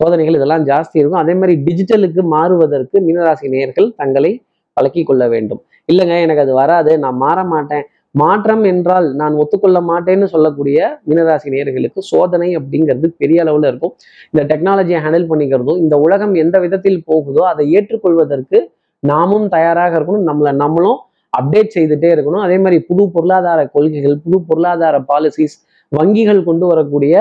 சோதனைகள் 0.00 0.36
இதெல்லாம் 0.38 0.64
ஜாஸ்தி 0.70 0.96
இருக்கும். 1.00 1.22
அதே 1.22 1.34
மாதிரி 1.40 1.54
டிஜிட்டலுக்கு 1.66 2.22
மாறுவதற்கு 2.34 2.96
மீனராசி 3.06 3.46
நேயர்கள் 3.54 3.88
தங்களை 4.00 4.30
பழக்கி 4.76 5.02
கொள்ள 5.08 5.24
வேண்டும். 5.34 5.60
இல்லைங்க 5.90 6.14
எனக்கு 6.26 6.44
அது 6.44 6.52
வராது. 6.62 6.92
நான் 7.04 7.18
மாற 7.24 7.38
மாட்டேன். 7.52 7.84
மாற்றம் 8.20 8.64
என்றால் 8.70 9.06
நான் 9.20 9.34
ஒத்துக்கொள்ள 9.42 9.78
மாட்டேன்னு 9.90 10.26
சொல்லக்கூடிய 10.32 10.78
மீனராசி 11.08 11.48
நேயர்களுக்கு 11.54 12.00
சோதனை 12.10 12.48
அப்படிங்கிறது 12.58 13.06
பெரிய 13.22 13.44
அளவில் 13.44 13.68
இருக்கும். 13.70 13.94
இந்த 14.32 14.42
டெக்னாலஜியை 14.50 14.98
ஹேண்டில் 15.04 15.28
பண்ணிக்கிறதும் 15.30 15.80
இந்த 15.84 15.96
உலகம் 16.06 16.34
எந்த 16.44 16.56
விதத்தில் 16.64 17.00
போகுதோ 17.10 17.44
அதை 17.52 17.64
ஏற்றுக்கொள்வதற்கு 17.78 18.60
நாமும் 19.02 19.46
தயாராக 19.56 19.92
இருக்கணும். 19.98 20.26
நம்மளை 20.30 20.52
நம்மளும் 20.62 20.98
அப்டேட் 21.38 21.74
செய்துட்டே 21.76 22.08
இருக்கணும். 22.14 22.44
அதே 22.46 22.56
மாதிரி 22.64 22.78
புது 22.88 23.02
பொருளாதார 23.14 23.60
கொள்கைகள் 23.74 24.16
புது 24.24 24.38
பொருளாதார 24.48 24.96
பாலிசிஸ் 25.12 25.56
வங்கிகள் 25.92 26.40
கொண்டு 26.48 26.66
வரக்கூடிய 26.72 27.14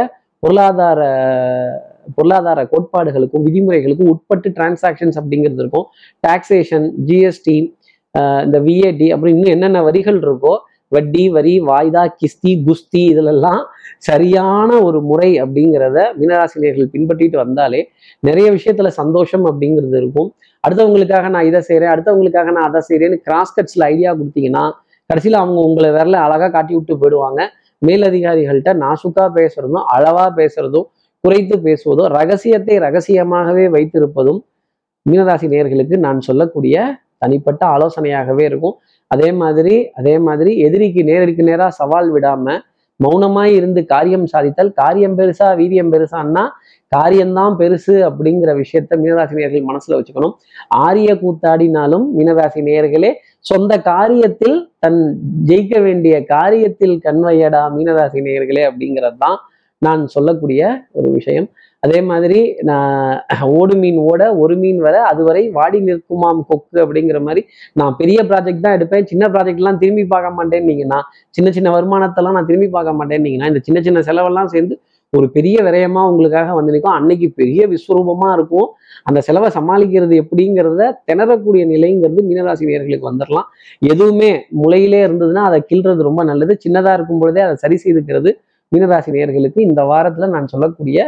பொருளாதார 0.44 1.02
பொருளாதார 2.18 2.60
கோட்பாடுகளுக்கும் 2.72 3.44
விதிமுறைகளுக்கும் 3.48 4.12
உட்பட்டு 4.14 4.50
டிரான்சாக்ஷன்ஸ் 4.58 5.18
அப்படிங்கிறது 5.22 5.62
இருக்கும். 5.64 5.86
டாக்ஸேஷன் 6.28 6.88
ஜிஎஸ்டி 7.10 7.58
இந்த 8.46 8.58
விஏடி 8.68 9.08
அப்புறம் 9.14 9.34
இன்னும் 9.36 9.54
என்னென்ன 9.56 9.82
வரிகள் 9.88 10.18
இருக்கோ 10.26 10.54
வட்டி 10.96 11.24
வரி 11.36 11.54
வாய்தா 11.70 12.04
கிஸ்தி 12.20 12.52
குஸ்தி 12.68 13.02
இதிலெல்லாம் 13.14 13.62
சரியான 14.10 14.70
ஒரு 14.88 15.00
முறை 15.10 15.30
அப்படிங்கிறத 15.44 15.98
மீனராசினியர்கள் 16.20 16.92
பின்பற்றிட்டு 16.94 17.38
வந்தாலே 17.44 17.82
நிறைய 18.28 18.48
விஷயத்துல 18.58 18.92
சந்தோஷம் 19.02 19.46
அப்படிங்கிறது 19.52 19.98
இருக்கும். 20.02 20.30
அடுத்தவங்களுக்காக 20.64 21.30
நான் 21.36 21.48
இதை 21.50 21.62
செய்கிறேன் 21.68 21.92
அடுத்தவங்களுக்காக 21.94 22.50
நான் 22.58 22.68
அதை 22.70 22.82
செய்கிறேன்னு 22.90 23.20
கிராஸ் 23.28 23.56
கட்ஸில் 23.58 23.86
ஐடியா 23.92 24.12
கொடுத்தீங்கன்னா 24.20 24.64
கடைசியில் 25.10 25.42
அவங்க 25.42 25.60
உங்களை 25.68 25.90
விரல 25.96 26.18
அழகாக 26.26 26.52
காட்டி 26.56 26.74
விட்டு 26.78 26.94
போயிடுவாங்க. 27.02 27.42
மேலதிகாரிகள்கிட்ட 27.82 28.74
நாசுக்காக 28.84 29.30
பேசுகிறதும் 29.38 29.86
அளவாக 29.96 30.30
பேசுகிறதும் 30.40 30.88
குறைத்து 31.24 31.56
பேசுவதும் 31.68 32.10
ரகசியத்தை 32.18 32.76
ரகசியமாகவே 32.86 33.66
வைத்திருப்பதும் 33.76 34.40
மீனராசி 35.06 35.48
நேர்களுக்கு 35.54 35.96
நான் 36.06 36.20
சொல்லக்கூடிய 36.28 36.76
தனிப்பட்ட 37.24 37.62
ஆலோசனையாகவே 37.76 38.44
இருக்கும். 38.50 38.76
அதே 39.14 39.30
மாதிரி 39.42 39.76
அதே 40.00 40.16
மாதிரி 40.28 40.52
எதிரிக்கு 40.68 41.02
நேருக்கு 41.12 41.44
நேராக 41.50 41.72
சவால் 41.80 42.12
விடாம 42.16 42.58
மௌனமாய் 43.00 43.54
இருந்து 43.60 43.82
காரியம் 43.94 44.26
சாதித்தல் 44.34 44.72
காரியம் 44.82 45.16
பெருசா 45.20 45.48
வீரியம் 45.60 45.92
பெருசான்னா 45.94 46.44
காரியம்தான் 46.92 47.54
பெருசு 47.60 47.94
அப்படிங்கிற 48.08 48.52
விஷயத்த 48.62 48.98
மீனராசி 49.02 49.36
நேர்கள் 49.40 49.68
மனசுல 49.70 49.98
வச்சுக்கணும். 49.98 50.34
ஆரிய 50.86 51.10
கூத்தாடினாலும் 51.22 52.06
மீனராசி 52.18 52.62
நேர்களே 52.70 53.12
சொந்த 53.52 53.78
காரியத்தில் 53.92 54.58
தன் 54.84 55.00
ஜெயிக்க 55.50 55.76
வேண்டிய 55.88 56.16
காரியத்தில் 56.34 56.96
கண்வையடா 57.06 57.64
மீனராசி 57.78 58.22
நேர்களே 58.28 58.66
அப்படிங்கிறது 58.70 59.20
தான் 59.26 59.40
நான் 59.82 60.04
சொல்லக்கூடிய 60.16 60.62
ஒரு 61.00 61.10
விஷயம். 61.18 61.48
அதே 61.84 62.00
மாதிரி 62.10 62.40
நான் 62.70 63.46
ஓடு 63.60 63.76
மீன் 63.82 64.00
ஓட 64.10 64.22
ஒரு 64.42 64.56
மீன் 64.64 64.80
வர 64.86 64.96
அதுவரை 65.12 65.44
வாடி 65.58 65.80
நிற்குமாம் 65.88 66.42
கொக்கு 66.50 66.78
அப்படிங்கிற 66.84 67.20
மாதிரி 67.28 67.42
நான் 67.80 67.98
பெரிய 68.02 68.20
ப்ராஜெக்ட் 68.30 68.66
தான் 68.66 68.76
எடுப்பேன். 68.78 69.08
சின்ன 69.12 69.28
ப்ராஜெக்ட்லாம் 69.34 69.80
திரும்பி 69.84 70.04
பார்க்க 70.14 70.38
மாட்டேன்னீங்கன்னா 70.40 71.00
சின்ன 71.38 71.52
சின்ன 71.58 71.70
வருமானத்தெல்லாம் 71.78 72.38
நான் 72.38 72.50
திரும்பி 72.50 72.70
பார்க்க 72.78 73.00
மாட்டேன்னீங்கன்னா 73.00 73.50
இந்த 73.52 73.62
சின்ன 73.68 73.82
சின்ன 73.88 74.02
செலவெல்லாம் 74.10 74.52
சேர்ந்து 74.56 74.76
ஒரு 75.14 75.28
பெரிய 75.36 75.58
விரயமா 75.68 76.02
உங்களுக்காக 76.10 76.54
வந்து 76.58 76.74
நிற்கும். 76.74 76.98
அன்னைக்கு 76.98 77.28
பெரிய 77.40 77.62
விஸ்வரூபமா 77.72 78.28
இருக்கும். 78.38 78.68
அந்த 79.08 79.20
செலவை 79.28 79.48
சமாளிக்கிறது 79.56 80.14
எப்படிங்கிறத 80.24 80.84
திணறக்கூடிய 81.10 81.64
நிலைங்கிறது 81.72 82.22
மீனராசி 82.28 82.70
நேர்களுக்கு 82.70 83.10
வந்துடலாம் 83.10 83.48
எதுவுமே 83.92 84.30
முளையிலே 84.62 85.02
இருந்ததுன்னா 85.08 85.44
அதை 85.50 85.60
கிள்றது 85.72 86.08
ரொம்ப 86.10 86.24
நல்லது. 86.30 86.56
சின்னதா 86.66 86.94
இருக்கும் 86.98 87.22
பொழுதே 87.24 87.44
அதை 87.48 87.58
சரி 87.64 87.80
செய்துக்கிறது 87.84 88.32
மீனராசி 88.72 89.12
நேர்களுக்கு 89.18 89.60
இந்த 89.70 89.84
வாரத்துல 89.92 90.30
நான் 90.36 90.52
சொல்லக்கூடிய 90.54 91.00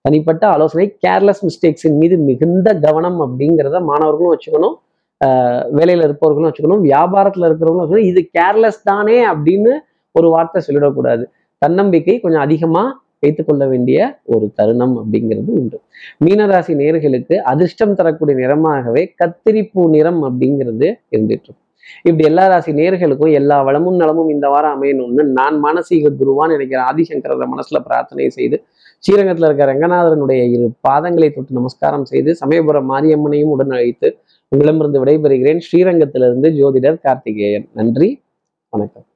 தனிப்பட்ட 0.00 0.46
ஆலோசனை 0.46 0.96
கேர்லெஸ் 1.06 1.46
மிஸ்டேக்ஸின் 1.46 1.96
மீது 1.96 2.18
மிகுந்த 2.18 2.74
கவனம் 2.74 3.20
அப்படிங்கிறத 3.20 3.80
மாணவர்களும் 3.80 4.38
வச்சுக்கணும். 4.38 4.74
ஆஹ் 5.24 5.64
வேலையில 5.74 6.02
இருப்பவர்களும் 6.02 6.52
வச்சுக்கணும். 6.52 6.84
வியாபாரத்துல 6.84 7.48
இருக்கிறவங்களும் 7.48 7.90
வச்சுக்கணும். 7.90 8.06
இது 8.06 8.30
கேர்லெஸ் 8.38 8.82
தானே 8.84 9.26
அப்படின்னு 9.26 9.80
ஒரு 10.12 10.28
வார்த்தை 10.28 10.62
சொல்லிடக்கூடாது. 10.68 11.24
தன்னம்பிக்கை 11.58 12.20
கொஞ்சம் 12.20 12.40
அதிகமா 12.40 13.02
வைத்துக்கொள்ள 13.18 13.66
வேண்டிய 13.66 14.20
ஒரு 14.24 14.52
தருணம் 14.54 14.98
அப்படிங்கிறது 14.98 15.46
உண்டு. 15.46 15.80
மீனராசி 16.24 16.74
நேர்களுக்கு 16.74 17.34
அதிர்ஷ்டம் 17.34 17.94
தரக்கூடிய 17.94 18.46
நிறமாகவே 18.46 19.08
கத்திரிப்பூ 19.24 19.88
நிறம் 19.88 20.22
அப்படிங்கிறது 20.24 20.94
இருந்துட்டு 21.16 21.52
இப்படி 22.02 22.24
எல்லா 22.24 22.46
ராசி 22.46 22.72
நேர்களுக்கும் 22.72 23.32
எல்லா 23.32 23.62
வளமும் 23.62 23.96
நலமும் 23.96 24.28
இந்த 24.28 24.48
வாரம் 24.48 24.82
அமையணும்னு 24.82 25.22
நான் 25.22 25.64
மானசீக 25.64 26.12
குருவான்னு 26.20 26.52
நினைக்கிறேன் 26.52 26.84
ஆதிசங்கர 26.84 27.36
மனசுல 27.36 27.78
பிரார்த்தனை 27.84 28.28
செய்து 28.28 28.64
ஸ்ரீரங்கத்தில் 29.04 29.46
இருக்க 29.46 29.64
ரங்கநாதரனுடைய 29.64 30.40
இரு 30.54 30.66
பாதங்களை 30.88 31.28
தொட்டு 31.34 31.52
நமஸ்காரம் 31.54 32.04
செய்து 32.04 32.30
சமயபுரம் 32.36 32.90
மாரியம்மனையும் 32.90 33.52
உடன் 33.54 33.70
அழைத்து 33.70 34.08
உங்களிடமிருந்து 34.52 35.02
விடைபெறுகிறேன் 35.04 35.62
ஸ்ரீரங்கத்திலிருந்து 35.66 36.50
ஜோதிடர் 36.50 37.00
கார்த்திகேயன். 37.00 37.68
நன்றி 37.74 38.08
வணக்கம். 38.72 39.06